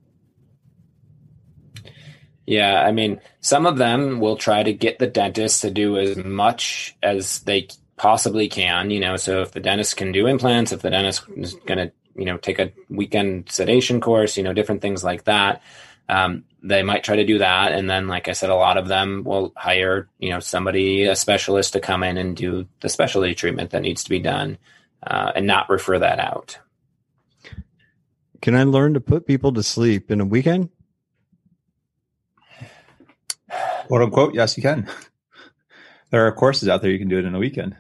Yeah, 2.46 2.84
I 2.84 2.92
mean, 2.92 3.20
some 3.42 3.66
of 3.66 3.78
them 3.78 4.20
will 4.20 4.38
try 4.38 4.62
to 4.62 4.72
get 4.72 5.00
the 5.00 5.08
dentist 5.08 5.62
to 5.62 5.72
do 5.72 5.98
as 5.98 6.16
much 6.18 6.96
as 7.02 7.40
they 7.40 7.70
possibly 7.98 8.48
can, 8.48 8.92
you 8.92 9.00
know, 9.00 9.18
so 9.18 9.42
if 9.42 9.52
the 9.52 9.60
dentist 9.60 9.98
can 9.98 10.12
do 10.12 10.28
implants, 10.28 10.72
if 10.72 10.82
the 10.82 10.92
dentist 10.92 11.24
is 11.36 11.56
going 11.66 11.80
to, 11.80 11.92
you 12.16 12.26
know, 12.26 12.38
take 12.38 12.60
a 12.60 12.72
weekend 12.90 13.50
sedation 13.50 14.00
course, 14.00 14.38
you 14.38 14.44
know, 14.44 14.54
different 14.54 14.82
things 14.82 15.04
like 15.04 15.24
that, 15.24 15.64
um, 16.10 16.44
they 16.62 16.84
might 16.84 17.04
try 17.04 17.16
to 17.16 17.26
do 17.26 17.40
that. 17.40 17.72
And 17.72 17.90
then, 17.90 18.08
like 18.08 18.28
I 18.28 18.34
said, 18.34 18.50
a 18.50 18.56
lot 18.56 18.78
of 18.78 18.88
them 18.88 19.24
will 19.24 19.54
hire, 19.56 20.10
you 20.20 20.30
know, 20.30 20.40
somebody, 20.40 21.04
a 21.04 21.16
specialist 21.16 21.74
to 21.74 21.80
come 21.80 22.04
in 22.04 22.18
and 22.18 22.36
do 22.36 22.68
the 22.82 22.90
specialty 22.90 23.36
treatment 23.36 23.72
that 23.72 23.82
needs 23.82 24.04
to 24.04 24.10
be 24.10 24.20
done 24.20 24.58
uh, 25.06 25.32
and 25.36 25.48
not 25.48 25.70
refer 25.70 26.00
that 26.00 26.20
out. 26.20 26.58
Can 28.42 28.56
I 28.56 28.64
learn 28.64 28.94
to 28.94 29.02
put 29.02 29.26
people 29.26 29.54
to 29.54 29.64
sleep 29.64 30.12
in 30.12 30.22
a 30.22 30.26
weekend? 30.26 30.70
Quote 33.88 34.02
unquote, 34.02 34.34
yes, 34.34 34.58
you 34.58 34.64
can. 34.64 34.90
There 36.12 36.28
are 36.28 36.32
courses 36.32 36.70
out 36.70 36.82
there 36.82 36.92
you 36.92 37.00
can 37.00 37.10
do 37.10 37.18
it 37.18 37.26
in 37.26 37.36
a 37.36 37.40
weekend. 37.40 37.76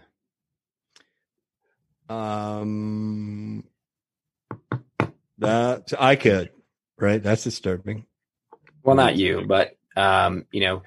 Um, 2.10 3.64
that 5.38 5.94
I 5.98 6.16
could, 6.16 6.50
right? 6.98 7.22
That's 7.22 7.44
disturbing. 7.44 8.06
Well, 8.86 8.96
not 8.96 9.18
you, 9.18 9.44
but 9.48 9.76
um, 9.98 10.46
you 10.52 10.62
know, 10.62 10.84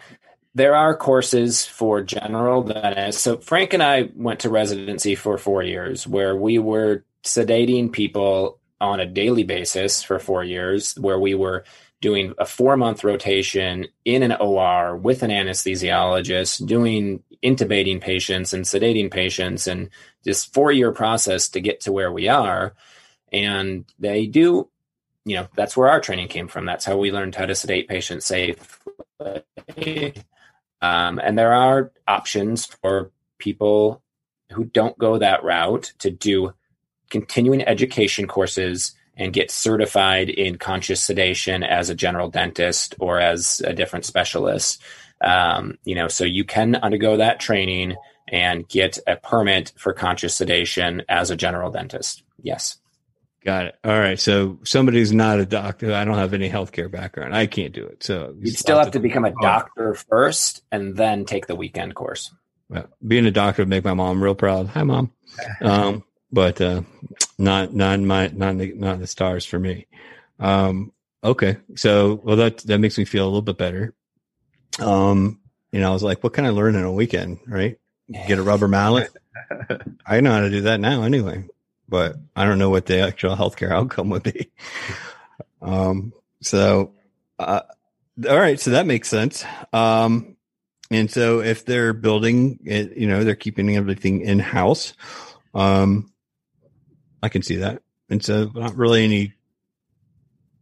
there 0.55 0.77
are 0.77 0.97
courses 0.97 1.67
for 1.67 2.03
general 2.03 2.63
dentists. 2.63 3.23
So 3.23 3.39
Frank 3.39 3.75
and 3.75 3.83
I 3.83 4.11
went 4.15 4.41
to 4.41 4.51
residency 4.51 5.17
for 5.17 5.37
four 5.37 5.63
years 5.63 6.07
where 6.07 6.37
we 6.37 6.59
were 6.59 7.05
sedating 7.25 7.93
people 7.93 8.61
on 8.81 9.01
a 9.01 9.07
daily 9.07 9.43
basis 9.43 10.03
for 10.03 10.21
four 10.21 10.45
years, 10.45 10.95
where 10.99 11.19
we 11.19 11.35
were 11.35 11.65
doing 12.01 12.35
a 12.39 12.47
four 12.47 12.77
month 12.77 13.03
rotation 13.03 13.87
in 14.05 14.23
an 14.23 14.33
OR 14.33 14.97
with 14.97 15.25
an 15.25 15.31
anesthesiologist, 15.33 16.65
doing 16.67 17.23
intubating 17.43 18.01
patients 18.01 18.53
and 18.53 18.65
sedating 18.65 19.11
patients, 19.11 19.67
and 19.67 19.91
this 20.25 20.45
four 20.45 20.71
year 20.71 20.93
process 20.93 21.49
to 21.49 21.61
get 21.61 21.81
to 21.81 21.93
where 21.93 22.13
we 22.13 22.29
are. 22.29 22.75
And 23.33 23.85
they 23.99 24.27
do, 24.27 24.71
you 25.25 25.37
know, 25.37 25.49
that's 25.55 25.77
where 25.77 25.89
our 25.89 26.01
training 26.01 26.29
came 26.29 26.49
from. 26.49 26.65
That's 26.65 26.85
how 26.85 26.97
we 26.97 27.13
learned 27.13 27.35
how 27.35 27.47
to 27.47 27.55
sedate 27.55 27.89
patients 27.89 28.27
safely. 28.27 30.15
Um, 30.81 31.19
and 31.19 31.39
there 31.39 31.53
are 31.53 31.93
options 32.07 32.65
for 32.67 33.11
people 33.39 34.03
who 34.53 34.65
don't 34.65 34.99
go 34.99 35.19
that 35.19 35.45
route 35.45 35.93
to 35.99 36.11
do 36.11 36.55
continuing 37.11 37.63
education 37.63 38.27
courses 38.27 38.95
and 39.17 39.33
get 39.33 39.51
certified 39.51 40.31
in 40.31 40.57
conscious 40.59 41.03
sedation 41.03 41.63
as 41.65 41.91
a 41.91 41.95
general 41.95 42.31
dentist 42.31 42.95
or 43.01 43.19
as 43.19 43.61
a 43.67 43.73
different 43.73 44.05
specialist. 44.05 44.81
Um, 45.21 45.79
you 45.85 45.97
know, 45.97 46.07
so 46.07 46.25
you 46.25 46.45
can 46.45 46.77
undergo 46.77 47.17
that 47.17 47.41
training 47.41 47.97
and 48.29 48.69
get 48.69 48.99
a 49.07 49.17
permit 49.17 49.73
for 49.77 49.93
conscious 49.93 50.37
sedation 50.37 51.03
as 51.09 51.31
a 51.31 51.37
general 51.37 51.71
dentist. 51.71 52.23
Yes. 52.41 52.79
Got 53.45 53.67
it. 53.67 53.77
All 53.85 53.99
right. 53.99 54.19
So 54.19 54.59
somebody 54.65 54.99
who's 54.99 55.13
not 55.13 55.39
a 55.39 55.47
doctor, 55.47 55.95
I 55.95 56.05
don't 56.05 56.19
have 56.19 56.35
any 56.35 56.51
healthcare 56.51 56.91
background. 56.91 57.35
I 57.35 57.47
can't 57.47 57.73
do 57.73 57.85
it. 57.87 58.03
So 58.03 58.35
you'd 58.39 58.59
still 58.59 58.79
have 58.79 58.91
to 58.93 59.01
become 59.01 59.25
a 59.25 59.33
doctor 59.41 59.95
first 59.95 60.63
and 60.73 60.97
then 60.97 61.25
take 61.25 61.47
the 61.47 61.55
weekend 61.55 61.95
course. 61.95 62.33
Well, 62.69 62.89
being 63.07 63.27
a 63.27 63.31
doctor 63.31 63.63
would 63.63 63.69
make 63.69 63.85
my 63.85 63.95
mom 63.95 64.23
real 64.23 64.35
proud. 64.35 64.69
Hi, 64.69 64.83
mom. 64.83 65.13
Um, 65.61 66.05
but 66.33 66.61
uh, 66.61 66.83
not 67.39 67.75
not 67.75 68.01
my 68.01 68.29
not 68.29 68.59
the, 68.59 68.73
not 68.75 68.99
the 68.99 69.07
stars 69.07 69.45
for 69.45 69.59
me. 69.59 69.87
Um, 70.39 70.93
okay, 71.23 71.59
so 71.75 72.21
well 72.25 72.37
that 72.37 72.59
that 72.59 72.79
makes 72.79 72.99
me 72.99 73.05
feel 73.05 73.25
a 73.25 73.27
little 73.27 73.43
bit 73.43 73.59
better. 73.59 73.95
Um, 74.79 75.41
you 75.73 75.81
know, 75.81 75.91
I 75.91 75.93
was 75.93 76.03
like, 76.03 76.23
what 76.23 76.33
can 76.33 76.45
I 76.45 76.51
learn 76.51 76.75
in 76.75 76.85
a 76.85 76.93
weekend? 76.93 77.39
Right? 77.47 77.79
Get 78.27 78.39
a 78.39 78.43
rubber 78.43 78.69
mallet. 78.69 79.11
I 80.07 80.21
know 80.21 80.33
how 80.33 80.41
to 80.41 80.51
do 80.51 80.63
that 80.63 80.81
now 80.81 81.03
anyway, 81.03 81.45
but 81.89 82.17
I 82.37 82.45
don't 82.45 82.59
know 82.59 82.71
what 82.71 82.87
the 82.87 83.01
actual 83.01 83.37
healthcare 83.37 83.73
outcome 83.73 84.11
would 84.11 84.23
be. 84.23 84.51
Um, 85.61 86.13
so, 86.41 86.93
uh, 87.39 87.63
all 88.29 88.39
right, 88.39 88.61
so 88.61 88.71
that 88.71 88.87
makes 88.87 89.09
sense. 89.09 89.45
Um, 89.73 90.37
and 90.91 91.11
so 91.11 91.41
if 91.41 91.65
they're 91.65 91.93
building 91.93 92.61
it, 92.65 92.97
you 92.97 93.07
know, 93.07 93.25
they're 93.25 93.35
keeping 93.35 93.77
everything 93.77 94.23
in 94.23 94.39
house. 94.39 94.95
Um, 95.55 96.13
I 97.23 97.29
can 97.29 97.43
see 97.43 97.57
that. 97.57 97.83
And 98.09 98.25
so 98.25 98.51
not 98.55 98.77
really 98.77 99.05
any 99.05 99.35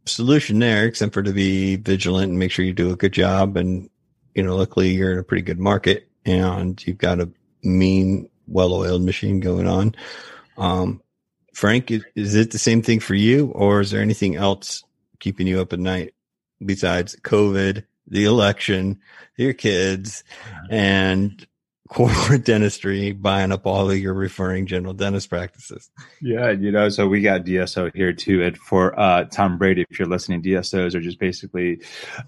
solution 0.05 0.59
there 0.59 0.85
except 0.85 1.13
for 1.13 1.23
to 1.23 1.31
be 1.31 1.75
vigilant 1.77 2.29
and 2.29 2.39
make 2.39 2.51
sure 2.51 2.65
you 2.65 2.73
do 2.73 2.91
a 2.91 2.95
good 2.95 3.13
job. 3.13 3.57
And, 3.57 3.89
you 4.35 4.43
know, 4.43 4.55
luckily 4.55 4.89
you're 4.89 5.13
in 5.13 5.19
a 5.19 5.23
pretty 5.23 5.43
good 5.43 5.59
market 5.59 6.09
and 6.25 6.81
you've 6.85 6.97
got 6.97 7.21
a 7.21 7.29
mean, 7.63 8.29
well 8.47 8.73
oiled 8.73 9.03
machine 9.03 9.39
going 9.39 9.67
on. 9.67 9.95
Um, 10.57 11.01
Frank, 11.57 11.89
is, 11.89 12.35
it 12.35 12.51
the 12.51 12.59
same 12.59 12.83
thing 12.83 12.99
for 12.99 13.15
you 13.15 13.47
or 13.47 13.81
is 13.81 13.89
there 13.89 13.99
anything 13.99 14.35
else 14.35 14.83
keeping 15.19 15.47
you 15.47 15.59
up 15.59 15.73
at 15.73 15.79
night 15.79 16.13
besides 16.63 17.15
COVID, 17.23 17.83
the 18.05 18.25
election, 18.25 18.99
your 19.37 19.53
kids, 19.53 20.23
and 20.69 21.47
corporate 21.89 22.45
dentistry 22.45 23.11
buying 23.11 23.51
up 23.51 23.65
all 23.65 23.89
of 23.89 23.97
your 23.97 24.13
referring 24.13 24.67
general 24.67 24.93
dentist 24.93 25.31
practices. 25.31 25.89
Yeah, 26.21 26.51
you 26.51 26.71
know, 26.71 26.89
so 26.89 27.07
we 27.07 27.21
got 27.21 27.43
DSO 27.45 27.91
here 27.95 28.13
too. 28.13 28.43
And 28.43 28.55
for 28.55 28.99
uh, 28.99 29.23
Tom 29.23 29.57
Brady, 29.57 29.83
if 29.89 29.97
you're 29.97 30.07
listening, 30.07 30.43
DSOs 30.43 30.93
are 30.93 31.01
just 31.01 31.17
basically 31.17 31.81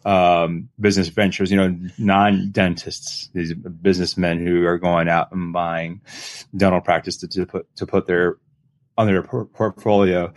um, 0.06 0.70
business 0.80 1.10
ventures, 1.10 1.52
you 1.52 1.58
know, 1.58 1.78
non 2.00 2.50
dentists, 2.50 3.30
these 3.36 3.54
businessmen 3.54 4.44
who 4.44 4.66
are 4.66 4.80
going 4.80 5.08
out 5.08 5.32
and 5.32 5.54
buying 5.54 6.02
dental 6.58 6.82
practice 6.82 7.18
to, 7.18 7.28
to 7.28 7.46
put 7.46 7.76
to 7.76 7.86
put 7.86 8.08
their 8.08 8.38
on 9.00 9.08
their 9.08 9.24
por- 9.24 9.46
portfolio. 9.46 10.34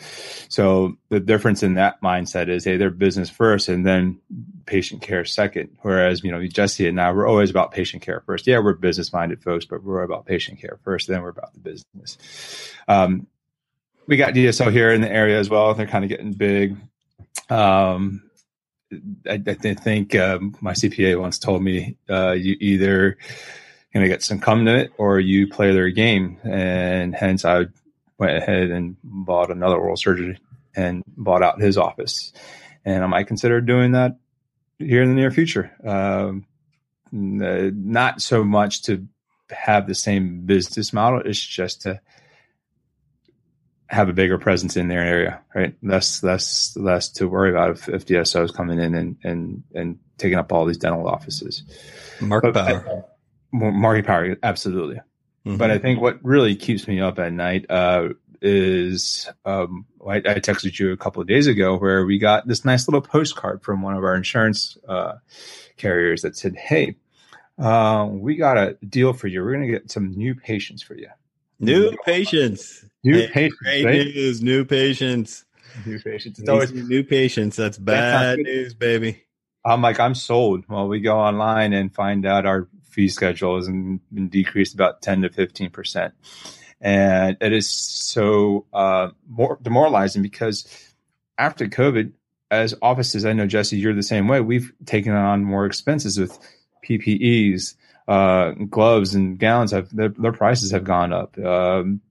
So 0.48 0.96
the 1.08 1.18
difference 1.18 1.64
in 1.64 1.74
that 1.74 2.00
mindset 2.00 2.48
is, 2.48 2.64
hey, 2.64 2.76
they're 2.76 2.90
business 2.90 3.28
first 3.28 3.68
and 3.68 3.84
then 3.84 4.20
patient 4.66 5.02
care 5.02 5.24
second. 5.24 5.76
Whereas, 5.80 6.22
you 6.22 6.30
know, 6.30 6.46
Jesse 6.46 6.86
and 6.86 7.00
I, 7.00 7.10
we're 7.10 7.26
always 7.26 7.50
about 7.50 7.72
patient 7.72 8.04
care 8.04 8.22
first. 8.24 8.46
Yeah, 8.46 8.60
we're 8.60 8.74
business 8.74 9.12
minded 9.12 9.42
folks, 9.42 9.64
but 9.64 9.82
we're 9.82 10.04
about 10.04 10.26
patient 10.26 10.60
care 10.60 10.78
first. 10.84 11.08
Then 11.08 11.22
we're 11.22 11.30
about 11.30 11.52
the 11.54 11.58
business. 11.58 12.18
Um, 12.86 13.26
we 14.06 14.16
got 14.16 14.32
DSO 14.32 14.70
here 14.70 14.92
in 14.92 15.00
the 15.00 15.10
area 15.10 15.40
as 15.40 15.50
well. 15.50 15.74
They're 15.74 15.88
kind 15.88 16.04
of 16.04 16.08
getting 16.08 16.32
big. 16.32 16.76
Um, 17.50 18.22
I, 19.28 19.42
I, 19.44 19.54
think 19.54 20.14
um, 20.14 20.56
my 20.60 20.72
CPA 20.72 21.20
once 21.20 21.40
told 21.40 21.64
me 21.64 21.96
uh, 22.08 22.32
you 22.32 22.56
either 22.60 23.18
going 23.92 24.04
to 24.04 24.08
get 24.08 24.22
some 24.22 24.38
come 24.38 24.66
to 24.66 24.76
it 24.76 24.92
or 24.98 25.18
you 25.18 25.48
play 25.48 25.72
their 25.72 25.90
game, 25.90 26.38
and 26.44 27.12
hence 27.12 27.44
I 27.44 27.66
went 28.22 28.36
ahead 28.36 28.70
and 28.70 28.96
bought 29.02 29.50
another 29.50 29.76
oral 29.76 29.96
surgery 29.96 30.38
and 30.76 31.02
bought 31.16 31.42
out 31.42 31.60
his 31.60 31.76
office. 31.76 32.32
And 32.84 33.02
I 33.02 33.06
might 33.08 33.26
consider 33.26 33.60
doing 33.60 33.92
that 33.92 34.16
here 34.78 35.02
in 35.02 35.08
the 35.08 35.14
near 35.16 35.32
future. 35.32 35.72
Um, 35.84 36.46
not 37.10 38.22
so 38.22 38.44
much 38.44 38.82
to 38.82 39.06
have 39.50 39.88
the 39.88 39.94
same 39.94 40.46
business 40.46 40.92
model, 40.92 41.20
it's 41.24 41.44
just 41.44 41.82
to 41.82 42.00
have 43.88 44.08
a 44.08 44.12
bigger 44.12 44.38
presence 44.38 44.76
in 44.76 44.86
their 44.86 45.02
area, 45.02 45.40
right? 45.52 45.74
Less, 45.82 46.22
less, 46.22 46.74
less 46.76 47.08
to 47.10 47.28
worry 47.28 47.50
about 47.50 47.70
if, 47.70 47.88
if 47.88 48.06
DSO 48.06 48.44
is 48.44 48.52
coming 48.52 48.78
in 48.78 48.94
and, 48.94 49.16
and, 49.24 49.62
and 49.74 49.98
taking 50.16 50.38
up 50.38 50.52
all 50.52 50.64
these 50.64 50.78
dental 50.78 51.08
offices. 51.08 51.64
Market 52.20 52.54
power. 52.54 53.04
market 53.52 54.06
power, 54.06 54.36
absolutely. 54.44 55.00
Mm-hmm. 55.46 55.56
But 55.56 55.70
I 55.70 55.78
think 55.78 56.00
what 56.00 56.18
really 56.24 56.54
keeps 56.54 56.86
me 56.86 57.00
up 57.00 57.18
at 57.18 57.32
night 57.32 57.66
uh, 57.68 58.10
is 58.40 59.28
um, 59.44 59.86
I, 60.06 60.16
I, 60.16 60.40
texted 60.40 60.78
you 60.78 60.92
a 60.92 60.96
couple 60.96 61.20
of 61.20 61.28
days 61.28 61.46
ago 61.46 61.76
where 61.76 62.04
we 62.04 62.18
got 62.18 62.46
this 62.46 62.64
nice 62.64 62.86
little 62.86 63.00
postcard 63.00 63.62
from 63.62 63.82
one 63.82 63.96
of 63.96 64.04
our 64.04 64.14
insurance 64.14 64.76
uh, 64.88 65.14
carriers 65.76 66.22
that 66.22 66.36
said, 66.36 66.56
"Hey, 66.56 66.96
uh, 67.58 68.06
we 68.10 68.36
got 68.36 68.56
a 68.56 68.76
deal 68.88 69.12
for 69.12 69.28
you. 69.28 69.42
We're 69.42 69.52
going 69.52 69.66
to 69.66 69.72
get 69.72 69.90
some 69.90 70.12
new 70.16 70.34
patients 70.34 70.82
for 70.82 70.94
you. 70.94 71.08
New 71.60 71.96
patients. 72.04 72.84
New 73.04 73.14
hey, 73.14 73.28
patients. 73.28 73.58
Great 73.62 73.84
right? 73.84 74.06
news. 74.06 74.42
New 74.42 74.64
patients. 74.64 75.44
New 75.86 76.00
patients. 76.00 76.38
It's 76.38 76.48
always 76.48 76.72
new 76.72 77.04
patients. 77.04 77.56
That's 77.56 77.78
bad 77.78 78.40
news, 78.40 78.74
baby. 78.74 79.22
I'm 79.64 79.80
like, 79.80 80.00
I'm 80.00 80.14
sold. 80.14 80.64
Well, 80.68 80.88
we 80.88 81.00
go 81.00 81.18
online 81.18 81.72
and 81.72 81.94
find 81.94 82.26
out 82.26 82.46
our 82.46 82.68
fee 82.92 83.08
schedule 83.08 83.56
has 83.56 83.66
been 83.66 84.28
decreased 84.28 84.74
about 84.74 85.02
10 85.02 85.22
to 85.22 85.30
15 85.30 85.70
percent, 85.70 86.14
and 86.80 87.36
it 87.40 87.52
is 87.52 87.68
so 87.68 88.66
uh, 88.72 89.08
more 89.28 89.58
demoralizing 89.62 90.22
because 90.22 90.66
after 91.38 91.66
COVID, 91.66 92.12
as 92.50 92.74
offices, 92.82 93.24
I 93.24 93.32
know 93.32 93.46
Jesse, 93.46 93.78
you're 93.78 93.94
the 93.94 94.02
same 94.02 94.28
way. 94.28 94.40
We've 94.40 94.72
taken 94.84 95.12
on 95.12 95.42
more 95.42 95.64
expenses 95.64 96.18
with 96.18 96.38
PPEs, 96.86 97.74
uh, 98.06 98.50
gloves, 98.68 99.14
and 99.14 99.38
gowns. 99.38 99.72
Have 99.72 99.94
their, 99.94 100.10
their 100.10 100.32
prices 100.32 100.70
have 100.72 100.84
gone 100.84 101.12
up. 101.12 101.38
Um, 101.38 102.02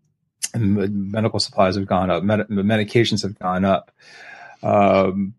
medical 0.56 1.40
supplies 1.40 1.76
have 1.76 1.86
gone 1.86 2.10
up. 2.10 2.24
Med- 2.24 2.48
medications 2.50 3.22
have 3.22 3.38
gone 3.38 3.66
up. 3.66 3.92
Um, 4.64 5.36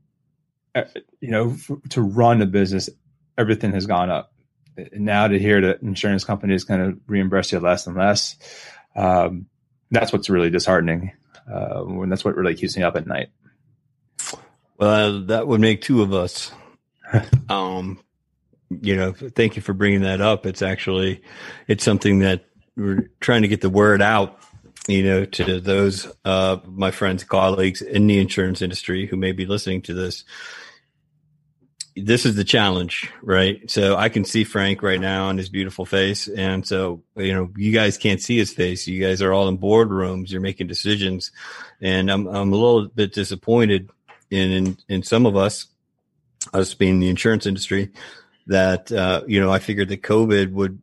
you 1.21 1.31
know, 1.31 1.57
to 1.91 2.01
run 2.01 2.41
a 2.41 2.47
business, 2.47 2.89
everything 3.37 3.73
has 3.73 3.87
gone 3.87 4.11
up 4.11 4.32
now 4.93 5.29
to 5.29 5.39
hear 5.39 5.61
that 5.61 5.83
insurance 5.83 6.25
companies 6.25 6.65
kind 6.65 6.83
of 6.83 6.99
reimburse 7.07 7.53
you 7.53 7.61
less 7.61 7.87
and 7.87 7.97
less, 7.97 8.37
um, 8.97 9.47
that's 9.91 10.13
what's 10.13 10.31
really 10.31 10.51
disheartening. 10.51 11.13
Uh, 11.51 11.85
and 11.87 12.11
that's 12.11 12.25
what 12.25 12.37
really 12.37 12.55
keeps 12.55 12.77
me 12.77 12.83
up 12.83 12.97
at 12.97 13.07
night. 13.07 13.29
Well, 14.79 15.23
that 15.27 15.47
would 15.47 15.61
make 15.61 15.83
two 15.83 16.03
of 16.03 16.13
us. 16.13 16.53
um, 17.49 18.01
you 18.81 18.97
know, 18.97 19.13
thank 19.13 19.57
you 19.57 19.63
for 19.63 19.75
bringing 19.75 20.03
that 20.03 20.21
up. 20.21 20.47
It's 20.47 20.63
actually, 20.63 21.23
it's 21.69 21.85
something 21.85 22.21
that 22.21 22.47
we're 22.77 23.11
trying 23.21 23.43
to 23.43 23.49
get 23.49 23.61
the 23.61 23.71
word 23.71 24.01
out, 24.01 24.39
you 24.89 25.03
know, 25.03 25.25
to 25.25 25.61
those, 25.61 26.11
uh, 26.25 26.59
my 26.65 26.91
friends, 26.91 27.23
colleagues 27.23 27.83
in 27.83 28.07
the 28.07 28.19
insurance 28.19 28.63
industry 28.63 29.07
who 29.07 29.17
may 29.17 29.33
be 29.33 29.47
listening 29.47 29.83
to 29.83 29.95
this 29.95 30.25
this 31.97 32.25
is 32.25 32.37
the 32.37 32.45
challenge, 32.45 33.11
right? 33.23 33.71
So 33.71 33.97
I 33.97 34.09
can 34.09 34.25
see 34.25 34.45
Frank 34.45 34.83
right 34.83 35.01
now 35.01 35.27
on 35.27 35.39
his 35.39 35.49
beautiful 35.49 35.85
face. 35.85 36.29
And 36.29 36.67
so, 36.67 37.03
you 37.17 37.35
know, 37.35 37.51
you 37.57 37.73
guys 37.73 37.99
can't 37.99 38.21
see 38.21 38.37
his 38.37 38.53
face. 38.53 38.87
You 38.87 39.03
guys 39.03 39.21
are 39.21 39.33
all 39.33 39.49
in 39.49 39.59
boardrooms. 39.59 40.31
You're 40.31 40.41
making 40.41 40.69
decisions. 40.69 41.33
And 41.81 42.11
I'm, 42.11 42.27
I'm 42.27 42.53
a 42.53 42.57
little 42.57 42.89
bit 42.89 43.13
disappointed 43.13 43.91
in, 44.31 44.51
in, 44.51 44.79
in 44.89 45.03
some 45.03 45.27
of 45.27 45.37
us, 45.37 45.67
us 46.55 46.75
being 46.75 47.01
the 47.01 47.11
insurance 47.11 47.47
industry, 47.47 47.91
that 48.47 48.91
uh, 48.91 49.23
you 49.27 49.41
know 49.41 49.51
I 49.51 49.59
figured 49.59 49.89
that 49.91 50.03
COVID 50.03 50.53
would 50.53 50.81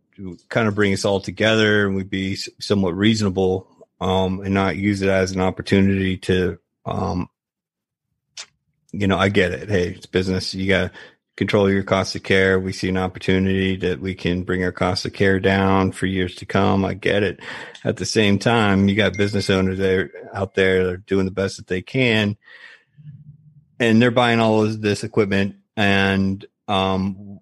kind 0.49 0.67
of 0.67 0.75
bring 0.75 0.93
us 0.93 1.05
all 1.05 1.19
together 1.19 1.85
and 1.85 1.95
we'd 1.95 2.09
be 2.09 2.35
somewhat 2.35 2.95
reasonable 2.95 3.67
um, 4.01 4.41
and 4.41 4.53
not 4.53 4.77
use 4.77 5.01
it 5.01 5.09
as 5.09 5.31
an 5.31 5.41
opportunity 5.41 6.17
to 6.17 6.57
um, 6.85 7.29
you 8.91 9.07
know 9.07 9.17
I 9.17 9.29
get 9.29 9.51
it. 9.51 9.69
Hey, 9.69 9.89
it's 9.89 10.05
business. 10.05 10.53
You 10.53 10.67
got 10.67 10.81
to 10.81 10.91
control 11.35 11.69
your 11.69 11.83
cost 11.83 12.15
of 12.15 12.23
care. 12.23 12.59
We 12.59 12.73
see 12.73 12.89
an 12.89 12.97
opportunity 12.97 13.77
that 13.77 14.01
we 14.01 14.13
can 14.13 14.43
bring 14.43 14.63
our 14.63 14.71
cost 14.71 15.05
of 15.05 15.13
care 15.13 15.39
down 15.39 15.93
for 15.93 16.05
years 16.05 16.35
to 16.35 16.45
come. 16.45 16.83
I 16.83 16.95
get 16.95 17.23
it. 17.23 17.39
At 17.85 17.97
the 17.97 18.05
same 18.05 18.39
time, 18.39 18.89
you 18.89 18.95
got 18.95 19.15
business 19.17 19.49
owners 19.49 19.77
there 19.77 20.11
out 20.33 20.55
there 20.55 20.83
that 20.83 20.93
are 20.93 20.97
doing 20.97 21.25
the 21.25 21.31
best 21.31 21.57
that 21.57 21.67
they 21.67 21.81
can, 21.81 22.35
and 23.79 24.01
they're 24.01 24.11
buying 24.11 24.39
all 24.39 24.63
of 24.63 24.81
this 24.81 25.03
equipment, 25.03 25.55
and 25.77 26.45
um, 26.67 27.39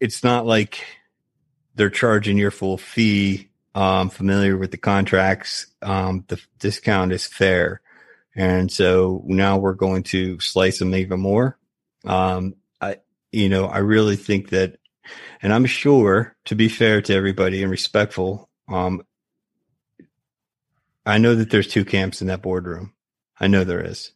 it's 0.00 0.22
not 0.22 0.44
like 0.44 0.84
they're 1.74 1.90
charging 1.90 2.36
your 2.38 2.50
full 2.50 2.78
fee. 2.78 3.48
Um, 3.76 4.08
familiar 4.08 4.56
with 4.56 4.70
the 4.70 4.76
contracts, 4.76 5.66
um, 5.82 6.24
the 6.28 6.40
discount 6.60 7.10
is 7.10 7.26
fair. 7.26 7.80
And 8.36 8.70
so 8.70 9.22
now 9.26 9.58
we're 9.58 9.74
going 9.74 10.02
to 10.04 10.40
slice 10.40 10.78
them 10.78 10.94
even 10.94 11.20
more. 11.20 11.58
Um, 12.04 12.54
I, 12.80 12.96
you 13.32 13.48
know, 13.48 13.66
I 13.66 13.78
really 13.78 14.16
think 14.16 14.50
that, 14.50 14.78
and 15.42 15.52
I'm 15.52 15.66
sure 15.66 16.36
to 16.46 16.54
be 16.54 16.68
fair 16.68 17.00
to 17.02 17.14
everybody 17.14 17.62
and 17.62 17.70
respectful, 17.70 18.48
um, 18.68 19.02
I 21.06 21.18
know 21.18 21.34
that 21.34 21.50
there's 21.50 21.68
two 21.68 21.84
camps 21.84 22.20
in 22.20 22.28
that 22.28 22.42
boardroom. 22.42 22.94
I 23.38 23.46
know 23.46 23.64
there 23.64 23.84
is. 23.84 24.12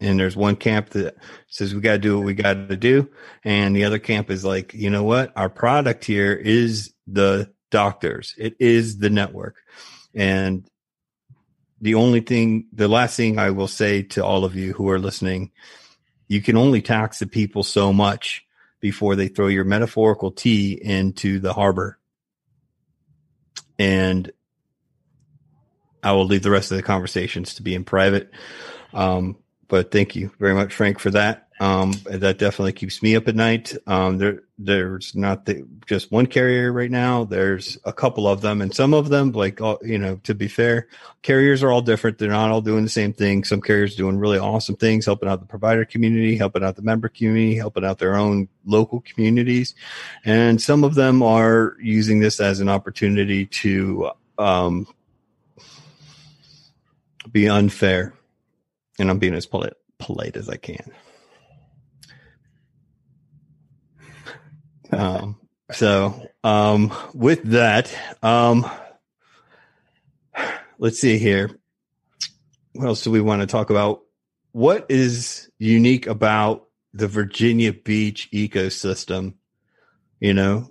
And 0.00 0.18
there's 0.18 0.36
one 0.36 0.56
camp 0.56 0.90
that 0.90 1.16
says 1.46 1.74
we 1.74 1.80
got 1.80 1.92
to 1.92 1.98
do 1.98 2.16
what 2.16 2.26
we 2.26 2.34
got 2.34 2.68
to 2.68 2.76
do. 2.76 3.08
And 3.44 3.76
the 3.76 3.84
other 3.84 4.00
camp 4.00 4.30
is 4.30 4.44
like, 4.44 4.74
you 4.74 4.90
know 4.90 5.04
what? 5.04 5.32
Our 5.36 5.48
product 5.48 6.04
here 6.04 6.32
is 6.32 6.92
the 7.06 7.52
doctors. 7.70 8.34
It 8.36 8.56
is 8.58 8.98
the 8.98 9.10
network. 9.10 9.56
And 10.12 10.68
the 11.82 11.96
only 11.96 12.20
thing, 12.20 12.66
the 12.72 12.88
last 12.88 13.16
thing 13.16 13.38
I 13.38 13.50
will 13.50 13.68
say 13.68 14.02
to 14.02 14.24
all 14.24 14.44
of 14.44 14.54
you 14.54 14.72
who 14.72 14.88
are 14.88 15.00
listening, 15.00 15.50
you 16.28 16.40
can 16.40 16.56
only 16.56 16.80
tax 16.80 17.18
the 17.18 17.26
people 17.26 17.64
so 17.64 17.92
much 17.92 18.46
before 18.80 19.16
they 19.16 19.26
throw 19.26 19.48
your 19.48 19.64
metaphorical 19.64 20.30
tea 20.30 20.72
into 20.80 21.40
the 21.40 21.52
harbor. 21.52 21.98
And 23.80 24.30
I 26.04 26.12
will 26.12 26.24
leave 26.24 26.44
the 26.44 26.50
rest 26.50 26.70
of 26.70 26.76
the 26.76 26.82
conversations 26.84 27.54
to 27.54 27.62
be 27.62 27.74
in 27.74 27.84
private. 27.84 28.30
Um, 28.94 29.36
but 29.66 29.90
thank 29.90 30.14
you 30.14 30.30
very 30.38 30.54
much, 30.54 30.72
Frank, 30.72 31.00
for 31.00 31.10
that. 31.10 31.48
Um, 31.60 31.94
that 32.04 32.38
definitely 32.38 32.74
keeps 32.74 33.02
me 33.02 33.16
up 33.16 33.26
at 33.26 33.34
night. 33.34 33.74
Um, 33.88 34.18
there, 34.18 34.42
there's 34.64 35.14
not 35.14 35.46
the, 35.46 35.66
just 35.86 36.12
one 36.12 36.26
carrier 36.26 36.72
right 36.72 36.90
now. 36.90 37.24
There's 37.24 37.78
a 37.84 37.92
couple 37.92 38.28
of 38.28 38.40
them, 38.40 38.62
and 38.62 38.74
some 38.74 38.94
of 38.94 39.08
them, 39.08 39.32
like 39.32 39.60
you 39.82 39.98
know, 39.98 40.16
to 40.24 40.34
be 40.34 40.48
fair, 40.48 40.88
carriers 41.22 41.62
are 41.62 41.70
all 41.70 41.82
different. 41.82 42.18
They're 42.18 42.30
not 42.30 42.50
all 42.50 42.60
doing 42.60 42.84
the 42.84 42.90
same 42.90 43.12
thing. 43.12 43.44
Some 43.44 43.60
carriers 43.60 43.96
doing 43.96 44.18
really 44.18 44.38
awesome 44.38 44.76
things, 44.76 45.04
helping 45.04 45.28
out 45.28 45.40
the 45.40 45.46
provider 45.46 45.84
community, 45.84 46.36
helping 46.36 46.64
out 46.64 46.76
the 46.76 46.82
member 46.82 47.08
community, 47.08 47.56
helping 47.56 47.84
out 47.84 47.98
their 47.98 48.16
own 48.16 48.48
local 48.64 49.00
communities, 49.00 49.74
and 50.24 50.60
some 50.60 50.84
of 50.84 50.94
them 50.94 51.22
are 51.22 51.76
using 51.80 52.20
this 52.20 52.40
as 52.40 52.60
an 52.60 52.68
opportunity 52.68 53.46
to 53.46 54.10
um, 54.38 54.86
be 57.30 57.48
unfair. 57.48 58.14
And 58.98 59.10
I'm 59.10 59.18
being 59.18 59.34
as 59.34 59.46
polite, 59.46 59.72
polite 59.98 60.36
as 60.36 60.48
I 60.48 60.56
can. 60.56 60.92
Um, 64.92 65.38
so, 65.72 66.28
um, 66.44 66.92
with 67.14 67.42
that, 67.44 67.94
um, 68.22 68.70
let's 70.78 70.98
see 71.00 71.18
here. 71.18 71.50
What 72.74 72.86
else 72.86 73.02
do 73.02 73.10
we 73.10 73.20
want 73.20 73.40
to 73.40 73.46
talk 73.46 73.70
about? 73.70 74.02
What 74.52 74.86
is 74.88 75.50
unique 75.58 76.06
about 76.06 76.66
the 76.92 77.08
Virginia 77.08 77.72
Beach 77.72 78.28
ecosystem? 78.32 79.34
You 80.20 80.34
know, 80.34 80.70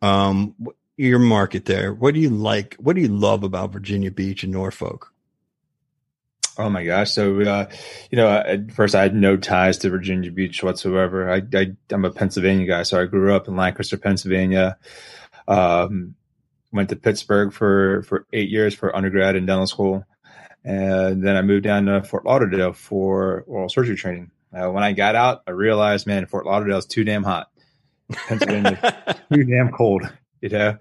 um, 0.00 0.54
your 0.96 1.18
market 1.18 1.64
there. 1.64 1.92
What 1.92 2.14
do 2.14 2.20
you 2.20 2.30
like? 2.30 2.76
What 2.76 2.94
do 2.96 3.02
you 3.02 3.08
love 3.08 3.42
about 3.42 3.72
Virginia 3.72 4.10
Beach 4.10 4.44
and 4.44 4.52
Norfolk? 4.52 5.11
Oh 6.58 6.68
my 6.68 6.84
gosh! 6.84 7.10
So, 7.12 7.40
uh, 7.40 7.70
you 8.10 8.16
know, 8.16 8.28
at 8.28 8.72
first 8.72 8.94
I 8.94 9.02
had 9.02 9.14
no 9.14 9.36
ties 9.36 9.78
to 9.78 9.90
Virginia 9.90 10.30
Beach 10.30 10.62
whatsoever. 10.62 11.30
I, 11.30 11.42
I 11.54 11.72
am 11.90 12.04
a 12.04 12.10
Pennsylvania 12.10 12.66
guy, 12.66 12.82
so 12.82 13.00
I 13.00 13.06
grew 13.06 13.34
up 13.34 13.48
in 13.48 13.56
Lancaster, 13.56 13.96
Pennsylvania. 13.96 14.76
Um, 15.48 16.14
went 16.70 16.90
to 16.90 16.96
Pittsburgh 16.96 17.52
for 17.52 18.02
for 18.02 18.26
eight 18.32 18.50
years 18.50 18.74
for 18.74 18.94
undergrad 18.94 19.34
and 19.34 19.46
dental 19.46 19.66
school, 19.66 20.04
and 20.64 21.24
then 21.26 21.36
I 21.36 21.42
moved 21.42 21.64
down 21.64 21.86
to 21.86 22.02
Fort 22.02 22.26
Lauderdale 22.26 22.72
for 22.74 23.44
oral 23.46 23.68
surgery 23.70 23.96
training. 23.96 24.30
Uh, 24.52 24.70
when 24.70 24.82
I 24.82 24.92
got 24.92 25.14
out, 25.14 25.42
I 25.46 25.52
realized, 25.52 26.06
man, 26.06 26.26
Fort 26.26 26.44
Lauderdale 26.44 26.78
is 26.78 26.86
too 26.86 27.04
damn 27.04 27.24
hot. 27.24 27.48
Pennsylvania, 28.12 29.24
too 29.32 29.44
damn 29.44 29.72
cold. 29.72 30.02
You 30.42 30.50
know, 30.50 30.76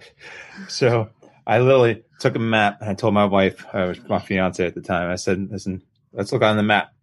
so 0.67 1.09
I 1.47 1.59
literally 1.59 2.03
took 2.22 2.36
a 2.36 2.39
map 2.39 2.82
and 2.82 2.89
I 2.89 2.93
told 2.93 3.13
my 3.13 3.26
wife, 3.26 3.65
was 3.74 3.99
my 4.07 4.19
fiance 4.19 4.65
at 4.65 4.76
the 4.76 4.82
time, 4.82 5.09
I 5.09 5.15
said, 5.15 5.49
listen, 5.51 5.82
let's 6.13 6.32
look 6.32 6.43
on 6.43 6.57
the 6.57 6.63
map. 6.63 6.93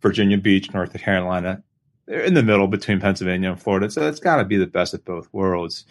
Virginia 0.00 0.38
Beach, 0.38 0.72
North 0.72 0.94
Carolina, 0.94 1.62
they're 2.06 2.22
in 2.22 2.34
the 2.34 2.42
middle 2.42 2.68
between 2.68 3.00
Pennsylvania 3.00 3.50
and 3.50 3.60
Florida. 3.60 3.90
So 3.90 4.06
it's 4.06 4.20
got 4.20 4.36
to 4.36 4.44
be 4.44 4.56
the 4.56 4.66
best 4.66 4.94
of 4.94 5.04
both 5.04 5.28
worlds. 5.32 5.84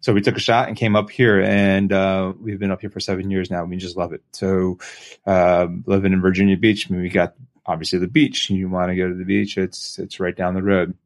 So 0.00 0.12
we 0.12 0.20
took 0.20 0.36
a 0.36 0.40
shot 0.40 0.68
and 0.68 0.76
came 0.76 0.94
up 0.94 1.10
here, 1.10 1.42
and 1.42 1.92
uh, 1.92 2.32
we've 2.38 2.58
been 2.58 2.70
up 2.70 2.80
here 2.80 2.90
for 2.90 3.00
seven 3.00 3.30
years 3.30 3.50
now. 3.50 3.64
We 3.64 3.76
just 3.76 3.96
love 3.96 4.12
it. 4.12 4.22
So 4.32 4.78
uh, 5.26 5.66
living 5.86 6.12
in 6.12 6.20
Virginia 6.20 6.56
Beach, 6.56 6.86
I 6.88 6.92
mean, 6.92 7.02
we 7.02 7.10
got 7.10 7.34
obviously 7.66 7.98
the 7.98 8.08
beach. 8.08 8.48
You 8.50 8.68
want 8.68 8.90
to 8.90 8.96
go 8.96 9.08
to 9.08 9.14
the 9.14 9.24
beach? 9.24 9.58
It's 9.58 9.98
it's 9.98 10.20
right 10.20 10.36
down 10.36 10.54
the 10.54 10.62
road. 10.62 10.96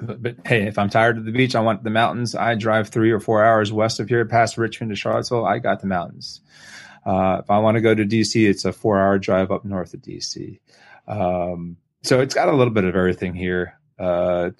But, 0.00 0.36
hey, 0.46 0.68
if 0.68 0.78
I'm 0.78 0.90
tired 0.90 1.18
of 1.18 1.24
the 1.24 1.32
beach, 1.32 1.56
I 1.56 1.60
want 1.60 1.82
the 1.82 1.90
mountains. 1.90 2.34
I 2.34 2.54
drive 2.54 2.88
three 2.88 3.10
or 3.10 3.18
four 3.18 3.44
hours 3.44 3.72
west 3.72 3.98
of 3.98 4.08
here, 4.08 4.24
past 4.24 4.56
Richmond 4.56 4.90
to 4.90 4.96
Charlottesville. 4.96 5.44
I 5.44 5.58
got 5.58 5.80
the 5.80 5.88
mountains. 5.88 6.40
Uh, 7.04 7.40
if 7.42 7.50
I 7.50 7.58
want 7.58 7.76
to 7.76 7.80
go 7.80 7.94
to 7.94 8.04
DC, 8.04 8.48
it's 8.48 8.64
a 8.64 8.72
four 8.72 8.98
hour 8.98 9.18
drive 9.18 9.50
up 9.50 9.64
north 9.64 9.94
of 9.94 10.02
DC. 10.02 10.60
Um, 11.08 11.76
so 12.02 12.20
it's 12.20 12.34
got 12.34 12.48
a 12.48 12.54
little 12.54 12.72
bit 12.72 12.84
of 12.84 12.94
everything 12.94 13.34
here. 13.34 13.78
Uh, 13.98 14.50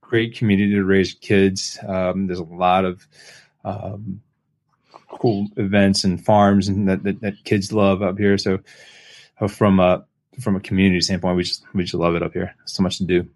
great 0.00 0.36
community 0.36 0.74
to 0.74 0.84
raise 0.84 1.14
kids. 1.14 1.78
Um, 1.86 2.26
there's 2.26 2.38
a 2.38 2.44
lot 2.44 2.84
of 2.84 3.06
um, 3.64 4.22
cool 5.08 5.48
events 5.56 6.04
and 6.04 6.24
farms 6.24 6.68
and 6.68 6.88
that, 6.88 7.02
that, 7.02 7.20
that, 7.20 7.44
kids 7.44 7.72
love 7.72 8.02
up 8.02 8.18
here. 8.18 8.38
So 8.38 8.60
uh, 9.40 9.48
from 9.48 9.80
a 9.80 10.04
from 10.40 10.56
a 10.56 10.60
community 10.60 11.00
standpoint, 11.00 11.36
we 11.36 11.42
just 11.42 11.64
we 11.74 11.82
just 11.82 11.94
love 11.94 12.14
it 12.14 12.22
up 12.22 12.32
here. 12.32 12.54
So 12.64 12.82
much 12.82 12.98
to 12.98 13.04
do. 13.04 13.28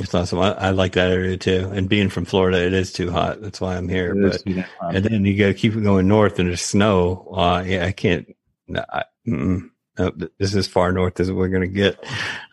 It's 0.00 0.14
awesome. 0.14 0.40
I, 0.40 0.52
I, 0.54 0.70
like 0.70 0.92
that 0.94 1.12
area 1.12 1.36
too. 1.36 1.70
And 1.72 1.88
being 1.88 2.08
from 2.08 2.24
Florida, 2.24 2.64
it 2.64 2.72
is 2.72 2.92
too 2.92 3.12
hot. 3.12 3.40
That's 3.40 3.60
why 3.60 3.76
I'm 3.76 3.88
here. 3.88 4.12
But 4.12 4.42
and 4.44 5.04
then 5.04 5.24
you 5.24 5.38
got 5.38 5.46
to 5.46 5.54
keep 5.54 5.80
going 5.80 6.08
north, 6.08 6.40
and 6.40 6.48
there's 6.48 6.62
snow. 6.62 7.28
Uh, 7.32 7.62
yeah, 7.64 7.86
I 7.86 7.92
can't. 7.92 8.34
No, 8.66 8.84
I, 8.92 9.04
no, 9.24 10.10
this 10.38 10.54
is 10.54 10.66
far 10.66 10.90
north 10.90 11.20
as 11.20 11.30
we're 11.30 11.48
going 11.48 11.62
to 11.62 11.68
get. 11.68 12.04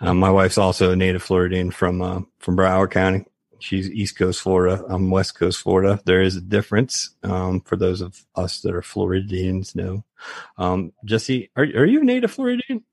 Um, 0.01 0.19
my 0.19 0.29
wife's 0.29 0.59
also 0.59 0.91
a 0.91 0.95
native 0.95 1.23
Floridian 1.23 1.71
from 1.71 2.01
uh, 2.01 2.21
from 2.37 2.55
Broward 2.55 2.91
County. 2.91 3.25
She's 3.59 3.89
East 3.89 4.17
Coast 4.17 4.41
Florida. 4.41 4.83
I'm 4.87 5.09
West 5.09 5.35
Coast 5.35 5.61
Florida. 5.61 5.99
There 6.05 6.21
is 6.21 6.35
a 6.35 6.41
difference 6.41 7.15
um, 7.23 7.61
for 7.61 7.75
those 7.75 8.01
of 8.01 8.23
us 8.35 8.61
that 8.61 8.75
are 8.75 8.81
Floridians. 8.83 9.75
Know, 9.75 10.03
um, 10.57 10.93
Jesse, 11.05 11.49
are 11.55 11.63
are 11.63 11.85
you 11.85 12.01
a 12.01 12.03
native 12.03 12.31
Floridian? 12.31 12.83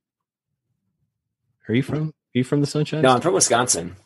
Are 1.68 1.74
you 1.74 1.82
from? 1.82 2.08
Are 2.08 2.38
you 2.38 2.44
from 2.44 2.62
the 2.62 2.66
Sunshine? 2.66 3.02
No, 3.02 3.10
I'm 3.10 3.20
from 3.20 3.34
Wisconsin. 3.34 3.96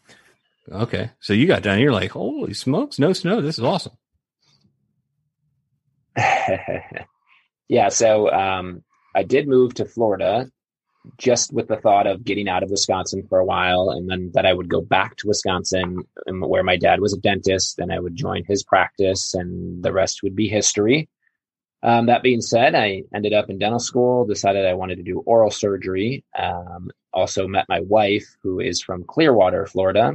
Okay. 0.70 1.10
So 1.20 1.32
you 1.32 1.46
got 1.46 1.62
down, 1.62 1.80
you're 1.80 1.92
like, 1.92 2.12
holy 2.12 2.54
smokes, 2.54 2.98
no 2.98 3.12
snow. 3.12 3.40
This 3.40 3.58
is 3.58 3.64
awesome. 3.64 3.96
yeah. 7.68 7.88
So 7.88 8.30
um, 8.30 8.84
I 9.14 9.22
did 9.22 9.48
move 9.48 9.74
to 9.74 9.84
Florida 9.84 10.50
just 11.18 11.52
with 11.52 11.66
the 11.66 11.76
thought 11.76 12.06
of 12.06 12.24
getting 12.24 12.48
out 12.48 12.62
of 12.62 12.70
Wisconsin 12.70 13.26
for 13.28 13.38
a 13.38 13.44
while. 13.44 13.90
And 13.90 14.08
then 14.08 14.30
that 14.34 14.46
I 14.46 14.52
would 14.52 14.68
go 14.68 14.80
back 14.80 15.16
to 15.16 15.28
Wisconsin 15.28 16.04
where 16.26 16.62
my 16.62 16.76
dad 16.76 17.00
was 17.00 17.12
a 17.12 17.20
dentist. 17.20 17.78
and 17.78 17.92
I 17.92 17.98
would 17.98 18.14
join 18.14 18.44
his 18.46 18.62
practice 18.62 19.34
and 19.34 19.82
the 19.82 19.92
rest 19.92 20.22
would 20.22 20.36
be 20.36 20.48
history. 20.48 21.08
Um, 21.82 22.06
that 22.06 22.22
being 22.22 22.40
said, 22.40 22.76
I 22.76 23.02
ended 23.12 23.32
up 23.32 23.50
in 23.50 23.58
dental 23.58 23.80
school, 23.80 24.24
decided 24.24 24.66
I 24.66 24.74
wanted 24.74 24.96
to 24.96 25.02
do 25.02 25.18
oral 25.26 25.50
surgery. 25.50 26.24
Um, 26.38 26.90
also 27.12 27.48
met 27.48 27.66
my 27.68 27.80
wife, 27.80 28.36
who 28.42 28.60
is 28.60 28.80
from 28.80 29.04
Clearwater, 29.04 29.66
Florida. 29.66 30.14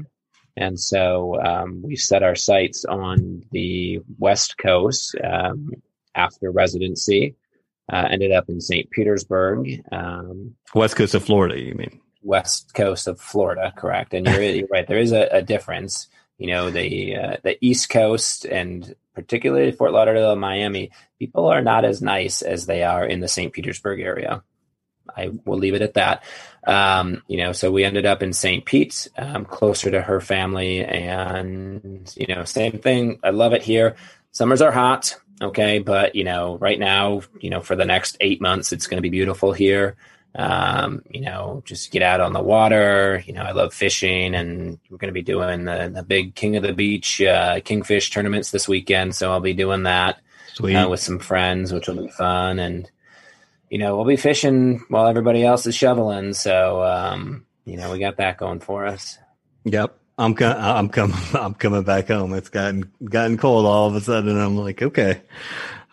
And 0.57 0.79
so 0.79 1.41
um, 1.41 1.81
we 1.83 1.95
set 1.95 2.23
our 2.23 2.35
sights 2.35 2.83
on 2.85 3.43
the 3.51 3.99
West 4.17 4.57
Coast 4.57 5.15
um, 5.23 5.71
after 6.15 6.51
residency. 6.51 7.35
Uh, 7.91 8.05
ended 8.11 8.33
up 8.33 8.49
in 8.49 8.59
St. 8.59 8.89
Petersburg. 8.91 9.81
Um, 9.93 10.55
West 10.75 10.97
Coast 10.97 11.15
of 11.15 11.23
Florida, 11.23 11.57
you 11.57 11.73
mean? 11.73 12.01
West 12.21 12.73
Coast 12.73 13.07
of 13.07 13.21
Florida, 13.21 13.71
correct. 13.77 14.13
And 14.13 14.27
you're, 14.27 14.41
you're 14.41 14.67
right. 14.69 14.85
There 14.85 14.97
is 14.97 15.13
a, 15.13 15.29
a, 15.31 15.41
difference. 15.41 16.07
you 16.37 16.47
know 16.47 16.69
the 16.69 17.15
uh, 17.15 17.37
the 17.43 17.57
East 17.65 17.89
Coast 17.89 18.43
and 18.43 18.93
particularly 19.17 19.71
Fort 19.71 19.93
Lauderdale 19.93 20.33
and 20.33 20.41
Miami, 20.41 20.91
people 21.17 21.47
are 21.47 21.63
not 21.63 21.85
as 21.85 22.03
nice 22.03 22.43
as 22.43 22.67
they 22.67 22.83
are 22.83 23.03
in 23.03 23.19
the 23.19 23.27
St. 23.27 23.51
Petersburg 23.51 23.99
area. 23.99 24.43
I 25.15 25.31
will 25.43 25.57
leave 25.57 25.73
it 25.73 25.81
at 25.81 25.95
that. 25.95 26.23
Um, 26.67 27.23
you 27.27 27.37
know, 27.37 27.53
so 27.53 27.71
we 27.71 27.85
ended 27.85 28.05
up 28.05 28.21
in 28.21 28.33
St. 28.33 28.65
Pete, 28.65 29.07
um, 29.17 29.45
closer 29.45 29.89
to 29.89 30.01
her 30.01 30.19
family, 30.19 30.83
and 30.83 32.13
you 32.17 32.27
know, 32.27 32.43
same 32.43 32.73
thing. 32.73 33.19
I 33.23 33.29
love 33.29 33.53
it 33.53 33.63
here. 33.63 33.95
Summers 34.33 34.61
are 34.61 34.71
hot, 34.71 35.15
okay, 35.41 35.79
but 35.79 36.13
you 36.13 36.25
know, 36.25 36.57
right 36.57 36.77
now, 36.77 37.21
you 37.39 37.49
know, 37.49 37.61
for 37.61 37.77
the 37.77 37.85
next 37.85 38.17
eight 38.19 38.41
months, 38.41 38.73
it's 38.73 38.85
going 38.85 38.97
to 38.97 39.01
be 39.01 39.09
beautiful 39.09 39.53
here. 39.53 39.95
Um, 40.35 41.03
you 41.09 41.21
know, 41.21 41.63
just 41.65 41.89
get 41.89 42.01
out 42.01 42.19
on 42.19 42.33
the 42.33 42.43
water. 42.43 43.23
You 43.25 43.33
know, 43.33 43.43
I 43.43 43.53
love 43.53 43.73
fishing, 43.73 44.35
and 44.35 44.77
we're 44.89 44.97
going 44.97 45.07
to 45.07 45.13
be 45.13 45.23
doing 45.23 45.63
the, 45.63 45.89
the 45.93 46.03
big 46.03 46.35
King 46.35 46.57
of 46.57 46.63
the 46.63 46.73
Beach 46.73 47.21
uh, 47.21 47.61
Kingfish 47.61 48.11
tournaments 48.11 48.51
this 48.51 48.67
weekend. 48.67 49.15
So 49.15 49.31
I'll 49.31 49.39
be 49.39 49.53
doing 49.53 49.83
that 49.83 50.19
uh, 50.61 50.89
with 50.89 50.99
some 50.99 51.19
friends, 51.19 51.71
which 51.71 51.87
will 51.87 52.03
be 52.03 52.09
fun. 52.09 52.59
And 52.59 52.91
you 53.69 53.77
know, 53.77 53.95
we'll 53.95 54.05
be 54.05 54.17
fishing 54.17 54.83
while 54.89 55.07
everybody 55.07 55.43
else 55.43 55.65
is 55.65 55.75
shoveling. 55.75 56.33
So, 56.33 56.83
um, 56.83 57.45
you 57.65 57.77
know, 57.77 57.91
we 57.91 57.99
got 57.99 58.17
that 58.17 58.37
going 58.37 58.59
for 58.59 58.85
us. 58.85 59.17
Yep. 59.65 59.97
I'm 60.19 60.33
co- 60.33 60.47
I'm 60.47 60.89
coming 60.89 61.17
I'm 61.33 61.53
coming 61.53 61.83
back 61.83 62.07
home. 62.07 62.33
It's 62.33 62.49
gotten 62.49 62.91
gotten 63.03 63.37
cold 63.37 63.65
all 63.65 63.87
of 63.87 63.95
a 63.95 64.01
sudden. 64.01 64.39
I'm 64.39 64.57
like, 64.57 64.81
okay, 64.81 65.21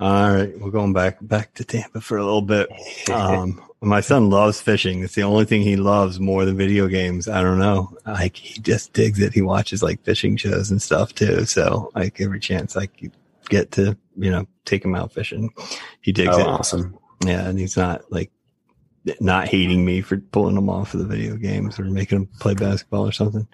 all 0.01 0.35
right, 0.35 0.59
we're 0.59 0.71
going 0.71 0.93
back 0.93 1.19
back 1.21 1.55
to 1.55 1.65
Tampa 1.65 2.01
for 2.01 2.17
a 2.17 2.25
little 2.25 2.43
bit. 2.43 2.69
Um, 3.13 3.63
my 3.83 4.01
son 4.01 4.31
loves 4.31 4.63
fishing. 4.63 5.03
It's 5.03 5.15
the 5.15 5.25
only 5.25 5.45
thing 5.45 5.61
he 5.61 5.77
loves 5.77 6.19
more 6.19 6.47
than 6.47 6.57
video 6.57 6.89
games. 6.89 7.29
I 7.29 7.43
don't 7.43 7.59
know. 7.59 7.95
Like 8.07 8.35
he 8.35 8.59
just 8.61 8.95
digs 8.95 9.21
it. 9.21 9.35
He 9.35 9.43
watches 9.43 9.83
like 9.83 10.03
fishing 10.05 10.39
shows 10.39 10.71
and 10.71 10.81
stuff 10.81 11.15
too. 11.15 11.45
So 11.45 11.91
like 11.95 12.19
every 12.19 12.41
chance 12.41 12.79
I 12.79 12.89
get 13.51 13.73
to, 13.73 13.95
you 14.17 14.31
know, 14.31 14.47
take 14.65 14.83
him 14.83 14.95
out 14.95 15.13
fishing, 15.13 15.53
he 16.01 16.13
digs 16.13 16.31
oh, 16.33 16.41
it. 16.41 16.47
Awesome. 16.47 16.99
Yeah, 17.23 17.49
and 17.49 17.59
he's 17.59 17.77
not 17.77 18.11
like 18.11 18.31
not 19.21 19.49
hating 19.49 19.85
me 19.85 20.01
for 20.01 20.17
pulling 20.19 20.57
him 20.57 20.69
off 20.69 20.95
of 20.95 21.01
the 21.01 21.07
video 21.07 21.37
games 21.37 21.79
or 21.79 21.85
making 21.85 22.19
him 22.19 22.27
play 22.41 22.55
basketball 22.55 23.07
or 23.07 23.13
something. 23.13 23.47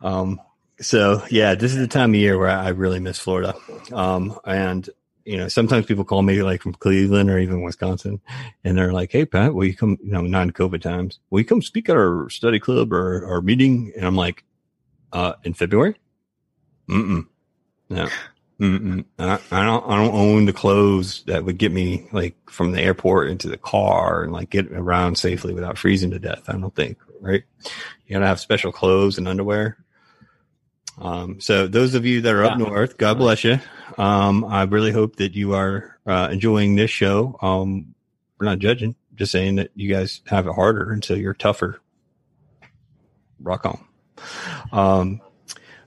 Um, 0.00 0.40
so 0.80 1.22
yeah, 1.30 1.54
this 1.54 1.72
is 1.72 1.78
the 1.78 1.86
time 1.86 2.10
of 2.10 2.16
year 2.16 2.38
where 2.38 2.48
I 2.50 2.68
really 2.70 3.00
miss 3.00 3.18
Florida. 3.18 3.54
Um, 3.92 4.38
and 4.44 4.88
you 5.24 5.36
know, 5.36 5.46
sometimes 5.46 5.86
people 5.86 6.04
call 6.04 6.22
me 6.22 6.42
like 6.42 6.62
from 6.62 6.74
Cleveland 6.74 7.30
or 7.30 7.38
even 7.38 7.62
Wisconsin 7.62 8.20
and 8.64 8.76
they're 8.76 8.92
like, 8.92 9.12
Hey, 9.12 9.24
Pat, 9.24 9.54
will 9.54 9.64
you 9.64 9.76
come, 9.76 9.98
you 10.02 10.10
know, 10.10 10.22
non 10.22 10.50
COVID 10.50 10.80
times, 10.80 11.20
will 11.30 11.40
you 11.40 11.46
come 11.46 11.62
speak 11.62 11.88
at 11.88 11.96
our 11.96 12.28
study 12.28 12.58
club 12.58 12.92
or 12.92 13.24
our 13.26 13.40
meeting? 13.40 13.92
And 13.96 14.04
I'm 14.04 14.16
like, 14.16 14.44
uh, 15.12 15.34
in 15.44 15.54
February? 15.54 15.94
Mm-mm. 16.88 17.26
No. 17.88 18.08
Mm-mm. 18.62 19.04
I, 19.18 19.40
I 19.50 19.64
don't. 19.64 19.84
I 19.90 19.96
don't 19.96 20.14
own 20.14 20.44
the 20.44 20.52
clothes 20.52 21.24
that 21.26 21.44
would 21.44 21.58
get 21.58 21.72
me 21.72 22.06
like 22.12 22.36
from 22.48 22.70
the 22.70 22.80
airport 22.80 23.28
into 23.28 23.48
the 23.48 23.56
car 23.56 24.22
and 24.22 24.32
like 24.32 24.50
get 24.50 24.70
around 24.70 25.18
safely 25.18 25.52
without 25.52 25.76
freezing 25.76 26.12
to 26.12 26.20
death. 26.20 26.44
I 26.46 26.52
don't 26.52 26.74
think. 26.74 26.96
Right? 27.20 27.42
You 28.06 28.12
gotta 28.12 28.26
have 28.28 28.38
special 28.38 28.70
clothes 28.70 29.18
and 29.18 29.26
underwear. 29.26 29.78
Um, 30.96 31.40
so 31.40 31.66
those 31.66 31.96
of 31.96 32.06
you 32.06 32.20
that 32.20 32.34
are 32.34 32.44
yeah. 32.44 32.52
up 32.52 32.58
north, 32.58 32.98
God 32.98 33.18
bless 33.18 33.42
you. 33.42 33.58
Um, 33.98 34.44
I 34.44 34.62
really 34.62 34.92
hope 34.92 35.16
that 35.16 35.34
you 35.34 35.54
are 35.54 35.98
uh, 36.06 36.28
enjoying 36.30 36.76
this 36.76 36.90
show. 36.90 37.36
Um, 37.42 37.96
we're 38.38 38.46
not 38.46 38.60
judging, 38.60 38.94
just 39.16 39.32
saying 39.32 39.56
that 39.56 39.72
you 39.74 39.92
guys 39.92 40.20
have 40.26 40.46
it 40.46 40.54
harder 40.54 40.92
until 40.92 41.16
you're 41.16 41.34
tougher. 41.34 41.80
Rock 43.40 43.66
on. 43.66 43.84
Um, 44.70 45.20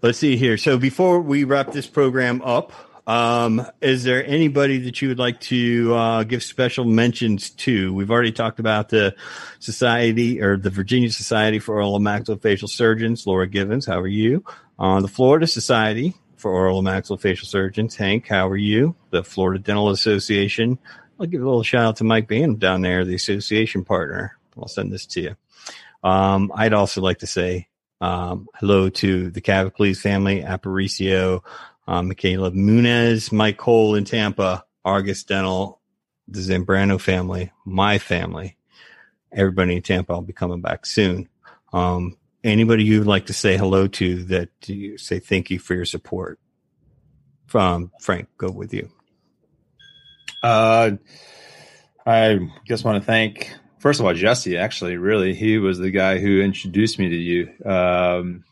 Let's 0.05 0.19
see 0.19 0.37
here. 0.37 0.55
So 0.55 0.77
before 0.77 1.19
we 1.19 1.45
wrap 1.45 1.71
this 1.71 1.87
program 1.87 2.43
up, 2.43 2.73
um, 3.07 3.65
is 3.81 4.03
there 4.03 4.23
anybody 4.23 4.77
that 4.81 5.01
you 5.01 5.07
would 5.07 5.17
like 5.17 5.39
to 5.41 5.95
uh, 5.95 6.23
give 6.23 6.43
special 6.43 6.85
mentions 6.85 7.49
to? 7.49 7.91
We've 7.91 8.11
already 8.11 8.31
talked 8.31 8.59
about 8.59 8.89
the 8.89 9.15
Society 9.57 10.43
or 10.43 10.57
the 10.57 10.69
Virginia 10.69 11.11
Society 11.11 11.57
for 11.57 11.73
Oral 11.77 11.95
and 11.95 12.05
Maxillofacial 12.05 12.69
Surgeons, 12.69 13.25
Laura 13.25 13.47
Givens. 13.47 13.87
How 13.87 13.99
are 13.99 14.05
you? 14.05 14.45
Uh, 14.77 15.01
the 15.01 15.07
Florida 15.07 15.47
Society 15.47 16.13
for 16.35 16.51
Oral 16.51 16.77
and 16.77 16.87
Maxillofacial 16.87 17.45
Surgeons, 17.45 17.95
Hank. 17.95 18.27
How 18.27 18.47
are 18.47 18.55
you? 18.55 18.93
The 19.09 19.23
Florida 19.23 19.57
Dental 19.57 19.89
Association. 19.89 20.77
I'll 21.19 21.25
give 21.25 21.41
a 21.41 21.45
little 21.45 21.63
shout 21.63 21.83
out 21.83 21.95
to 21.95 22.03
Mike 22.03 22.27
Banham 22.27 22.59
down 22.59 22.83
there, 22.83 23.05
the 23.05 23.15
association 23.15 23.83
partner. 23.83 24.37
I'll 24.55 24.67
send 24.67 24.93
this 24.93 25.07
to 25.07 25.21
you. 25.21 25.35
Um, 26.03 26.51
I'd 26.53 26.73
also 26.73 27.01
like 27.01 27.17
to 27.19 27.27
say 27.27 27.69
um, 28.01 28.47
hello 28.55 28.89
to 28.89 29.29
the 29.29 29.41
Cavicles 29.41 29.97
family, 29.97 30.41
Aparicio, 30.41 31.43
um, 31.87 32.07
Michaela 32.07 32.51
Munez, 32.51 33.31
Mike 33.31 33.57
Cole 33.57 33.95
in 33.95 34.05
Tampa, 34.05 34.65
Argus 34.83 35.23
Dental, 35.23 35.81
the 36.27 36.39
Zambrano 36.39 36.99
family, 36.99 37.51
my 37.65 37.97
family, 37.97 38.57
everybody 39.31 39.77
in 39.77 39.81
Tampa. 39.81 40.13
I'll 40.13 40.21
be 40.21 40.33
coming 40.33 40.61
back 40.61 40.85
soon. 40.85 41.29
Um, 41.73 42.17
anybody 42.43 42.83
you'd 42.83 43.07
like 43.07 43.27
to 43.27 43.33
say 43.33 43.57
hello 43.57 43.87
to 43.87 44.23
that 44.25 44.49
you 44.65 44.97
say 44.97 45.19
thank 45.19 45.49
you 45.49 45.59
for 45.59 45.73
your 45.73 45.85
support? 45.85 46.39
From 47.47 47.91
Frank, 48.01 48.27
go 48.37 48.49
with 48.49 48.73
you. 48.73 48.89
Uh, 50.41 50.91
I 52.05 52.39
just 52.67 52.83
want 52.83 53.01
to 53.01 53.05
thank 53.05 53.55
first 53.85 53.99
of 53.99 54.05
all, 54.07 54.15
Jesse, 54.15 54.57
actually, 54.57 54.97
really, 54.97 55.35
he 55.35 55.59
was 55.59 55.77
the 55.77 55.91
guy 55.91 56.17
who 56.17 56.41
introduced 56.41 56.97
me 56.97 57.07
to 57.07 57.15
you. 57.15 57.51
Um, 57.63 58.43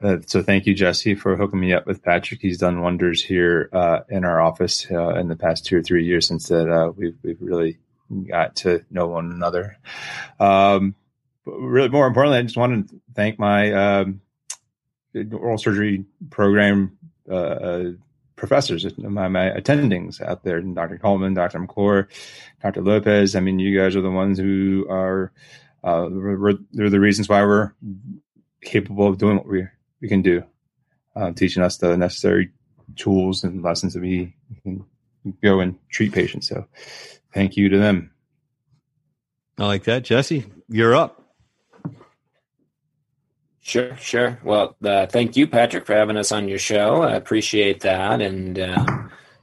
uh, 0.00 0.18
so 0.24 0.40
thank 0.40 0.66
you, 0.66 0.74
Jesse, 0.74 1.16
for 1.16 1.34
hooking 1.34 1.58
me 1.58 1.72
up 1.72 1.84
with 1.84 2.00
Patrick. 2.00 2.40
He's 2.40 2.58
done 2.58 2.80
wonders 2.80 3.24
here 3.24 3.68
uh, 3.72 4.02
in 4.08 4.24
our 4.24 4.40
office 4.40 4.86
uh, 4.88 5.16
in 5.16 5.26
the 5.26 5.34
past 5.34 5.66
two 5.66 5.78
or 5.78 5.82
three 5.82 6.04
years 6.04 6.28
since 6.28 6.46
that 6.46 6.70
uh, 6.70 6.92
we've 6.92 7.16
we've 7.24 7.40
really 7.40 7.78
got 8.28 8.54
to 8.56 8.84
know 8.88 9.08
one 9.08 9.32
another. 9.32 9.78
Um, 10.38 10.94
but 11.44 11.54
really, 11.58 11.88
more 11.88 12.06
importantly, 12.06 12.38
I 12.38 12.42
just 12.42 12.56
want 12.56 12.88
to 12.88 13.00
thank 13.16 13.40
my 13.40 13.72
um, 13.72 14.20
oral 15.32 15.58
surgery 15.58 16.04
program 16.30 16.96
uh, 17.28 17.34
uh, 17.34 17.90
professors, 18.42 18.84
my, 18.98 19.28
my 19.28 19.50
attendings 19.50 20.20
out 20.20 20.42
there, 20.42 20.60
Dr. 20.60 20.98
Coleman, 20.98 21.32
Dr. 21.32 21.60
McClure, 21.60 22.08
Dr. 22.60 22.82
Lopez. 22.82 23.36
I 23.36 23.40
mean, 23.40 23.60
you 23.60 23.78
guys 23.78 23.94
are 23.94 24.00
the 24.00 24.10
ones 24.10 24.36
who 24.36 24.84
are, 24.90 25.30
uh, 25.84 26.08
they're 26.72 26.90
the 26.90 26.98
reasons 26.98 27.28
why 27.28 27.44
we're 27.44 27.72
capable 28.60 29.06
of 29.06 29.18
doing 29.18 29.36
what 29.36 29.46
we, 29.46 29.68
we 30.00 30.08
can 30.08 30.22
do, 30.22 30.42
uh, 31.14 31.30
teaching 31.30 31.62
us 31.62 31.76
the 31.76 31.96
necessary 31.96 32.50
tools 32.96 33.44
and 33.44 33.62
lessons 33.62 33.94
that 33.94 34.02
we 34.02 34.34
can 34.64 34.84
go 35.40 35.60
and 35.60 35.78
treat 35.88 36.12
patients. 36.12 36.48
So 36.48 36.66
thank 37.32 37.56
you 37.56 37.68
to 37.68 37.78
them. 37.78 38.10
I 39.56 39.66
like 39.66 39.84
that. 39.84 40.02
Jesse, 40.02 40.46
you're 40.68 40.96
up. 40.96 41.21
Sure, 43.64 43.96
sure. 43.96 44.40
Well, 44.42 44.76
uh, 44.84 45.06
thank 45.06 45.36
you, 45.36 45.46
Patrick, 45.46 45.86
for 45.86 45.94
having 45.94 46.16
us 46.16 46.32
on 46.32 46.48
your 46.48 46.58
show. 46.58 47.02
I 47.02 47.14
appreciate 47.14 47.80
that, 47.82 48.20
and 48.20 48.58
uh, 48.58 48.84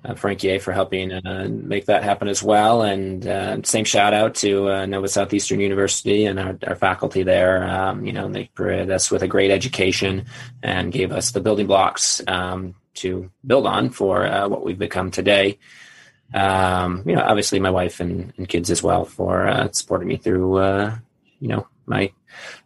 uh, 0.03 0.13
for 0.13 0.73
helping 0.73 1.13
uh, 1.13 1.47
make 1.49 1.85
that 1.85 2.03
happen 2.03 2.27
as 2.27 2.43
well. 2.43 2.81
And 2.81 3.25
uh, 3.25 3.61
same 3.63 3.85
shout 3.85 4.13
out 4.13 4.35
to 4.35 4.69
uh, 4.69 4.85
Nova 4.85 5.07
Southeastern 5.07 5.61
University 5.61 6.25
and 6.25 6.37
our, 6.37 6.57
our 6.67 6.75
faculty 6.75 7.23
there. 7.23 7.63
Um, 7.63 8.05
you 8.05 8.11
know, 8.11 8.29
they 8.29 8.51
provided 8.53 8.91
us 8.91 9.09
with 9.09 9.23
a 9.23 9.27
great 9.27 9.51
education 9.51 10.25
and 10.61 10.91
gave 10.91 11.13
us 11.13 11.31
the 11.31 11.39
building 11.39 11.67
blocks 11.67 12.21
um, 12.27 12.75
to 12.95 13.31
build 13.47 13.65
on 13.67 13.89
for 13.89 14.27
what 14.49 14.65
we've 14.65 14.77
become 14.77 15.11
today. 15.11 15.57
Um, 16.33 17.03
you 17.05 17.15
know, 17.15 17.23
obviously 17.23 17.59
my 17.61 17.71
wife 17.71 18.01
and, 18.01 18.33
and 18.35 18.49
kids 18.49 18.69
as 18.69 18.83
well 18.83 19.05
for 19.05 19.69
supporting 19.71 20.09
me 20.09 20.17
through, 20.17 20.59
you 21.39 21.47
know, 21.47 21.67
my 21.89 22.11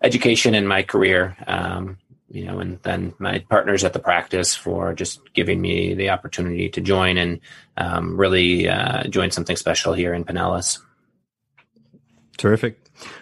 education 0.01 0.53
and 0.53 0.67
my 0.67 0.83
career. 0.83 1.35
Um, 1.47 1.97
you 2.29 2.45
know, 2.45 2.59
and 2.59 2.79
then 2.81 3.13
my 3.19 3.39
partners 3.47 3.83
at 3.83 3.93
the 3.93 3.99
practice 3.99 4.55
for 4.55 4.93
just 4.95 5.21
giving 5.33 5.61
me 5.61 5.93
the 5.93 6.09
opportunity 6.09 6.67
to 6.69 6.81
join 6.81 7.17
and 7.17 7.39
um, 7.77 8.17
really 8.17 8.67
uh, 8.67 9.03
join 9.03 9.29
something 9.29 9.55
special 9.55 9.93
here 9.93 10.15
in 10.15 10.25
Pinellas. 10.25 10.79
Terrific. 12.37 12.79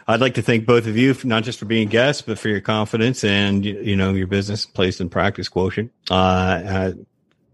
I'd 0.07 0.21
like 0.21 0.35
to 0.35 0.41
thank 0.41 0.65
both 0.65 0.87
of 0.87 0.95
you, 0.95 1.13
not 1.25 1.43
just 1.43 1.59
for 1.59 1.65
being 1.65 1.89
guests, 1.89 2.21
but 2.21 2.39
for 2.39 2.47
your 2.47 2.61
confidence 2.61 3.23
and 3.23 3.65
you 3.65 3.95
know 3.95 4.13
your 4.13 4.27
business 4.27 4.65
place 4.65 4.99
and 4.99 5.11
practice 5.11 5.49
quotient. 5.49 5.91
Uh, 6.09 6.61
I'm 6.65 7.05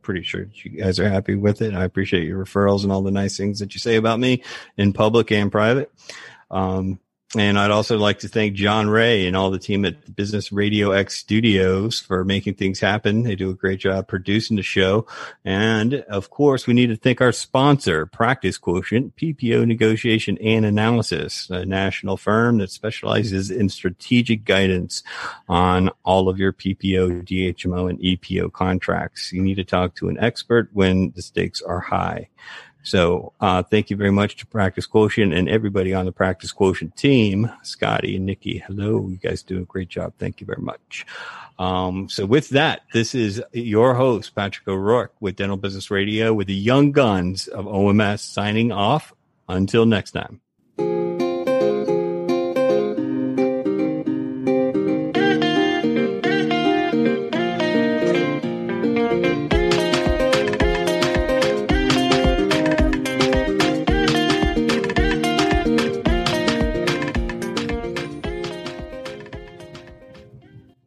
pretty 0.02 0.24
sure 0.24 0.46
you 0.54 0.82
guys 0.82 1.00
are 1.00 1.10
happy 1.10 1.36
with 1.36 1.62
it. 1.62 1.74
I 1.74 1.84
appreciate 1.84 2.26
your 2.26 2.44
referrals 2.44 2.84
and 2.84 2.92
all 2.92 3.02
the 3.02 3.12
nice 3.12 3.36
things 3.36 3.60
that 3.60 3.74
you 3.74 3.80
say 3.80 3.96
about 3.96 4.20
me 4.20 4.44
in 4.78 4.94
public 4.94 5.32
and 5.32 5.52
private. 5.52 5.92
Um, 6.52 7.00
And 7.36 7.60
I'd 7.60 7.72
also 7.72 7.98
like 7.98 8.20
to 8.20 8.30
thank 8.30 8.54
John 8.54 8.90
Ray 8.90 9.28
and 9.28 9.36
all 9.36 9.52
the 9.52 9.60
team 9.60 9.84
at 9.84 10.16
Business 10.16 10.50
Radio 10.54 10.92
X 10.92 11.18
Studios 11.18 12.00
for 12.00 12.24
making 12.24 12.54
things 12.54 12.80
happen. 12.80 13.24
They 13.24 13.36
do 13.36 13.50
a 13.50 13.54
great 13.54 13.82
job 13.82 14.08
producing 14.08 14.56
the 14.56 14.64
show. 14.64 15.06
And 15.44 15.96
of 15.96 16.30
course, 16.30 16.66
we 16.66 16.74
need 16.74 16.88
to 16.88 16.96
thank 16.96 17.20
our 17.20 17.34
sponsor, 17.34 18.06
Practice 18.06 18.58
Quotient, 18.58 19.14
PPO 19.18 19.68
negotiation 19.68 20.38
and 20.38 20.66
analysis, 20.66 21.50
a 21.50 21.66
national 21.66 22.16
firm 22.16 22.60
that 22.60 22.72
specializes 22.72 23.52
in 23.52 23.68
strategic 23.68 24.46
guidance 24.46 25.04
on 25.50 25.90
all 26.06 26.30
of 26.30 26.40
your 26.40 26.54
PPO, 26.54 27.26
DHMO, 27.26 27.90
and 27.90 28.00
EPO 28.00 28.54
contracts. 28.54 29.34
You 29.34 29.42
need 29.42 29.56
to 29.56 29.66
talk 29.66 29.96
to 29.96 30.08
an 30.08 30.18
expert 30.18 30.70
when 30.72 31.12
the 31.14 31.22
stakes 31.22 31.62
are 31.62 31.82
high. 31.82 32.30
So 32.88 33.34
uh, 33.42 33.64
thank 33.64 33.90
you 33.90 33.98
very 33.98 34.12
much 34.12 34.38
to 34.38 34.46
Practice 34.46 34.86
Quotient 34.86 35.34
and 35.34 35.50
everybody 35.50 35.94
on 35.94 36.06
the 36.06 36.14
Practice 36.14 36.54
Quotient 36.54 36.96
team. 36.96 37.52
Scotty 37.62 38.16
and 38.16 38.26
Nikki, 38.26 38.60
hello. 38.60 39.10
You 39.10 39.18
guys 39.18 39.44
do 39.44 39.58
a 39.58 39.66
great 39.66 39.90
job. 39.90 40.14
Thank 40.18 40.40
you 40.40 40.48
very 40.48 40.62
much. 40.62 41.06
Um, 41.60 42.08
so 42.08 42.26
with 42.26 42.48
that, 42.50 42.84
this 42.94 43.14
is 43.14 43.44
your 43.52 43.94
host, 43.96 44.34
Patrick 44.36 44.70
O'Rourke 44.70 45.14
with 45.20 45.36
Dental 45.36 45.58
Business 45.58 45.92
Radio 45.92 46.34
with 46.34 46.48
the 46.48 46.56
young 46.56 46.94
guns 46.94 47.50
of 47.50 47.66
OMS 47.66 48.20
signing 48.20 48.72
off. 48.72 49.14
Until 49.50 49.86
next 49.86 50.12
time. 50.12 50.42